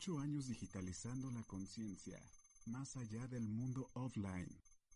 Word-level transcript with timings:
Ocho 0.00 0.18
años 0.18 0.48
digitalizando 0.48 1.30
la 1.30 1.42
conciencia, 1.42 2.18
más 2.64 2.96
allá 2.96 3.26
del 3.26 3.46
mundo 3.46 3.90
offline. 3.92 4.48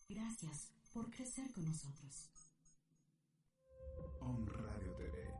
Gracias 0.09 0.73
por 0.95 1.11
crecer 1.11 1.53
con 1.53 1.67
nosotros. 1.67 2.31
On 4.21 4.47
Radio 4.47 4.95
TV. 4.95 5.31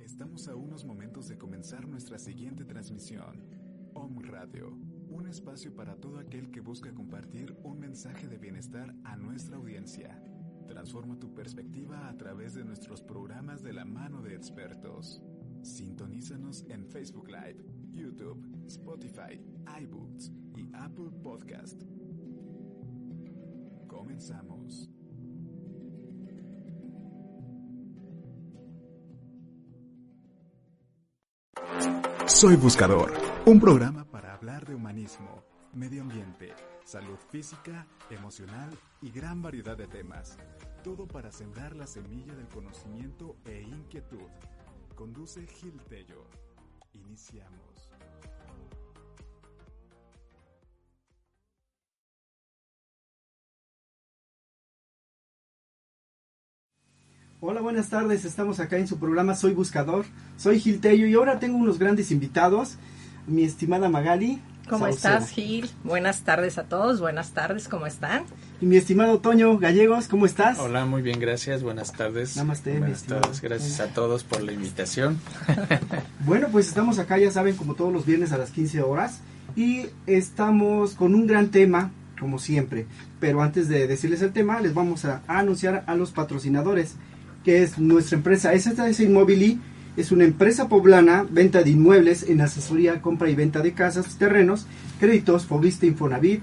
Estamos 0.00 0.48
a 0.48 0.56
unos 0.56 0.84
momentos 0.84 1.28
de 1.28 1.38
comenzar 1.38 1.86
nuestra 1.86 2.18
siguiente 2.18 2.64
transmisión. 2.64 3.48
Om 3.94 4.18
Radio, 4.22 4.70
un 5.08 5.28
espacio 5.28 5.72
para 5.72 5.94
todo 6.00 6.18
aquel 6.18 6.50
que 6.50 6.58
busca 6.58 6.92
compartir 6.92 7.56
un 7.62 7.78
mensaje 7.78 8.26
de 8.26 8.38
bienestar 8.38 8.92
a 9.04 9.14
nuestra 9.14 9.56
audiencia. 9.56 10.20
Transforma 10.68 11.18
tu 11.18 11.32
perspectiva 11.34 12.08
a 12.08 12.16
través 12.16 12.54
de 12.54 12.62
nuestros 12.62 13.02
programas 13.02 13.62
de 13.62 13.72
la 13.72 13.86
mano 13.86 14.20
de 14.20 14.34
expertos. 14.34 15.22
Sintonízanos 15.62 16.64
en 16.68 16.86
Facebook 16.86 17.28
Live, 17.28 17.64
YouTube, 17.90 18.46
Spotify, 18.66 19.40
iBooks 19.80 20.30
y 20.56 20.70
Apple 20.74 21.10
Podcast. 21.22 21.82
Comenzamos. 23.88 24.90
Soy 32.26 32.56
Buscador, 32.56 33.12
un 33.46 33.58
programa 33.58 34.04
para 34.04 34.34
hablar 34.34 34.66
de 34.66 34.74
humanismo, 34.74 35.42
medio 35.72 36.02
ambiente, 36.02 36.52
salud 36.84 37.18
física, 37.30 37.86
emocional 38.10 38.70
y 39.02 39.10
gran 39.10 39.42
variedad 39.42 39.76
de 39.76 39.86
temas. 39.86 40.36
Todo 40.82 41.06
para 41.06 41.30
sembrar 41.30 41.76
la 41.76 41.86
semilla 41.86 42.34
del 42.34 42.48
conocimiento 42.48 43.36
e 43.44 43.62
inquietud. 43.62 44.28
Conduce 44.94 45.46
Gil 45.46 45.80
Tello. 45.88 46.24
Iniciamos. 46.92 47.90
Hola, 57.40 57.60
buenas 57.60 57.88
tardes. 57.88 58.24
Estamos 58.24 58.58
acá 58.58 58.78
en 58.78 58.88
su 58.88 58.98
programa 58.98 59.36
Soy 59.36 59.52
Buscador. 59.52 60.06
Soy 60.36 60.58
Gil 60.58 60.80
Tello 60.80 61.06
y 61.06 61.14
ahora 61.14 61.38
tengo 61.38 61.56
unos 61.56 61.78
grandes 61.78 62.10
invitados. 62.10 62.78
Mi 63.28 63.44
estimada 63.44 63.88
Magali. 63.88 64.42
¿Cómo 64.68 64.86
Saucedo. 64.86 65.14
estás, 65.14 65.30
Gil? 65.30 65.70
Buenas 65.84 66.22
tardes 66.22 66.58
a 66.58 66.64
todos. 66.64 67.00
Buenas 67.00 67.30
tardes, 67.30 67.68
¿cómo 67.68 67.86
están? 67.86 68.24
Y 68.60 68.66
mi 68.66 68.76
estimado 68.76 69.18
Toño 69.20 69.56
Gallegos, 69.58 70.08
¿cómo 70.08 70.26
estás? 70.26 70.58
Hola, 70.58 70.84
muy 70.84 71.02
bien, 71.02 71.20
gracias. 71.20 71.62
Buenas 71.62 71.92
tardes. 71.92 72.36
Namaste, 72.36 72.72
mi 72.74 72.78
Buenas 72.80 72.98
estimado. 72.98 73.22
tardes. 73.22 73.40
Gracias 73.40 73.80
a 73.80 73.86
todos 73.88 74.24
por 74.24 74.42
la 74.42 74.52
invitación. 74.52 75.18
Bueno, 76.26 76.48
pues 76.52 76.68
estamos 76.68 76.98
acá, 76.98 77.16
ya 77.16 77.30
saben, 77.30 77.56
como 77.56 77.74
todos 77.74 77.90
los 77.92 78.04
viernes 78.04 78.32
a 78.32 78.38
las 78.38 78.50
15 78.50 78.82
horas. 78.82 79.20
Y 79.56 79.86
estamos 80.06 80.92
con 80.92 81.14
un 81.14 81.26
gran 81.26 81.48
tema, 81.48 81.90
como 82.20 82.38
siempre. 82.38 82.86
Pero 83.18 83.40
antes 83.40 83.68
de 83.68 83.86
decirles 83.86 84.20
el 84.20 84.32
tema, 84.32 84.60
les 84.60 84.74
vamos 84.74 85.04
a, 85.06 85.22
a 85.26 85.38
anunciar 85.38 85.84
a 85.86 85.94
los 85.94 86.10
patrocinadores, 86.10 86.96
que 87.44 87.62
es 87.62 87.78
nuestra 87.78 88.18
empresa 88.18 88.52
STS 88.52 89.00
Inmobili. 89.00 89.58
Es 89.96 90.12
una 90.12 90.24
empresa 90.24 90.68
poblana, 90.68 91.26
venta 91.28 91.62
de 91.62 91.70
inmuebles 91.70 92.28
en 92.28 92.40
asesoría, 92.40 93.02
compra 93.02 93.30
y 93.30 93.34
venta 93.34 93.60
de 93.60 93.72
casas, 93.72 94.16
terrenos, 94.16 94.66
créditos, 95.00 95.46
Fobiste, 95.46 95.86
Infonavit 95.86 96.42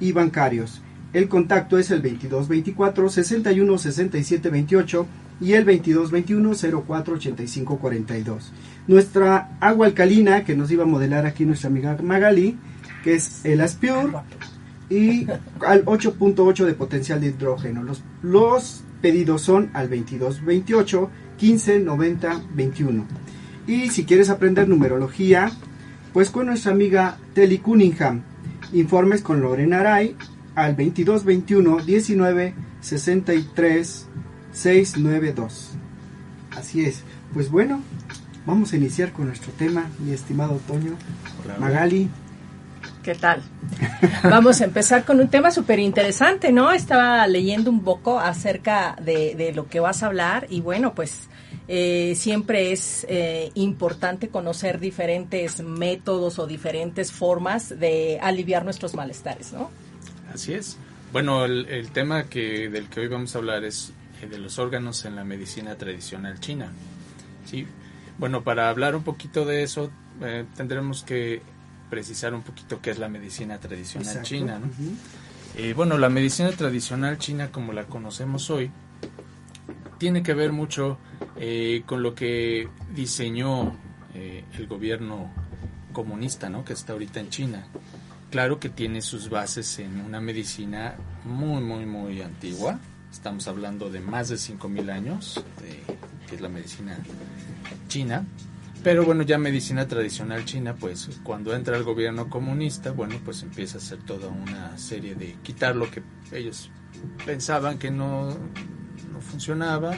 y 0.00 0.12
bancarios. 0.12 0.82
El 1.12 1.28
contacto 1.28 1.78
es 1.78 1.90
el 1.90 2.02
2224 2.02 3.08
61 3.08 3.78
67 3.78 4.50
28 4.50 5.06
y 5.40 5.52
el 5.52 5.64
2221 5.64 6.84
04 6.86 7.14
85 7.14 7.78
42. 7.78 8.52
Nuestra 8.88 9.56
agua 9.60 9.86
alcalina 9.86 10.44
que 10.44 10.56
nos 10.56 10.70
iba 10.70 10.84
a 10.84 10.86
modelar 10.86 11.24
aquí 11.26 11.44
nuestra 11.44 11.70
amiga 11.70 11.96
Magali, 12.02 12.58
que 13.04 13.14
es 13.14 13.44
el 13.44 13.60
Aspure 13.60 14.18
y 14.90 15.26
al 15.66 15.84
8.8 15.84 16.64
de 16.64 16.74
potencial 16.74 17.20
de 17.20 17.28
hidrógeno. 17.28 17.82
Los, 17.82 18.02
los 18.22 18.82
pedidos 19.00 19.42
son 19.42 19.70
al 19.74 19.88
2228 19.88 21.10
15 21.38 21.80
90 21.80 22.42
21. 22.54 23.06
Y 23.66 23.90
si 23.90 24.04
quieres 24.04 24.28
aprender 24.28 24.68
numerología, 24.68 25.50
pues 26.12 26.30
con 26.30 26.46
nuestra 26.46 26.72
amiga 26.72 27.16
Telly 27.34 27.58
Cunningham. 27.58 28.22
Informes 28.72 29.22
con 29.22 29.40
Lorena 29.40 29.80
Aray 29.80 30.14
al 30.54 30.76
2221 30.76 31.78
19 31.84 32.54
63 32.80 34.06
692. 34.52 35.70
Así 36.56 36.84
es. 36.84 37.02
Pues 37.32 37.50
bueno, 37.50 37.80
vamos 38.44 38.72
a 38.72 38.76
iniciar 38.76 39.12
con 39.12 39.26
nuestro 39.26 39.52
tema, 39.52 39.86
mi 39.98 40.12
estimado 40.12 40.60
Toño. 40.66 40.92
Hola, 41.44 41.56
Magali, 41.58 42.10
¿Qué 43.08 43.14
tal? 43.14 43.42
Vamos 44.22 44.60
a 44.60 44.64
empezar 44.64 45.04
con 45.04 45.20
un 45.20 45.28
tema 45.28 45.50
súper 45.50 45.78
interesante, 45.78 46.52
¿no? 46.52 46.72
Estaba 46.72 47.26
leyendo 47.26 47.70
un 47.70 47.82
poco 47.82 48.18
acerca 48.18 48.96
de, 49.00 49.52
lo 49.54 49.68
que 49.68 49.80
vas 49.80 50.02
a 50.02 50.06
hablar 50.06 50.46
y 50.50 50.60
bueno, 50.60 50.94
pues 50.94 51.28
eh, 51.66 52.14
siempre 52.16 52.72
es 52.72 53.06
eh, 53.08 53.50
importante 53.54 54.28
conocer 54.28 54.78
diferentes 54.78 55.62
métodos 55.62 56.38
o 56.38 56.46
diferentes 56.46 57.12
formas 57.12 57.78
de 57.78 58.18
aliviar 58.22 58.64
nuestros 58.64 58.94
malestares, 58.94 59.52
¿no? 59.52 59.70
Así 60.32 60.54
es. 60.54 60.76
Bueno, 61.12 61.44
el, 61.44 61.90
tema 61.90 62.24
que 62.24 62.68
del 62.68 62.88
que 62.88 63.00
hoy 63.00 63.08
vamos 63.08 63.34
a 63.34 63.38
hablar 63.38 63.64
es 63.64 63.92
eh, 64.22 64.26
de 64.26 64.38
los 64.38 64.58
órganos 64.58 65.04
en 65.04 65.16
la 65.16 65.24
medicina 65.24 65.74
tradicional 65.76 66.38
china. 66.40 66.70
Sí. 67.46 67.66
Bueno, 68.18 68.42
para 68.42 68.68
hablar 68.68 68.94
un 68.96 69.04
poquito 69.04 69.44
de 69.44 69.62
eso, 69.62 69.90
tendremos 70.56 71.04
que 71.04 71.40
precisar 71.88 72.34
un 72.34 72.42
poquito 72.42 72.80
qué 72.80 72.90
es 72.90 72.98
la 72.98 73.08
medicina 73.08 73.58
tradicional 73.58 74.08
Exacto. 74.08 74.28
china, 74.28 74.58
¿no? 74.58 74.68
Eh, 75.56 75.72
bueno, 75.74 75.98
la 75.98 76.08
medicina 76.08 76.50
tradicional 76.52 77.18
china, 77.18 77.50
como 77.50 77.72
la 77.72 77.84
conocemos 77.86 78.50
hoy, 78.50 78.70
tiene 79.98 80.22
que 80.22 80.34
ver 80.34 80.52
mucho 80.52 80.98
eh, 81.36 81.82
con 81.86 82.02
lo 82.02 82.14
que 82.14 82.68
diseñó 82.94 83.76
eh, 84.14 84.44
el 84.56 84.66
gobierno 84.66 85.30
comunista, 85.92 86.48
¿no? 86.48 86.64
Que 86.64 86.74
está 86.74 86.92
ahorita 86.92 87.20
en 87.20 87.30
China. 87.30 87.66
Claro 88.30 88.60
que 88.60 88.68
tiene 88.68 89.02
sus 89.02 89.30
bases 89.30 89.78
en 89.78 90.00
una 90.00 90.20
medicina 90.20 90.96
muy, 91.24 91.60
muy, 91.62 91.86
muy 91.86 92.22
antigua. 92.22 92.78
Estamos 93.10 93.48
hablando 93.48 93.90
de 93.90 94.00
más 94.00 94.28
de 94.28 94.36
5.000 94.36 94.92
años, 94.92 95.42
de, 95.60 95.82
que 96.28 96.36
es 96.36 96.40
la 96.40 96.48
medicina 96.48 96.98
china. 97.88 98.24
Pero 98.82 99.04
bueno, 99.04 99.22
ya 99.22 99.38
medicina 99.38 99.86
tradicional 99.86 100.44
china, 100.44 100.74
pues 100.74 101.10
cuando 101.22 101.54
entra 101.54 101.76
el 101.76 101.82
gobierno 101.82 102.30
comunista, 102.30 102.92
bueno, 102.92 103.16
pues 103.24 103.42
empieza 103.42 103.78
a 103.78 103.80
hacer 103.80 103.98
toda 104.02 104.28
una 104.28 104.78
serie 104.78 105.14
de 105.14 105.36
quitar 105.42 105.74
lo 105.76 105.90
que 105.90 106.02
ellos 106.32 106.70
pensaban 107.26 107.78
que 107.78 107.90
no, 107.90 108.28
no 109.12 109.20
funcionaba 109.20 109.96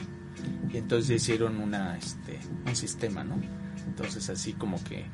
y 0.72 0.78
entonces 0.78 1.22
hicieron 1.22 1.58
una, 1.58 1.96
este, 1.96 2.38
un 2.66 2.74
sistema, 2.74 3.22
¿no? 3.22 3.36
Entonces 3.86 4.28
así 4.30 4.54
como 4.54 4.82
que 4.84 5.06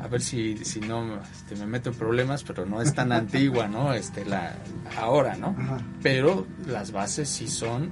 a 0.00 0.08
ver 0.08 0.20
si, 0.20 0.58
si 0.58 0.80
no 0.80 1.20
este, 1.22 1.56
me 1.56 1.66
meto 1.66 1.90
en 1.90 1.96
problemas, 1.96 2.44
pero 2.44 2.66
no 2.66 2.82
es 2.82 2.94
tan 2.94 3.12
antigua, 3.12 3.66
¿no? 3.68 3.92
Este, 3.92 4.24
la, 4.24 4.56
ahora, 4.98 5.36
¿no? 5.36 5.56
Ajá. 5.58 5.78
Pero 6.02 6.46
las 6.66 6.92
bases 6.92 7.28
sí 7.28 7.48
son 7.48 7.90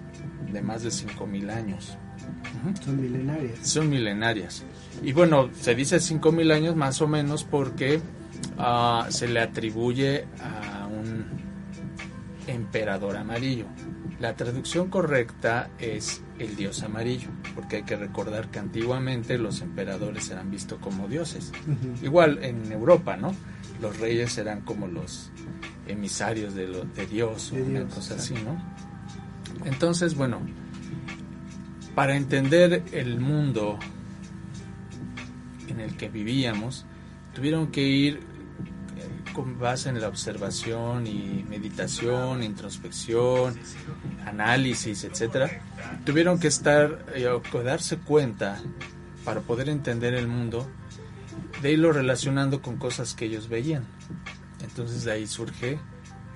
de 0.52 0.62
más 0.62 0.82
de 0.82 0.90
5.000 0.90 1.50
años. 1.50 1.98
Son 2.84 3.00
milenarias. 3.00 3.58
Son 3.62 3.90
milenarias. 3.90 4.64
Y 5.04 5.12
bueno, 5.12 5.50
se 5.58 5.74
dice 5.74 5.96
5.000 5.98 6.52
años 6.52 6.76
más 6.76 7.00
o 7.02 7.06
menos 7.08 7.44
porque 7.44 8.00
ah, 8.58 9.06
se 9.10 9.28
le 9.28 9.40
atribuye 9.40 10.24
a 10.40 10.86
un 10.86 11.26
emperador 12.46 13.16
amarillo. 13.16 13.66
La 14.20 14.34
traducción 14.36 14.88
correcta 14.88 15.70
es 15.78 16.22
el 16.38 16.56
dios 16.56 16.82
amarillo, 16.82 17.28
porque 17.54 17.76
hay 17.76 17.82
que 17.82 17.96
recordar 17.96 18.48
que 18.50 18.58
antiguamente 18.60 19.36
los 19.38 19.60
emperadores 19.60 20.30
eran 20.30 20.50
vistos 20.50 20.78
como 20.78 21.08
dioses. 21.08 21.52
Igual 22.02 22.42
en 22.42 22.70
Europa, 22.72 23.16
¿no? 23.16 23.34
Los 23.82 23.98
reyes 23.98 24.38
eran 24.38 24.60
como 24.62 24.86
los 24.86 25.30
emisarios 25.86 26.54
de, 26.54 26.68
lo- 26.68 26.84
de 26.84 27.06
Dios 27.06 27.52
o 27.52 27.56
De 27.56 27.62
una 27.62 27.80
Dios, 27.80 27.94
cosa 27.94 28.14
exacto. 28.14 28.34
así, 28.38 28.44
¿no? 28.44 29.66
Entonces, 29.66 30.14
bueno, 30.14 30.40
para 31.94 32.16
entender 32.16 32.82
el 32.92 33.20
mundo 33.20 33.78
en 35.74 35.80
el 35.80 35.96
que 35.96 36.08
vivíamos, 36.08 36.84
tuvieron 37.34 37.68
que 37.68 37.82
ir 37.82 38.20
eh, 38.96 39.32
con 39.32 39.58
base 39.58 39.88
en 39.88 40.00
la 40.00 40.08
observación 40.08 41.06
y 41.06 41.44
meditación, 41.48 42.42
introspección, 42.42 43.58
análisis, 44.24 45.04
etcétera. 45.04 45.50
Tuvieron 46.04 46.38
que 46.38 46.48
estar 46.48 47.04
eh, 47.14 47.26
o 47.26 47.62
darse 47.62 47.98
cuenta 47.98 48.60
para 49.24 49.40
poder 49.40 49.68
entender 49.68 50.14
el 50.14 50.28
mundo 50.28 50.68
de 51.60 51.72
irlo 51.72 51.92
relacionando 51.92 52.62
con 52.62 52.76
cosas 52.76 53.14
que 53.14 53.24
ellos 53.24 53.48
veían. 53.48 53.84
Entonces 54.62 55.04
de 55.04 55.12
ahí 55.12 55.26
surge 55.26 55.78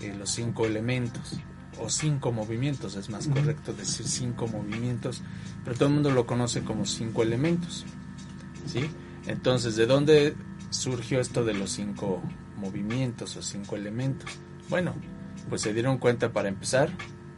eh, 0.01 0.15
los 0.19 0.31
cinco 0.31 0.67
elementos 0.67 1.39
o 1.81 1.89
cinco 1.89 2.33
movimientos, 2.33 2.97
es 2.97 3.09
más 3.09 3.29
correcto 3.29 3.73
decir 3.73 4.07
cinco 4.07 4.49
movimientos, 4.49 5.23
pero 5.65 5.77
todo 5.77 5.89
el 5.89 5.95
mundo 5.95 6.11
lo 6.11 6.27
conoce 6.27 6.63
como 6.63 6.85
cinco 6.87 7.23
elementos. 7.23 7.87
¿sí? 8.67 8.91
Entonces, 9.29 9.77
¿de 9.77 9.85
dónde 9.85 10.35
surgió 10.71 11.21
esto 11.21 11.45
de 11.45 11.53
los 11.53 11.71
cinco 11.71 12.23
movimientos 12.57 13.37
o 13.37 13.43
cinco 13.43 13.77
elementos? 13.77 14.31
Bueno, 14.71 14.95
pues 15.51 15.61
se 15.61 15.75
dieron 15.75 15.99
cuenta 15.99 16.33
para 16.33 16.49
empezar 16.49 16.91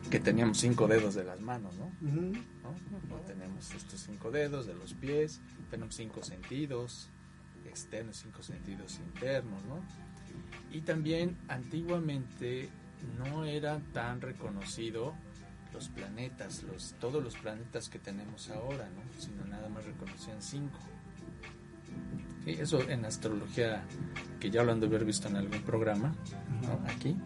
que 0.08 0.20
teníamos 0.20 0.58
cinco 0.58 0.86
dedos 0.86 1.16
de 1.16 1.24
las 1.24 1.40
manos, 1.40 1.74
¿no? 1.76 1.90
No 2.00 3.16
tenemos 3.26 3.72
estos 3.74 4.00
cinco 4.00 4.30
dedos 4.30 4.66
de 4.66 4.74
los 4.74 4.94
pies, 4.94 5.40
tenemos 5.68 5.96
cinco 5.96 6.22
sentidos 6.22 7.08
externos, 7.66 8.18
cinco 8.18 8.42
sentidos 8.44 9.00
internos, 9.00 9.64
¿no? 9.64 9.82
Y 10.70 10.82
también 10.82 11.36
antiguamente 11.48 12.68
no 13.18 13.44
era 13.44 13.80
tan 13.92 14.20
reconocido 14.20 15.14
los 15.72 15.88
planetas, 15.88 16.62
los, 16.62 16.94
todos 17.00 17.22
los 17.22 17.36
planetas 17.36 17.88
que 17.88 17.98
tenemos 17.98 18.48
ahora, 18.50 18.88
¿no? 18.90 19.20
Sino 19.20 19.44
nada 19.44 19.68
más 19.68 19.84
reconocían 19.84 20.40
cinco. 20.40 20.78
Sí, 22.44 22.56
eso 22.58 22.80
en 22.88 23.04
astrología, 23.04 23.84
que 24.38 24.50
ya 24.50 24.62
lo 24.62 24.72
han 24.72 24.80
de 24.80 24.86
haber 24.86 25.04
visto 25.04 25.28
en 25.28 25.36
algún 25.36 25.60
programa, 25.62 26.14
¿no? 26.62 26.80
Aquí. 26.90 27.16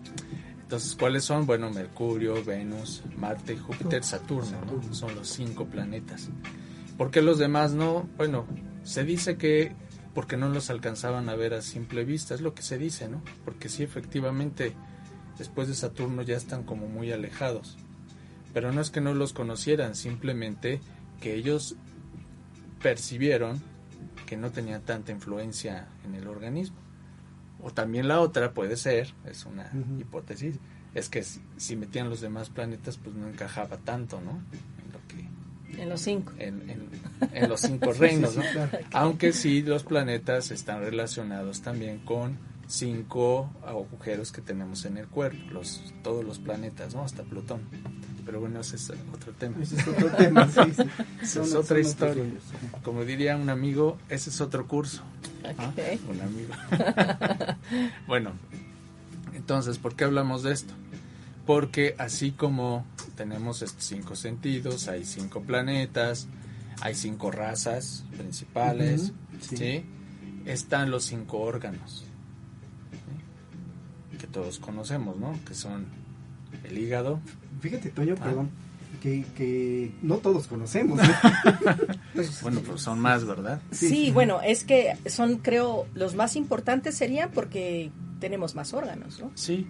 Entonces, 0.61 0.97
¿cuáles 0.97 1.25
son? 1.25 1.47
Bueno, 1.47 1.71
Mercurio, 1.71 2.43
Venus, 2.45 3.03
Marte, 3.17 3.57
Júpiter, 3.57 4.03
Saturno, 4.03 4.59
¿no? 4.65 4.95
Son 4.95 5.15
los 5.15 5.29
cinco 5.29 5.67
planetas. 5.67 6.31
¿Por 6.97 7.11
qué 7.11 7.23
los 7.23 7.39
demás 7.39 7.73
no? 7.73 8.09
Bueno, 8.17 8.47
se 8.83 9.05
dice 9.05 9.37
que 9.37 9.75
porque 10.15 10.37
no 10.37 10.49
los 10.49 10.71
alcanzaban 10.71 11.29
a 11.29 11.35
ver 11.35 11.55
a 11.55 11.63
simple 11.63 12.05
vista, 12.05 12.35
es 12.35 12.41
lo 12.41 12.55
que 12.55 12.63
se 12.63 12.79
dice, 12.79 13.09
¿no? 13.09 13.21
Porque 13.45 13.69
sí, 13.69 13.83
efectivamente, 13.83 14.73
después 15.39 15.69
de 15.69 15.75
Saturno 15.75 16.23
ya 16.23 16.37
están 16.37 16.63
como 16.63 16.87
muy 16.87 17.13
alejados. 17.13 17.77
Pero 18.53 18.73
no 18.73 18.81
es 18.81 18.91
que 18.91 19.01
no 19.01 19.13
los 19.13 19.33
conocieran, 19.33 19.97
simplemente 19.97 20.81
que 21.21 21.35
ellos 21.35 21.77
percibieron 22.81 23.61
que 24.27 24.37
no 24.37 24.51
tenían 24.51 24.83
tanta 24.83 25.13
influencia 25.13 25.87
en 26.05 26.15
el 26.15 26.27
organismo. 26.29 26.77
O 27.63 27.71
también 27.73 28.09
la 28.09 28.21
otra 28.21 28.53
puede 28.53 28.77
ser, 28.77 29.15
es 29.25 29.47
una 29.47 29.71
hipótesis, 29.99 30.57
es 30.95 31.09
que 31.09 31.23
si, 31.23 31.41
si 31.57 31.77
metían 31.77 32.11
los 32.11 32.21
demás 32.21 32.51
planetas 32.51 32.99
pues 32.99 33.15
no 33.17 33.29
encajaba 33.29 33.79
tanto, 33.79 34.21
¿no? 34.21 34.33
En 34.33 34.93
lo 34.93 35.01
que 35.09 35.83
En 35.83 35.89
los 35.89 36.01
cinco. 36.03 36.33
en, 36.39 36.69
en- 36.69 36.89
en 37.33 37.49
los 37.49 37.61
cinco 37.61 37.93
reinos, 37.99 38.33
sí, 38.33 38.39
¿no? 38.39 38.45
claro. 38.53 38.79
Aunque 38.93 39.33
sí 39.33 39.63
los 39.63 39.83
planetas 39.83 40.51
están 40.51 40.81
relacionados 40.81 41.63
también 41.63 41.99
con 42.01 42.37
cinco 42.67 43.51
agujeros 43.67 44.31
que 44.31 44.41
tenemos 44.43 44.85
en 44.85 44.99
el 44.99 45.07
cuerpo, 45.09 45.39
los, 45.53 45.83
todos 46.03 46.25
los 46.25 46.39
planetas, 46.39 46.95
¿no? 46.95 47.03
Hasta 47.03 47.23
Plutón. 47.23 47.63
Pero 48.25 48.41
bueno, 48.41 48.61
ese 48.61 48.77
es 48.77 48.91
otro 49.13 49.33
tema. 49.33 49.57
Ese 49.61 49.77
es 49.77 49.87
otro 49.87 50.09
tema, 50.11 50.49
sí, 50.49 50.61
sí. 50.75 50.83
Esa 51.23 51.43
es 51.43 51.55
otra 51.55 51.79
historia. 51.79 52.25
Como 52.83 53.05
diría 53.05 53.37
un 53.37 53.51
amigo, 53.51 53.99
ese 54.09 54.31
es 54.31 54.41
otro 54.41 54.67
curso. 54.67 55.03
¿ah? 55.59 55.73
Ok. 55.73 56.01
Un 56.11 56.21
amigo. 56.21 56.55
bueno, 58.07 58.33
entonces, 59.35 59.79
¿por 59.79 59.95
qué 59.95 60.05
hablamos 60.05 60.43
de 60.43 60.53
esto? 60.53 60.73
Porque 61.47 61.95
así 61.99 62.31
como 62.31 62.87
tenemos 63.17 63.61
estos 63.63 63.85
cinco 63.85 64.17
sentidos, 64.17 64.89
hay 64.89 65.05
cinco 65.05 65.43
planetas, 65.43 66.27
hay 66.81 66.95
cinco 66.95 67.31
razas 67.31 68.05
principales, 68.17 69.13
sí. 69.41 69.57
¿sí? 69.57 69.85
Están 70.47 70.91
los 70.91 71.05
cinco 71.05 71.41
órganos 71.41 72.05
¿sí? 74.11 74.19
que 74.19 74.27
todos 74.27 74.59
conocemos, 74.59 75.17
¿no? 75.19 75.39
Que 75.47 75.55
son 75.55 75.87
el 76.65 76.79
hígado, 76.79 77.21
Fíjate, 77.61 77.89
Toño, 77.91 78.15
Ah. 78.21 78.25
perdón, 78.25 78.51
que, 79.03 79.25
que 79.37 79.93
no 80.03 80.19
todos 80.19 80.47
conocemos. 80.47 80.99
¿no? 80.99 81.05
Bueno, 82.43 82.61
pues 82.61 82.81
son 82.83 83.01
más, 83.01 83.25
¿verdad? 83.25 83.61
Sí, 83.73 83.89
Sí. 83.89 84.11
bueno, 84.13 84.41
es 84.41 84.65
que 84.65 84.97
son, 85.07 85.39
creo, 85.39 85.87
los 85.95 86.15
más 86.15 86.37
importantes 86.37 86.95
serían 86.97 87.31
porque 87.33 87.91
tenemos 88.21 88.55
más 88.55 88.73
órganos, 88.75 89.19
¿no? 89.21 89.31
Sí, 89.35 89.67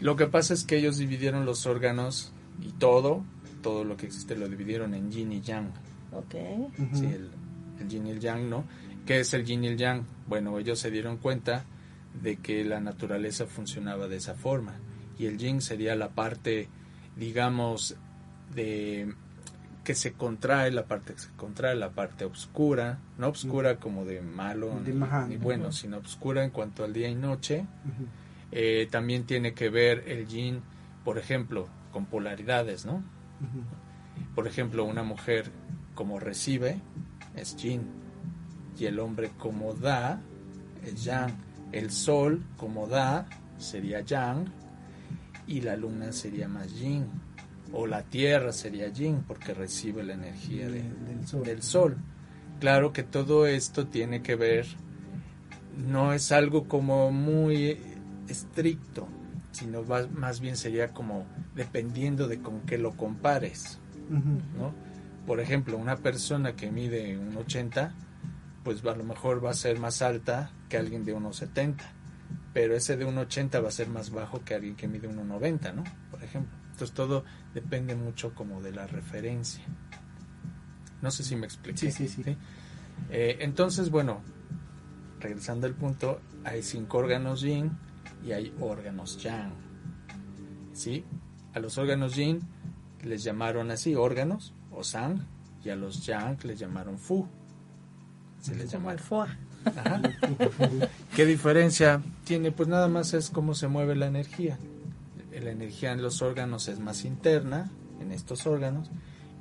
lo 0.00 0.14
que 0.16 0.26
pasa 0.26 0.52
es 0.54 0.64
que 0.64 0.76
ellos 0.76 0.98
dividieron 0.98 1.46
los 1.46 1.66
órganos 1.66 2.32
y 2.60 2.72
todo, 2.72 3.24
todo 3.62 3.84
lo 3.84 3.96
que 3.96 4.06
existe 4.06 4.36
lo 4.36 4.48
dividieron 4.48 4.92
en 4.94 5.10
yin 5.10 5.32
y 5.32 5.40
yang. 5.40 5.70
Ok. 6.12 6.34
Sí, 6.94 7.06
el, 7.06 7.30
el 7.80 7.88
yin 7.88 8.06
y 8.06 8.10
el 8.10 8.20
yang, 8.20 8.50
¿no? 8.50 8.64
¿Qué 9.06 9.20
es 9.20 9.32
el 9.34 9.44
yin 9.44 9.64
y 9.64 9.68
el 9.68 9.76
yang? 9.78 10.04
Bueno, 10.26 10.58
ellos 10.58 10.78
se 10.78 10.90
dieron 10.90 11.16
cuenta 11.16 11.64
de 12.22 12.36
que 12.36 12.64
la 12.64 12.80
naturaleza 12.80 13.46
funcionaba 13.46 14.06
de 14.08 14.16
esa 14.16 14.34
forma. 14.34 14.74
Y 15.18 15.26
el 15.26 15.38
yin 15.38 15.60
sería 15.60 15.94
la 15.94 16.10
parte, 16.10 16.68
digamos, 17.16 17.96
de 18.54 19.14
que 19.84 19.94
se 19.94 20.14
contrae, 20.14 20.72
la 20.72 20.86
parte 20.86 21.14
que 21.14 21.20
se 21.20 21.30
contrae, 21.36 21.76
la 21.76 21.90
parte 21.90 22.24
oscura, 22.24 22.98
no 23.18 23.28
oscura 23.28 23.76
como 23.76 24.04
de 24.04 24.20
malo 24.20 24.80
De 24.84 24.92
ni, 25.28 25.36
bueno, 25.36 25.70
sino 25.70 25.98
oscura 25.98 26.42
en 26.42 26.50
cuanto 26.50 26.82
al 26.82 26.92
día 26.92 27.08
y 27.08 27.14
noche. 27.14 27.66
Eh, 28.50 28.88
también 28.90 29.26
tiene 29.26 29.54
que 29.54 29.70
ver 29.70 30.02
el 30.08 30.26
yin, 30.26 30.60
por 31.04 31.18
ejemplo, 31.18 31.68
con 31.92 32.06
polaridades, 32.06 32.84
¿no? 32.84 33.04
Por 34.34 34.48
ejemplo, 34.48 34.84
una 34.84 35.04
mujer 35.04 35.52
como 35.94 36.18
recibe 36.18 36.80
es 37.36 37.56
yin 37.56 37.86
y 38.78 38.86
el 38.86 38.98
hombre 38.98 39.30
como 39.38 39.72
da 39.72 40.20
es 40.84 41.04
yang. 41.04 41.32
El 41.72 41.90
sol 41.90 42.42
como 42.56 42.86
da 42.86 43.26
sería 43.58 44.00
yang 44.00 44.46
y 45.46 45.60
la 45.60 45.76
luna 45.76 46.12
sería 46.12 46.48
más 46.48 46.72
yin. 46.78 47.06
O 47.72 47.86
la 47.86 48.02
tierra 48.02 48.52
sería 48.52 48.88
yin 48.88 49.22
porque 49.26 49.52
recibe 49.54 50.02
la 50.04 50.14
energía 50.14 50.68
de- 50.68 50.82
Del 50.82 51.26
sol. 51.26 51.42
del 51.44 51.62
sol. 51.62 51.96
Claro 52.60 52.92
que 52.92 53.02
todo 53.02 53.46
esto 53.46 53.86
tiene 53.86 54.22
que 54.22 54.34
ver, 54.36 54.66
no 55.76 56.12
es 56.12 56.32
algo 56.32 56.68
como 56.68 57.10
muy 57.10 57.78
estricto, 58.28 59.08
sino 59.52 59.86
va- 59.86 60.06
más 60.06 60.40
bien 60.40 60.56
sería 60.56 60.88
como 60.92 61.26
dependiendo 61.54 62.28
de 62.28 62.40
con 62.40 62.60
qué 62.62 62.78
lo 62.78 62.92
compares. 62.96 63.78
¿no? 64.08 64.72
Por 65.26 65.40
ejemplo, 65.40 65.76
una 65.76 65.96
persona 65.96 66.54
que 66.54 66.70
mide 66.70 67.18
un 67.18 67.36
80, 67.36 67.92
pues 68.62 68.84
a 68.84 68.94
lo 68.94 69.02
mejor 69.02 69.44
va 69.44 69.50
a 69.50 69.54
ser 69.54 69.78
más 69.80 70.00
alta 70.00 70.50
que 70.68 70.76
alguien 70.78 71.04
de 71.04 71.12
unos 71.12 71.36
70, 71.36 71.84
pero 72.56 72.74
ese 72.74 72.96
de 72.96 73.04
un 73.04 73.18
80 73.18 73.60
va 73.60 73.68
a 73.68 73.70
ser 73.70 73.90
más 73.90 74.08
bajo 74.08 74.42
que 74.42 74.54
alguien 74.54 74.76
que 74.76 74.88
mide 74.88 75.06
un 75.06 75.28
90, 75.28 75.74
¿no? 75.74 75.84
Por 76.10 76.24
ejemplo. 76.24 76.56
Entonces 76.70 76.94
todo 76.94 77.22
depende 77.52 77.94
mucho 77.94 78.34
como 78.34 78.62
de 78.62 78.72
la 78.72 78.86
referencia. 78.86 79.62
No 81.02 81.10
sé 81.10 81.22
si 81.22 81.36
me 81.36 81.44
expliqué. 81.44 81.76
Sí, 81.76 81.92
sí, 81.92 82.08
sí. 82.08 82.34
Eh, 83.10 83.36
entonces, 83.40 83.90
bueno, 83.90 84.22
regresando 85.20 85.66
al 85.66 85.74
punto, 85.74 86.22
hay 86.44 86.62
cinco 86.62 86.96
órganos 86.96 87.42
yin 87.42 87.72
y 88.24 88.32
hay 88.32 88.54
órganos 88.58 89.22
yang. 89.22 89.52
¿Sí? 90.72 91.04
A 91.52 91.58
los 91.58 91.76
órganos 91.76 92.16
yin 92.16 92.40
les 93.02 93.22
llamaron 93.22 93.70
así 93.70 93.94
órganos 93.94 94.54
o 94.70 94.82
sang 94.82 95.26
y 95.62 95.68
a 95.68 95.76
los 95.76 96.06
yang 96.06 96.42
les 96.42 96.58
llamaron 96.58 96.98
fu. 96.98 97.28
Se 98.40 98.54
les 98.54 98.72
Como 98.72 98.90
el 98.90 98.96
llama. 98.96 99.38
Ajá. 99.66 100.00
¿Qué 101.14 101.26
diferencia 101.26 102.02
tiene? 102.24 102.52
Pues 102.52 102.68
nada 102.68 102.88
más 102.88 103.14
es 103.14 103.30
cómo 103.30 103.54
se 103.54 103.68
mueve 103.68 103.96
la 103.96 104.06
energía. 104.06 104.58
La 105.32 105.50
energía 105.50 105.92
en 105.92 106.02
los 106.02 106.22
órganos 106.22 106.68
es 106.68 106.78
más 106.78 107.04
interna, 107.04 107.70
en 108.00 108.12
estos 108.12 108.46
órganos, 108.46 108.90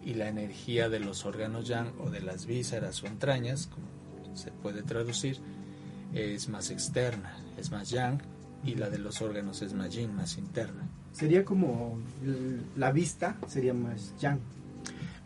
y 0.04 0.14
la 0.14 0.28
energía 0.28 0.90
de 0.90 1.00
los 1.00 1.26
órganos 1.26 1.68
yang 1.68 1.94
o 2.00 2.10
de 2.10 2.22
las 2.22 2.46
vísceras 2.46 3.02
o 3.04 3.08
entrañas, 3.08 3.68
como 3.68 4.36
se 4.36 4.52
puede 4.52 4.84
traducir, 4.84 5.40
es 6.14 6.50
más 6.50 6.70
externa, 6.70 7.38
es 7.58 7.72
más 7.72 7.90
yang, 7.90 8.22
y 8.64 8.76
la 8.76 8.90
de 8.90 8.98
los 8.98 9.22
órganos 9.22 9.62
es 9.62 9.74
más 9.74 9.94
yin, 9.94 10.16
más 10.16 10.38
interna. 10.38 10.88
Sería 11.12 11.46
como 11.46 11.98
la 12.76 12.92
vista, 12.92 13.38
sería 13.48 13.74
más 13.74 14.14
yang. 14.20 14.40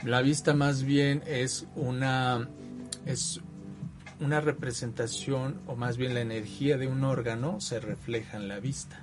La 0.03 0.21
vista 0.21 0.53
más 0.53 0.83
bien 0.83 1.23
es 1.25 1.65
una 1.75 2.47
es 3.05 3.41
una 4.19 4.41
representación 4.41 5.59
o 5.67 5.75
más 5.75 5.97
bien 5.97 6.13
la 6.13 6.21
energía 6.21 6.77
de 6.77 6.87
un 6.87 7.03
órgano 7.03 7.61
se 7.61 7.79
refleja 7.79 8.37
en 8.37 8.47
la 8.47 8.59
vista. 8.59 8.99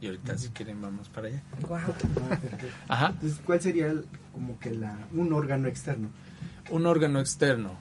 Y 0.00 0.06
ahorita 0.06 0.38
si 0.38 0.48
quieren 0.50 0.80
vamos 0.80 1.08
para 1.08 1.28
allá. 1.28 1.42
Ajá. 2.88 3.08
Entonces, 3.10 3.40
¿cuál 3.44 3.60
sería 3.60 3.86
el- 3.88 4.04
como 4.32 4.58
que 4.60 4.70
la, 4.70 4.96
un 5.12 5.32
órgano 5.32 5.66
externo? 5.68 6.08
Un 6.70 6.86
órgano 6.86 7.18
externo. 7.20 7.72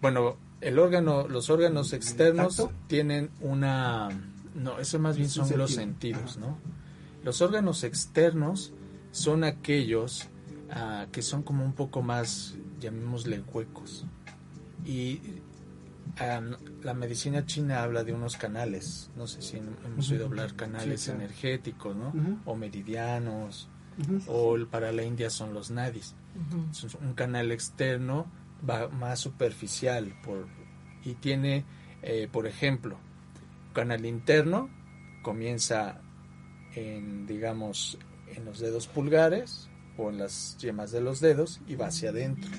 Bueno, 0.00 0.36
el 0.60 0.78
órgano, 0.78 1.26
los 1.28 1.48
órganos 1.50 1.92
externos 1.92 2.62
tienen 2.86 3.30
una 3.40 4.08
no, 4.54 4.78
eso 4.78 4.98
más 4.98 5.16
bien 5.16 5.30
son 5.30 5.44
los 5.56 5.72
sentido. 5.72 6.18
sentidos, 6.18 6.36
Ajá. 6.36 6.46
¿no? 6.46 6.58
Los 7.24 7.40
órganos 7.40 7.84
externos 7.84 8.72
son 9.12 9.44
aquellos 9.44 10.28
ah, 10.70 11.06
que 11.12 11.22
son 11.22 11.42
como 11.42 11.64
un 11.64 11.72
poco 11.72 12.02
más, 12.02 12.54
llamémosle 12.80 13.42
huecos. 13.52 14.04
Y 14.84 15.20
ah, 16.18 16.40
la 16.82 16.94
medicina 16.94 17.44
china 17.46 17.82
habla 17.82 18.04
de 18.04 18.12
unos 18.12 18.36
canales, 18.36 19.10
no 19.16 19.26
sé 19.26 19.42
si 19.42 19.56
hemos 19.58 20.10
oído 20.10 20.26
hablar 20.26 20.54
canales 20.54 21.00
Sí, 21.02 21.06
claro. 21.06 21.20
energéticos, 21.20 21.96
¿no? 21.96 22.12
O 22.44 22.54
meridianos, 22.56 23.68
o 24.26 24.56
el- 24.56 24.66
para 24.66 24.92
la 24.92 25.02
India 25.04 25.30
son 25.30 25.52
los 25.54 25.70
nadis. 25.70 26.14
Es 26.70 26.94
un 26.94 27.14
canal 27.14 27.52
externo 27.52 28.26
va 28.68 28.88
más 28.88 29.18
superficial 29.20 30.14
por, 30.24 30.46
y 31.04 31.14
tiene, 31.14 31.64
eh, 32.02 32.28
por 32.30 32.46
ejemplo, 32.46 32.96
canal 33.72 34.04
interno 34.06 34.68
comienza 35.22 36.00
en, 36.74 37.26
digamos, 37.26 37.98
en 38.34 38.44
los 38.44 38.58
dedos 38.60 38.86
pulgares 38.86 39.68
o 39.98 40.08
en 40.10 40.18
las 40.18 40.56
yemas 40.58 40.90
de 40.90 41.00
los 41.00 41.20
dedos 41.20 41.60
y 41.66 41.74
va 41.76 41.86
hacia 41.88 42.10
adentro. 42.10 42.50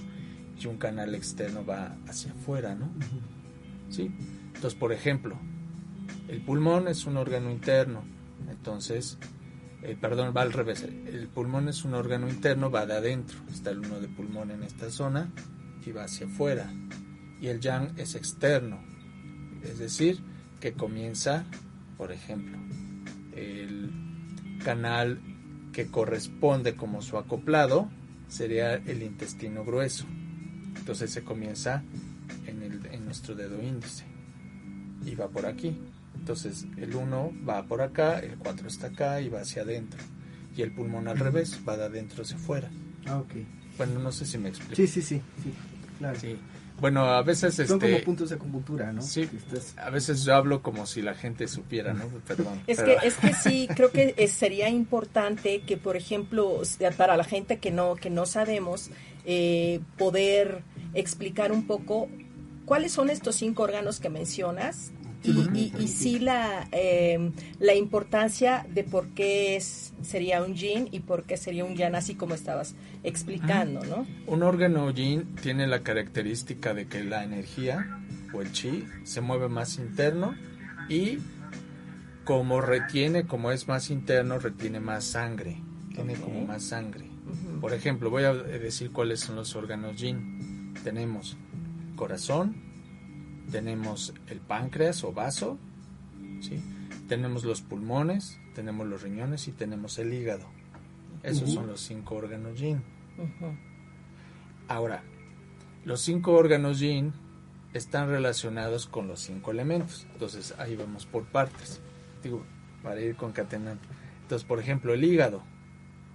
Y 0.60 0.68
un 0.68 0.78
canal 0.78 1.16
externo 1.16 1.66
va 1.66 1.96
hacia 2.08 2.32
afuera, 2.32 2.76
¿no? 2.76 2.90
Entonces, 4.02 4.76
por 4.76 4.92
ejemplo, 4.92 5.38
el 6.28 6.42
pulmón 6.42 6.88
es 6.88 7.06
un 7.06 7.18
órgano 7.18 7.52
interno, 7.52 8.04
entonces, 8.50 9.18
eh, 9.82 9.98
perdón, 10.00 10.34
va 10.36 10.42
al 10.42 10.54
revés. 10.54 10.84
El 10.84 11.28
pulmón 11.28 11.70
es 11.70 11.84
un 11.86 11.94
órgano 11.94 12.30
interno, 12.30 12.72
va 12.72 12.86
de 12.86 12.94
adentro. 12.94 13.38
Está 13.52 13.72
el 13.72 13.80
uno 13.80 14.00
de 14.00 14.08
pulmón 14.08 14.52
en 14.52 14.64
esta 14.64 14.90
zona 14.90 15.30
y 15.86 15.92
va 15.92 16.06
hacia 16.06 16.28
afuera. 16.28 16.72
Y 17.42 17.48
el 17.48 17.60
yang 17.60 17.94
es 17.98 18.16
externo, 18.16 18.80
es 19.64 19.80
decir, 19.80 20.20
que 20.62 20.74
comienza, 20.74 21.44
por 21.98 22.12
ejemplo, 22.14 22.58
el 23.36 23.92
canal 24.64 25.20
que 25.74 25.88
corresponde 25.88 26.76
como 26.76 27.02
su 27.02 27.18
acoplado 27.18 27.90
sería 28.30 28.76
el 28.76 29.04
intestino 29.04 29.66
grueso. 29.66 30.06
Entonces 30.78 31.12
se 31.12 31.24
comienza 31.24 31.84
nuestro 33.14 33.36
dedo 33.36 33.62
índice 33.62 34.06
y 35.06 35.14
va 35.14 35.28
por 35.28 35.46
aquí. 35.46 35.78
Entonces 36.18 36.66
el 36.78 36.96
1 36.96 37.32
va 37.48 37.62
por 37.64 37.84
acá, 37.84 38.18
el 38.20 38.38
4 38.40 38.68
está 38.68 38.88
acá 38.88 39.22
y 39.22 39.30
va 39.30 39.42
hacia 39.42 39.62
adentro. 39.62 40.00
Y 40.58 40.64
el 40.64 40.72
pulmón 40.74 41.08
al 41.08 41.20
revés, 41.20 41.60
va 41.68 41.78
de 41.78 41.84
adentro 41.86 42.24
hacia 42.24 42.38
afuera. 42.38 42.72
Ah, 43.06 43.18
ok. 43.20 43.34
Bueno, 43.78 44.00
no 44.00 44.12
sé 44.12 44.26
si 44.26 44.40
me 44.40 44.50
explico. 44.50 44.76
Sí, 44.76 44.88
sí, 44.88 45.02
sí, 45.04 45.22
sí, 45.44 45.54
claro. 46.00 46.20
Sí. 46.20 46.36
Bueno, 46.82 47.06
a 47.06 47.22
veces 47.22 47.54
Son 47.56 47.64
este 47.64 47.78
como 47.92 48.04
puntos 48.04 48.30
de 48.30 48.36
acupuntura, 48.36 48.92
¿no? 48.92 49.02
Sí. 49.04 49.22
Estás- 49.32 49.78
a 49.78 49.92
veces 49.92 50.24
yo 50.26 50.34
hablo 50.34 50.64
como 50.64 50.88
si 50.88 51.04
la 51.04 51.14
gente 51.14 51.48
supiera, 51.48 51.94
¿no? 51.94 52.06
Perdón. 52.28 52.62
Es 52.66 52.78
pero- 52.78 53.00
que, 53.00 53.08
es 53.08 53.16
que 53.16 53.34
sí, 53.36 53.68
creo 53.76 53.92
que 53.92 54.16
es- 54.18 54.32
sería 54.32 54.70
importante 54.70 55.62
que, 55.62 55.78
por 55.78 55.96
ejemplo, 55.98 56.62
para 56.98 57.16
la 57.16 57.24
gente 57.26 57.60
que 57.60 57.70
no, 57.70 57.94
que 57.96 58.10
no 58.10 58.26
sabemos, 58.26 58.90
eh, 59.26 59.82
poder 60.00 60.64
explicar 60.96 61.52
un 61.52 61.66
poco 61.68 62.10
cuáles 62.66 62.92
son 62.92 63.10
estos 63.10 63.36
cinco 63.36 63.64
órganos 63.64 64.00
que 64.00 64.10
mencionas 64.10 64.92
y, 65.24 65.32
y, 65.32 65.74
y 65.80 65.88
sí 65.88 66.20
la, 66.20 66.68
eh, 66.72 67.32
la 67.60 67.76
importancia 67.76 68.66
de 68.74 68.84
por 68.84 69.08
qué 69.10 69.56
es, 69.56 69.94
sería 70.02 70.44
un 70.44 70.56
yin 70.56 70.90
y 70.92 71.00
por 71.00 71.24
qué 71.24 71.38
sería 71.38 71.64
un 71.64 71.76
yang, 71.76 71.96
así 71.96 72.16
como 72.16 72.36
estabas 72.36 72.76
explicando, 73.04 73.84
¿no? 73.86 74.06
Un 74.28 74.44
órgano 74.44 74.92
yin 74.92 75.36
tiene 75.42 75.66
la 75.68 75.82
característica 75.82 76.74
de 76.74 76.88
que 76.88 77.04
la 77.04 77.24
energía 77.24 78.02
o 78.34 78.42
el 78.42 78.52
chi 78.52 78.86
se 79.04 79.22
mueve 79.22 79.48
más 79.48 79.78
interno 79.78 80.36
y 80.90 81.20
como 82.26 82.62
retiene, 82.62 83.26
como 83.26 83.52
es 83.52 83.68
más 83.68 83.90
interno, 83.90 84.40
retiene 84.40 84.80
más 84.80 85.06
sangre, 85.06 85.58
tiene 85.94 86.16
como 86.16 86.46
más 86.46 86.64
sangre. 86.64 87.06
Por 87.62 87.74
ejemplo, 87.74 88.10
voy 88.10 88.24
a 88.24 88.34
decir 88.34 88.92
cuáles 88.92 89.22
son 89.22 89.36
los 89.38 89.56
órganos 89.56 89.98
yin. 89.98 90.74
Tenemos 90.84 91.38
corazón, 91.96 92.56
tenemos 93.52 94.14
el 94.28 94.40
páncreas 94.40 95.04
o 95.04 95.12
vaso, 95.12 95.58
¿sí? 96.42 96.62
tenemos 97.08 97.44
los 97.44 97.62
pulmones, 97.62 98.40
tenemos 98.56 98.88
los 98.88 99.02
riñones 99.02 99.48
y 99.48 99.52
tenemos 99.52 100.00
el 100.00 100.14
hígado. 100.14 100.48
Esos 101.22 101.54
son 101.54 101.68
los 101.68 101.82
cinco 101.82 102.16
órganos 102.16 102.60
yin. 102.60 102.82
Ahora, 104.68 105.04
los 105.86 106.02
cinco 106.02 106.34
órganos 106.34 106.80
yin 106.80 107.14
están 107.74 108.10
relacionados 108.10 108.88
con 108.88 109.08
los 109.08 109.22
cinco 109.22 109.52
elementos. 109.52 110.06
Entonces, 110.12 110.54
ahí 110.58 110.76
vamos 110.76 111.06
por 111.06 111.26
partes. 111.26 111.82
Digo, 112.22 112.44
para 112.84 113.00
ir 113.02 113.16
concatenando. 113.16 113.82
Entonces, 114.22 114.48
por 114.48 114.60
ejemplo, 114.60 114.94
el 114.94 115.04
hígado, 115.04 115.44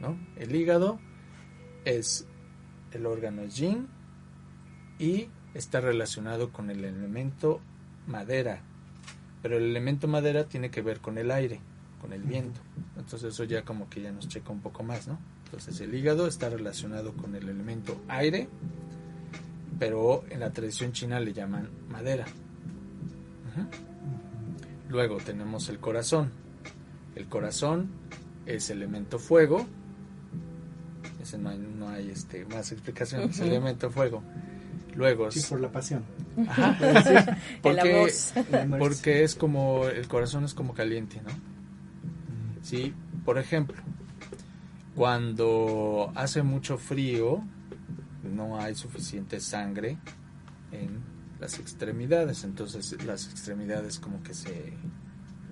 ¿no? 0.00 0.18
El 0.36 0.54
hígado 0.54 0.98
es 1.84 2.26
el 2.92 3.06
órgano 3.06 3.44
yin 3.46 3.88
y 4.98 5.28
está 5.58 5.80
relacionado 5.80 6.50
con 6.52 6.70
el 6.70 6.84
elemento 6.84 7.60
madera. 8.06 8.60
Pero 9.42 9.56
el 9.56 9.64
elemento 9.64 10.08
madera 10.08 10.44
tiene 10.44 10.70
que 10.70 10.82
ver 10.82 11.00
con 11.00 11.18
el 11.18 11.30
aire, 11.30 11.60
con 12.00 12.12
el 12.12 12.22
viento. 12.22 12.60
Entonces 12.96 13.34
eso 13.34 13.44
ya 13.44 13.62
como 13.62 13.88
que 13.90 14.00
ya 14.02 14.12
nos 14.12 14.28
checa 14.28 14.50
un 14.52 14.60
poco 14.60 14.82
más, 14.82 15.08
¿no? 15.08 15.18
Entonces 15.46 15.80
el 15.80 15.94
hígado 15.94 16.26
está 16.26 16.48
relacionado 16.48 17.12
con 17.14 17.34
el 17.34 17.48
elemento 17.48 18.00
aire, 18.08 18.48
pero 19.78 20.24
en 20.30 20.40
la 20.40 20.52
tradición 20.52 20.92
china 20.92 21.20
le 21.20 21.32
llaman 21.32 21.68
madera. 21.90 22.24
Luego 24.88 25.18
tenemos 25.18 25.68
el 25.68 25.78
corazón. 25.80 26.30
El 27.16 27.26
corazón 27.28 27.88
es 28.46 28.70
elemento 28.70 29.18
fuego. 29.18 29.66
Ese 31.20 31.36
no 31.36 31.50
hay, 31.50 31.58
no 31.58 31.88
hay 31.88 32.10
este, 32.10 32.44
más 32.46 32.70
explicación, 32.72 33.22
es 33.22 33.38
Ujú. 33.38 33.48
elemento 33.48 33.90
fuego. 33.90 34.22
Luego 34.98 35.30
Sí, 35.30 35.40
por 35.48 35.60
la 35.60 35.70
pasión. 35.70 36.02
Ajá. 36.48 36.76
Porque, 37.62 38.12
porque 38.78 39.22
es 39.22 39.34
como, 39.36 39.86
el 39.86 40.08
corazón 40.08 40.44
es 40.44 40.54
como 40.54 40.74
caliente, 40.74 41.20
¿no? 41.22 41.30
Sí, 42.62 42.92
por 43.24 43.38
ejemplo, 43.38 43.76
cuando 44.94 46.12
hace 46.16 46.42
mucho 46.42 46.78
frío, 46.78 47.42
no 48.24 48.60
hay 48.60 48.74
suficiente 48.74 49.40
sangre 49.40 49.98
en 50.72 50.98
las 51.40 51.58
extremidades, 51.60 52.42
entonces 52.44 53.02
las 53.04 53.30
extremidades 53.30 53.98
como 54.00 54.22
que 54.22 54.34
se, 54.34 54.72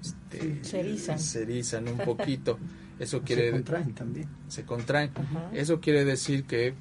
este, 0.00 0.64
Se 0.64 0.80
erizan. 0.80 1.18
se 1.20 1.42
erizan 1.42 1.88
un 1.88 1.98
poquito. 2.04 2.58
Eso 2.98 3.18
Se 3.18 3.24
quiere 3.24 3.50
contraen 3.52 3.94
también. 3.94 4.28
se 4.48 4.64
contraen. 4.64 5.10
Ajá. 5.14 5.50
Eso 5.52 5.80
quiere 5.80 6.04
decir 6.04 6.44
que 6.44 6.74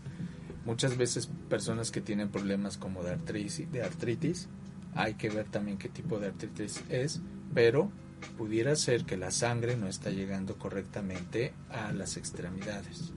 muchas 0.66 0.98
veces 0.98 1.30
personas 1.50 1.92
que 1.92 2.02
tienen 2.02 2.30
problemas 2.30 2.78
como 2.78 3.04
de 3.04 3.12
artritis, 3.12 3.72
de 3.72 3.84
artritis, 3.84 4.50
hay 4.96 5.16
que 5.16 5.30
ver 5.30 5.46
también 5.46 5.78
qué 5.78 5.90
tipo 5.90 6.20
de 6.20 6.28
artritis 6.28 6.84
es, 6.90 7.22
pero 7.54 7.92
pudiera 8.38 8.76
ser 8.76 9.06
que 9.06 9.18
la 9.18 9.32
sangre 9.32 9.78
no 9.78 9.88
está 9.88 10.10
llegando 10.10 10.58
correctamente 10.58 11.54
a 11.70 11.92
las 11.94 12.18
extremidades. 12.18 13.14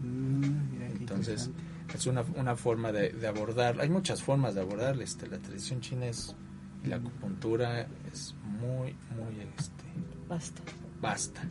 Mm, 0.00 0.72
mira 0.72 0.86
Entonces, 0.86 1.50
es 1.94 2.06
una, 2.06 2.22
una 2.36 2.56
forma 2.56 2.92
de, 2.92 3.10
de 3.10 3.26
abordar. 3.26 3.80
Hay 3.80 3.88
muchas 3.88 4.22
formas 4.22 4.54
de 4.54 4.60
abordar. 4.60 5.00
Este, 5.00 5.26
la 5.26 5.38
tradición 5.38 5.80
china 5.80 6.06
es, 6.06 6.34
y 6.84 6.88
la 6.88 6.96
acupuntura 6.96 7.86
es 8.12 8.34
muy, 8.44 8.94
muy 9.16 9.40
este, 9.56 9.84
Basta. 10.28 10.62
basta. 11.00 11.42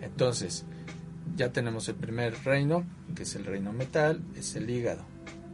Entonces, 0.00 0.64
ya 1.36 1.52
tenemos 1.52 1.88
el 1.88 1.96
primer 1.96 2.34
reino, 2.44 2.84
que 3.14 3.22
es 3.22 3.34
el 3.36 3.44
reino 3.44 3.72
metal, 3.72 4.22
es 4.36 4.56
el 4.56 4.68
hígado. 4.68 5.04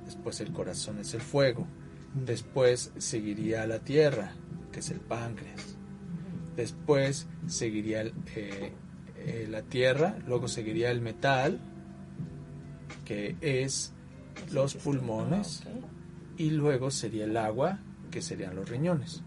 Después 0.05 0.41
el 0.41 0.53
corazón 0.53 0.99
es 0.99 1.15
el 1.15 1.21
fuego. 1.21 1.67
Después 2.15 2.93
seguiría 2.99 3.67
la 3.67 3.81
tierra, 3.81 4.33
que 4.73 4.81
es 4.81 4.91
el 4.91 5.01
páncreas. 5.01 5.77
Después 6.57 7.27
seguiría 7.47 8.03
el, 8.03 8.15
eh, 8.37 8.73
eh, 9.17 9.49
la 9.51 9.63
tierra, 9.63 10.17
luego 10.27 10.49
seguiría 10.49 10.91
el 10.91 11.01
metal, 11.01 11.59
que 13.05 13.37
es 13.41 13.93
los 14.53 14.75
pulmones, 14.75 15.65
Ah, 15.67 15.71
y 16.37 16.51
luego 16.51 16.91
sería 16.91 17.25
el 17.25 17.37
agua, 17.37 17.79
que 18.11 18.23
serían 18.23 18.57
los 18.57 18.69
riñones. 18.69 19.23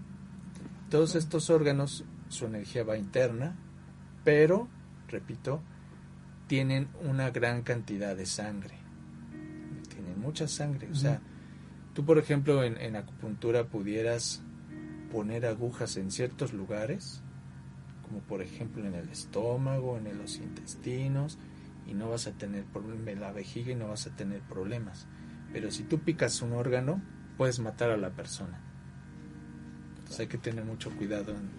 Todos 0.90 1.16
estos 1.16 1.50
órganos, 1.50 2.06
su 2.30 2.46
energía 2.46 2.84
va 2.84 2.98
interna, 2.98 3.56
pero, 4.24 4.68
repito, 5.08 5.62
tienen 6.48 6.90
una 7.02 7.30
gran 7.30 7.62
cantidad 7.62 8.16
de 8.16 8.26
sangre. 8.26 8.76
Tienen 9.90 10.20
mucha 10.20 10.48
sangre. 10.48 10.90
O 10.90 10.96
sea, 10.96 11.22
tú, 11.94 12.06
por 12.06 12.18
ejemplo, 12.18 12.64
en, 12.64 12.78
en 12.78 12.96
acupuntura 12.96 13.68
pudieras 13.68 14.42
poner 15.12 15.46
agujas 15.46 15.98
en 15.98 16.12
ciertos 16.12 16.54
lugares, 16.54 17.22
como 18.04 18.20
por 18.22 18.42
ejemplo 18.42 18.86
en 18.86 18.96
el 18.96 19.10
estómago, 19.10 19.98
en 19.98 20.18
los 20.18 20.38
intestinos, 20.38 21.38
y 21.86 21.94
no 21.94 22.10
vas 22.10 22.28
a 22.28 22.32
tener 22.32 22.66
problemas, 22.66 23.08
en 23.08 23.22
la 23.22 23.32
vejiga 23.32 23.72
y 23.72 23.76
no 23.76 23.88
vas 23.88 24.08
a 24.08 24.16
tener 24.16 24.42
problemas. 24.42 25.08
Pero 25.54 25.72
si 25.72 25.84
tú 25.84 26.00
picas 26.00 26.42
un 26.42 26.54
órgano, 26.54 27.02
puedes 27.38 27.60
matar 27.60 27.92
a 27.92 27.98
la 27.98 28.12
persona. 28.12 28.62
Entonces 29.98 30.20
hay 30.20 30.28
que 30.28 30.38
tener 30.38 30.66
mucho 30.66 30.92
cuidado 30.96 31.32
en, 31.32 31.50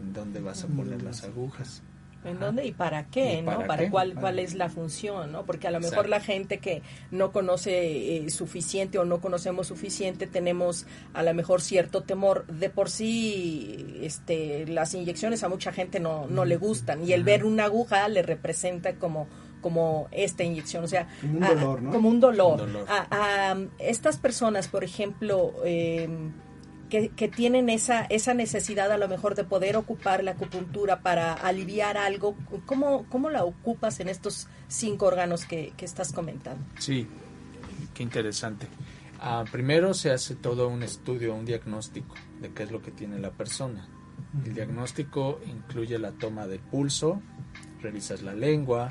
en 0.00 0.12
dónde 0.12 0.40
vas 0.40 0.64
a 0.64 0.68
poner 0.68 1.02
las 1.02 1.24
agujas. 1.24 1.82
¿En 2.24 2.36
Ajá. 2.36 2.46
dónde 2.46 2.66
y 2.66 2.72
para 2.72 3.04
qué, 3.06 3.34
¿Y 3.34 3.42
no? 3.42 3.46
para 3.52 3.66
Para 3.66 3.84
qué? 3.84 3.90
cuál, 3.90 4.08
Para- 4.10 4.20
cuál 4.20 4.38
es 4.40 4.54
la 4.54 4.68
función, 4.68 5.30
¿no? 5.30 5.44
Porque 5.46 5.68
a 5.68 5.70
lo 5.70 5.78
mejor 5.78 6.06
Exacto. 6.06 6.10
la 6.10 6.20
gente 6.20 6.58
que 6.58 6.82
no 7.12 7.30
conoce 7.30 8.16
eh, 8.26 8.30
suficiente 8.30 8.98
o 8.98 9.04
no 9.04 9.20
conocemos 9.20 9.68
suficiente 9.68 10.26
tenemos 10.26 10.84
a 11.14 11.22
lo 11.22 11.32
mejor 11.32 11.60
cierto 11.60 12.02
temor. 12.02 12.44
De 12.46 12.70
por 12.70 12.90
sí, 12.90 13.98
este, 14.02 14.66
las 14.66 14.94
inyecciones 14.94 15.44
a 15.44 15.48
mucha 15.48 15.72
gente 15.72 16.00
no, 16.00 16.26
no 16.26 16.44
le 16.44 16.56
gustan 16.56 17.04
y 17.04 17.12
el 17.12 17.22
ver 17.22 17.44
una 17.44 17.64
aguja 17.64 18.08
le 18.08 18.22
representa 18.22 18.94
como 18.96 19.28
como 19.60 20.06
esta 20.12 20.44
inyección, 20.44 20.84
o 20.84 20.86
sea, 20.86 21.08
Como 21.20 21.36
un 21.38 21.42
a- 21.44 21.48
dolor, 21.54 21.82
¿no? 21.82 21.90
Como 21.90 22.08
un 22.08 22.20
dolor. 22.20 22.52
Un 22.60 22.72
dolor. 22.72 22.86
A, 22.88 23.50
a 23.50 23.56
estas 23.80 24.16
personas, 24.16 24.68
por 24.68 24.84
ejemplo, 24.84 25.52
eh, 25.64 26.08
que, 26.88 27.08
que 27.10 27.28
tienen 27.28 27.68
esa, 27.68 28.02
esa 28.04 28.34
necesidad 28.34 28.90
a 28.92 28.98
lo 28.98 29.08
mejor 29.08 29.34
de 29.34 29.44
poder 29.44 29.76
ocupar 29.76 30.24
la 30.24 30.32
acupuntura 30.32 31.00
para 31.00 31.32
aliviar 31.34 31.96
algo, 31.96 32.36
¿cómo, 32.66 33.06
cómo 33.08 33.30
la 33.30 33.44
ocupas 33.44 34.00
en 34.00 34.08
estos 34.08 34.48
cinco 34.68 35.06
órganos 35.06 35.44
que, 35.44 35.72
que 35.76 35.84
estás 35.84 36.12
comentando? 36.12 36.64
Sí, 36.78 37.06
qué 37.94 38.02
interesante. 38.02 38.66
Ah, 39.20 39.44
primero 39.50 39.94
se 39.94 40.10
hace 40.12 40.34
todo 40.36 40.68
un 40.68 40.82
estudio, 40.82 41.34
un 41.34 41.44
diagnóstico 41.44 42.14
de 42.40 42.50
qué 42.52 42.62
es 42.64 42.70
lo 42.70 42.80
que 42.82 42.90
tiene 42.90 43.18
la 43.18 43.30
persona. 43.30 43.88
El 44.44 44.54
diagnóstico 44.54 45.40
incluye 45.46 45.98
la 45.98 46.12
toma 46.12 46.46
del 46.46 46.60
pulso, 46.60 47.20
revisas 47.80 48.22
la 48.22 48.34
lengua, 48.34 48.88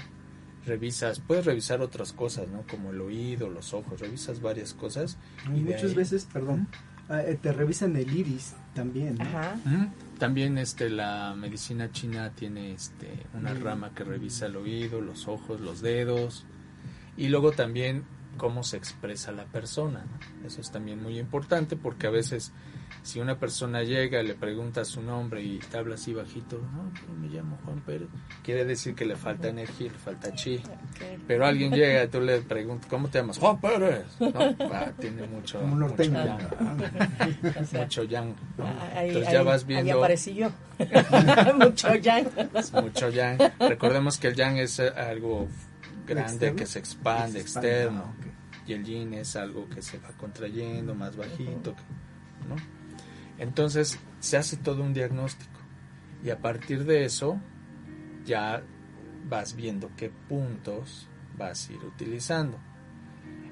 revisas, 0.65 1.19
puedes 1.19 1.45
revisar 1.45 1.81
otras 1.81 2.11
cosas, 2.11 2.47
¿no? 2.49 2.63
Como 2.69 2.89
el 2.91 2.99
oído, 3.01 3.49
los 3.49 3.73
ojos, 3.73 3.99
revisas 4.01 4.41
varias 4.41 4.73
cosas. 4.73 5.17
Y 5.47 5.59
y 5.59 5.63
de 5.63 5.73
muchas 5.75 5.91
ahí- 5.91 5.95
veces, 5.95 6.25
perdón, 6.31 6.67
te 7.07 7.51
revisan 7.53 7.95
el 7.95 8.15
iris 8.15 8.53
también. 8.73 9.15
¿no? 9.15 9.23
Ajá. 9.23 9.55
Ujú. 9.65 9.87
También 10.19 10.57
este 10.57 10.89
la 10.89 11.35
medicina 11.35 11.91
china 11.91 12.31
tiene 12.35 12.73
este 12.73 13.25
una 13.33 13.53
Mm. 13.53 13.63
rama 13.63 13.91
que 13.95 14.03
revisa 14.03 14.47
el 14.47 14.55
oído, 14.57 14.99
los 14.99 15.27
ojos, 15.27 15.61
los 15.61 15.81
dedos 15.81 16.45
y 17.15 17.27
luego 17.29 17.51
también 17.51 18.03
cómo 18.37 18.63
se 18.63 18.77
expresa 18.77 19.31
la 19.31 19.45
persona. 19.45 20.05
¿no? 20.05 20.47
Eso 20.47 20.59
es 20.61 20.71
también 20.71 21.01
muy 21.01 21.17
importante 21.19 21.75
porque 21.75 22.07
a 22.07 22.11
veces 22.11 22.51
si 23.07 23.21
una 23.21 23.39
persona 23.39 23.83
llega 23.83 24.21
y 24.21 24.27
le 24.27 24.35
pregunta 24.35 24.83
su 24.83 25.01
nombre 25.01 25.41
y 25.41 25.59
te 25.59 25.77
habla 25.77 25.95
así 25.95 26.13
bajito, 26.13 26.57
no, 26.57 26.91
pues 26.91 27.17
me 27.17 27.29
llamo 27.29 27.57
Juan 27.63 27.79
Pérez, 27.79 28.09
quiere 28.43 28.65
decir 28.65 28.95
que 28.95 29.05
le 29.05 29.15
falta 29.15 29.47
energía, 29.47 29.91
le 29.93 29.97
falta 29.97 30.33
chi. 30.33 30.61
Pero 31.25 31.45
alguien 31.45 31.71
llega 31.71 32.03
y 32.03 32.07
tú 32.09 32.19
le 32.19 32.41
preguntas, 32.41 32.89
¿cómo 32.89 33.07
te 33.07 33.19
llamas? 33.19 33.37
Juan 33.37 33.61
Pérez. 33.61 34.05
No, 34.19 34.33
ah, 34.73 34.91
tiene 34.99 35.25
mucho, 35.25 35.59
Como 35.59 35.73
un 35.75 35.79
mucho 35.79 36.03
yang. 36.03 36.37
O 37.61 37.65
sea, 37.65 37.81
Mucho 37.83 38.03
yang. 38.03 38.35
¿no? 38.57 38.65
ahí, 38.93 39.07
Entonces 39.07 39.31
ya 39.31 39.43
vas 39.43 39.61
ahí 39.61 39.67
viendo 39.67 39.97
aparecí 39.97 40.35
yo. 40.35 40.49
Mucho 41.57 41.95
yang. 41.95 42.27
es 42.53 42.73
mucho 42.73 43.09
yang. 43.09 43.37
Recordemos 43.59 44.17
que 44.19 44.27
el 44.27 44.35
yang 44.35 44.57
es 44.57 44.79
eh, 44.79 44.89
algo 44.89 45.47
grande 46.05 46.47
¿Externo? 46.47 46.55
que 46.57 46.65
se 46.65 46.79
expande, 46.79 47.25
Que 47.25 47.31
se 47.31 47.39
expande, 47.39 47.69
externo. 47.71 48.13
ah. 48.15 48.23
Y 48.67 48.73
el 48.73 48.83
yin 48.83 49.13
es 49.13 49.37
algo 49.37 49.69
que 49.69 49.81
se 49.81 49.97
va 49.97 50.09
contrayendo, 50.17 50.93
más 50.93 51.15
bajito. 51.15 51.73
¿no? 52.49 52.55
Entonces 53.37 53.99
se 54.19 54.37
hace 54.37 54.57
todo 54.57 54.83
un 54.83 54.93
diagnóstico. 54.93 55.59
Y 56.23 56.29
a 56.29 56.41
partir 56.41 56.85
de 56.85 57.05
eso 57.05 57.39
ya 58.25 58.63
vas 59.29 59.55
viendo 59.55 59.91
qué 59.95 60.09
puntos 60.09 61.07
vas 61.37 61.69
a 61.69 61.73
ir 61.73 61.79
utilizando. 61.83 62.57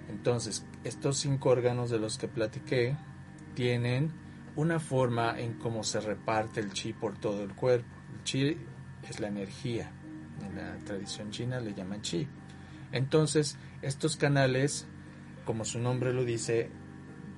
Entonces, 0.10 0.66
estos 0.84 1.18
cinco 1.18 1.50
órganos 1.50 1.90
de 1.90 2.00
los 2.00 2.18
que 2.18 2.28
platiqué 2.28 2.96
tienen 3.54 4.12
una 4.56 4.80
forma 4.80 5.40
en 5.40 5.54
cómo 5.54 5.84
se 5.84 6.00
reparte 6.00 6.60
el 6.60 6.72
chi 6.72 6.94
por 6.94 7.18
todo 7.18 7.44
el 7.44 7.54
cuerpo. 7.54 7.90
El 8.14 8.24
chi 8.24 8.58
es 9.08 9.20
la 9.20 9.28
energía. 9.28 9.92
En 10.42 10.56
la 10.56 10.78
tradición 10.86 11.32
china 11.32 11.60
le 11.60 11.74
llaman 11.74 12.02
chi. 12.02 12.28
Entonces, 12.92 13.58
estos 13.82 14.16
canales, 14.16 14.88
como 15.46 15.66
su 15.66 15.80
nombre 15.80 16.14
lo 16.14 16.24
dice, 16.24 16.70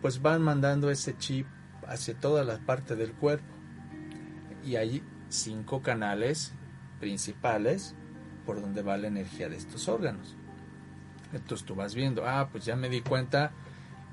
pues 0.01 0.21
van 0.21 0.41
mandando 0.41 0.91
ese 0.91 1.17
chi 1.17 1.45
hacia 1.87 2.13
toda 2.15 2.43
la 2.43 2.59
parte 2.59 2.95
del 2.95 3.13
cuerpo. 3.13 3.53
Y 4.63 4.75
hay 4.75 5.03
cinco 5.29 5.81
canales 5.81 6.53
principales 6.99 7.95
por 8.45 8.61
donde 8.61 8.81
va 8.81 8.97
la 8.97 9.07
energía 9.07 9.49
de 9.49 9.57
estos 9.57 9.87
órganos. 9.87 10.35
Entonces 11.33 11.65
tú 11.65 11.75
vas 11.75 11.93
viendo, 11.93 12.25
ah, 12.25 12.49
pues 12.51 12.65
ya 12.65 12.75
me 12.75 12.89
di 12.89 13.01
cuenta 13.01 13.51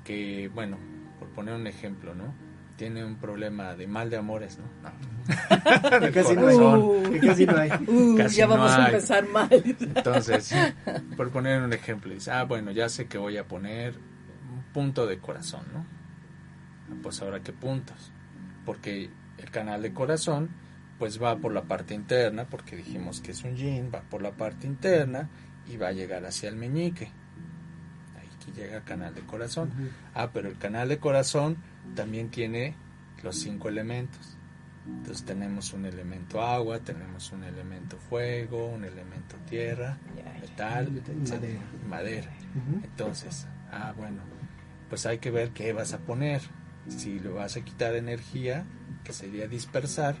que, 0.03 0.49
bueno, 0.53 0.77
por 1.19 1.29
poner 1.29 1.55
un 1.55 1.67
ejemplo, 1.67 2.13
¿no? 2.13 2.33
Tiene 2.75 3.05
un 3.05 3.15
problema 3.15 3.75
de 3.75 3.87
mal 3.87 4.09
de 4.09 4.17
amores, 4.17 4.57
¿no? 4.57 4.65
No. 4.83 6.11
Casi 6.13 6.35
no 6.35 6.47
hay. 6.47 7.11
Que 7.11 7.19
casi 7.25 7.45
no 7.45 7.57
hay. 7.57 7.71
Uh, 7.87 8.17
Casi 8.17 8.35
ya 8.35 8.47
no 8.47 8.57
vamos 8.57 8.71
a 8.71 8.87
empezar 8.87 9.27
mal. 9.29 9.47
Entonces, 9.51 10.53
por 11.17 11.31
poner 11.31 11.61
un 11.61 11.71
ejemplo, 11.71 12.13
dice, 12.13 12.31
ah, 12.31 12.43
bueno, 12.43 12.71
ya 12.71 12.89
sé 12.89 13.07
que 13.07 13.17
voy 13.17 13.37
a 13.37 13.47
poner 13.47 13.95
un 13.95 14.61
punto 14.73 15.07
de 15.07 15.17
corazón, 15.19 15.65
¿no? 15.73 15.94
Pues 17.01 17.21
ahora, 17.21 17.41
¿qué 17.41 17.53
puntos? 17.53 18.11
Porque 18.65 19.09
el 19.37 19.51
canal 19.51 19.81
de 19.81 19.93
corazón, 19.93 20.49
pues 20.99 21.21
va 21.21 21.37
por 21.37 21.51
la 21.51 21.63
parte 21.63 21.93
interna, 21.93 22.45
porque 22.45 22.75
dijimos 22.75 23.21
que 23.21 23.31
es 23.31 23.43
un 23.43 23.55
yin, 23.55 23.91
va 23.93 24.01
por 24.01 24.21
la 24.21 24.31
parte 24.31 24.67
interna 24.67 25.29
y 25.67 25.77
va 25.77 25.89
a 25.89 25.91
llegar 25.91 26.25
hacia 26.25 26.49
el 26.49 26.55
meñique. 26.55 27.11
Aquí 28.15 28.51
llega 28.51 28.77
el 28.77 28.83
canal 28.83 29.13
de 29.13 29.21
corazón. 29.21 29.71
Ah, 30.13 30.29
pero 30.31 30.49
el 30.49 30.57
canal 30.57 30.89
de 30.89 30.99
corazón 30.99 31.57
también 31.95 32.29
tiene 32.29 32.75
los 33.23 33.37
cinco 33.37 33.69
elementos. 33.69 34.37
Entonces 34.87 35.25
tenemos 35.25 35.73
un 35.73 35.85
elemento 35.85 36.41
agua, 36.41 36.79
tenemos 36.79 37.31
un 37.31 37.43
elemento 37.43 37.97
fuego, 37.97 38.67
un 38.67 38.83
elemento 38.83 39.35
tierra, 39.49 39.97
metal, 40.39 40.91
madera. 41.27 41.59
madera. 41.89 42.31
Entonces, 42.83 43.47
ah, 43.71 43.93
bueno, 43.97 44.21
pues 44.89 45.07
hay 45.07 45.17
que 45.17 45.31
ver 45.31 45.51
qué 45.51 45.73
vas 45.73 45.93
a 45.93 45.97
poner. 45.97 46.41
Si 46.87 47.19
le 47.19 47.29
vas 47.29 47.57
a 47.57 47.61
quitar 47.61 47.95
energía, 47.95 48.65
que 49.03 49.13
sería 49.13 49.47
dispersar, 49.47 50.15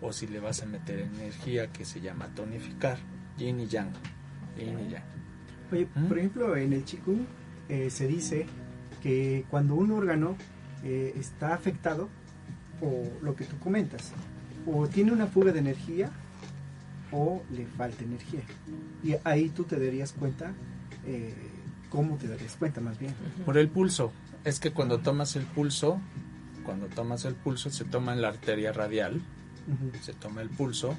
o 0.00 0.12
si 0.12 0.26
le 0.26 0.40
vas 0.40 0.62
a 0.62 0.66
meter 0.66 1.00
energía, 1.00 1.72
que 1.72 1.84
se 1.84 2.00
llama 2.00 2.28
tonificar, 2.34 2.98
yin 3.36 3.60
y 3.60 3.66
yang. 3.66 3.92
Yin 4.56 4.78
y 4.80 4.90
yang. 4.90 5.04
Oye, 5.72 5.88
¿Mm? 5.94 6.06
por 6.06 6.18
ejemplo, 6.18 6.56
en 6.56 6.72
el 6.72 6.84
Qigong 6.84 7.26
eh, 7.68 7.90
se 7.90 8.06
dice 8.06 8.46
que 9.02 9.44
cuando 9.50 9.74
un 9.74 9.90
órgano 9.90 10.36
eh, 10.84 11.14
está 11.16 11.54
afectado, 11.54 12.08
o 12.80 13.04
lo 13.22 13.34
que 13.34 13.44
tú 13.44 13.58
comentas, 13.58 14.12
o 14.66 14.86
tiene 14.86 15.12
una 15.12 15.26
fuga 15.26 15.52
de 15.52 15.58
energía, 15.58 16.10
o 17.10 17.42
le 17.50 17.66
falta 17.66 18.04
energía. 18.04 18.42
Y 19.02 19.14
ahí 19.24 19.48
tú 19.50 19.64
te 19.64 19.78
darías 19.78 20.12
cuenta, 20.12 20.52
eh, 21.06 21.34
¿cómo 21.90 22.16
te 22.16 22.28
darías 22.28 22.56
cuenta 22.56 22.80
más 22.80 22.98
bien? 22.98 23.14
Por 23.44 23.58
el 23.58 23.68
pulso. 23.68 24.12
Es 24.44 24.60
que 24.60 24.72
cuando 24.72 24.98
tomas 24.98 25.36
el 25.36 25.44
pulso, 25.44 26.00
cuando 26.64 26.86
tomas 26.86 27.24
el 27.24 27.34
pulso, 27.34 27.70
se 27.70 27.84
toma 27.84 28.12
en 28.12 28.22
la 28.22 28.28
arteria 28.28 28.72
radial, 28.72 29.22
se 30.02 30.12
toma 30.12 30.42
el 30.42 30.50
pulso. 30.50 30.96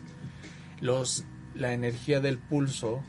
Los, 0.82 1.26
la 1.56 1.74
energía 1.74 2.20
del 2.20 2.38
pulso, 2.38 3.02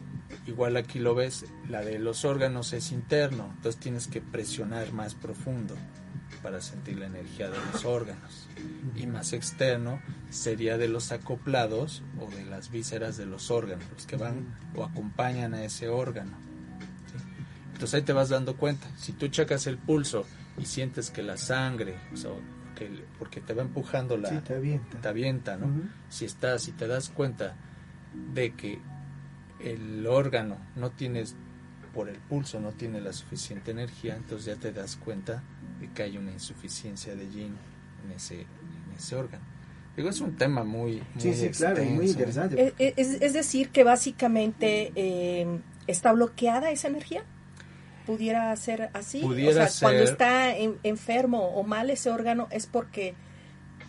igual 0.46 0.76
aquí 0.76 0.98
lo 0.98 1.14
ves, 1.14 1.46
la 1.68 1.82
de 1.82 1.98
los 1.98 2.24
órganos 2.24 2.72
es 2.72 2.92
interno, 2.92 3.50
entonces 3.56 3.80
tienes 3.80 4.08
que 4.08 4.20
presionar 4.20 4.92
más 4.92 5.14
profundo 5.14 5.74
para 6.42 6.60
sentir 6.60 6.98
la 6.98 7.06
energía 7.06 7.50
de 7.50 7.58
los 7.72 7.84
órganos. 7.84 8.48
Y 8.96 9.06
más 9.06 9.32
externo 9.32 10.00
sería 10.30 10.78
de 10.78 10.88
los 10.88 11.12
acoplados 11.12 12.02
o 12.18 12.30
de 12.30 12.44
las 12.44 12.70
vísceras 12.70 13.16
de 13.16 13.26
los 13.26 13.50
órganos, 13.50 13.84
los 13.92 14.06
que 14.06 14.16
van 14.16 14.54
o 14.74 14.84
acompañan 14.84 15.54
a 15.54 15.64
ese 15.64 15.88
órgano. 15.88 16.49
Entonces 17.80 17.94
ahí 17.94 18.02
te 18.02 18.12
vas 18.12 18.28
dando 18.28 18.56
cuenta. 18.58 18.86
Si 18.98 19.12
tú 19.12 19.28
checas 19.28 19.66
el 19.66 19.78
pulso 19.78 20.26
y 20.58 20.66
sientes 20.66 21.10
que 21.10 21.22
la 21.22 21.38
sangre, 21.38 21.94
o 22.12 22.16
sea, 22.18 22.30
que 22.76 22.84
el- 22.84 23.04
porque 23.18 23.40
te 23.40 23.54
va 23.54 23.62
empujando 23.62 24.18
la, 24.18 24.28
Sí, 24.28 24.38
te 24.46 24.52
avienta. 24.54 25.00
te 25.00 25.08
avienta, 25.08 25.56
¿no? 25.56 25.72
Si 26.10 26.26
estás, 26.26 26.62
si 26.64 26.72
te 26.72 26.86
das 26.86 27.08
cuenta 27.08 27.56
de 28.34 28.52
que 28.52 28.80
el 29.60 30.06
órgano 30.06 30.58
no 30.76 30.90
tienes 30.90 31.34
por 31.94 32.10
el 32.10 32.18
pulso 32.18 32.60
no 32.60 32.72
tiene 32.72 33.00
la 33.00 33.14
suficiente 33.14 33.70
energía, 33.70 34.14
entonces 34.14 34.44
ya 34.44 34.56
te 34.56 34.72
das 34.72 34.96
cuenta 34.96 35.42
de 35.80 35.88
que 35.88 36.02
hay 36.02 36.18
una 36.18 36.32
insuficiencia 36.32 37.16
de 37.16 37.30
yin 37.30 37.56
en 38.04 38.12
ese, 38.12 38.42
en 38.42 38.92
ese 38.94 39.16
órgano. 39.16 39.42
Digo, 39.96 40.10
es 40.10 40.20
un 40.20 40.36
tema 40.36 40.64
muy, 40.64 41.02
muy 41.14 41.22
Sí, 41.22 41.34
sí, 41.34 41.48
claro, 41.48 41.82
muy 41.82 42.06
interesante. 42.10 42.62
Es, 42.62 42.74
Eh, 42.78 42.92
es- 42.98 43.22
es 43.22 43.32
decir, 43.32 43.70
que 43.70 43.84
básicamente 43.84 44.92
eh, 44.94 45.60
está 45.86 46.12
bloqueada 46.12 46.70
esa 46.70 46.88
energía. 46.88 47.22
¿Pudiera 48.10 48.54
ser 48.56 48.90
así? 48.92 49.20
Pudiera 49.20 49.64
o 49.64 49.68
sea, 49.68 49.80
cuando 49.88 50.02
está 50.04 50.56
en- 50.56 50.78
enfermo 50.82 51.38
o 51.54 51.62
mal 51.62 51.90
ese 51.90 52.10
órgano 52.10 52.48
es 52.50 52.66
porque 52.66 53.14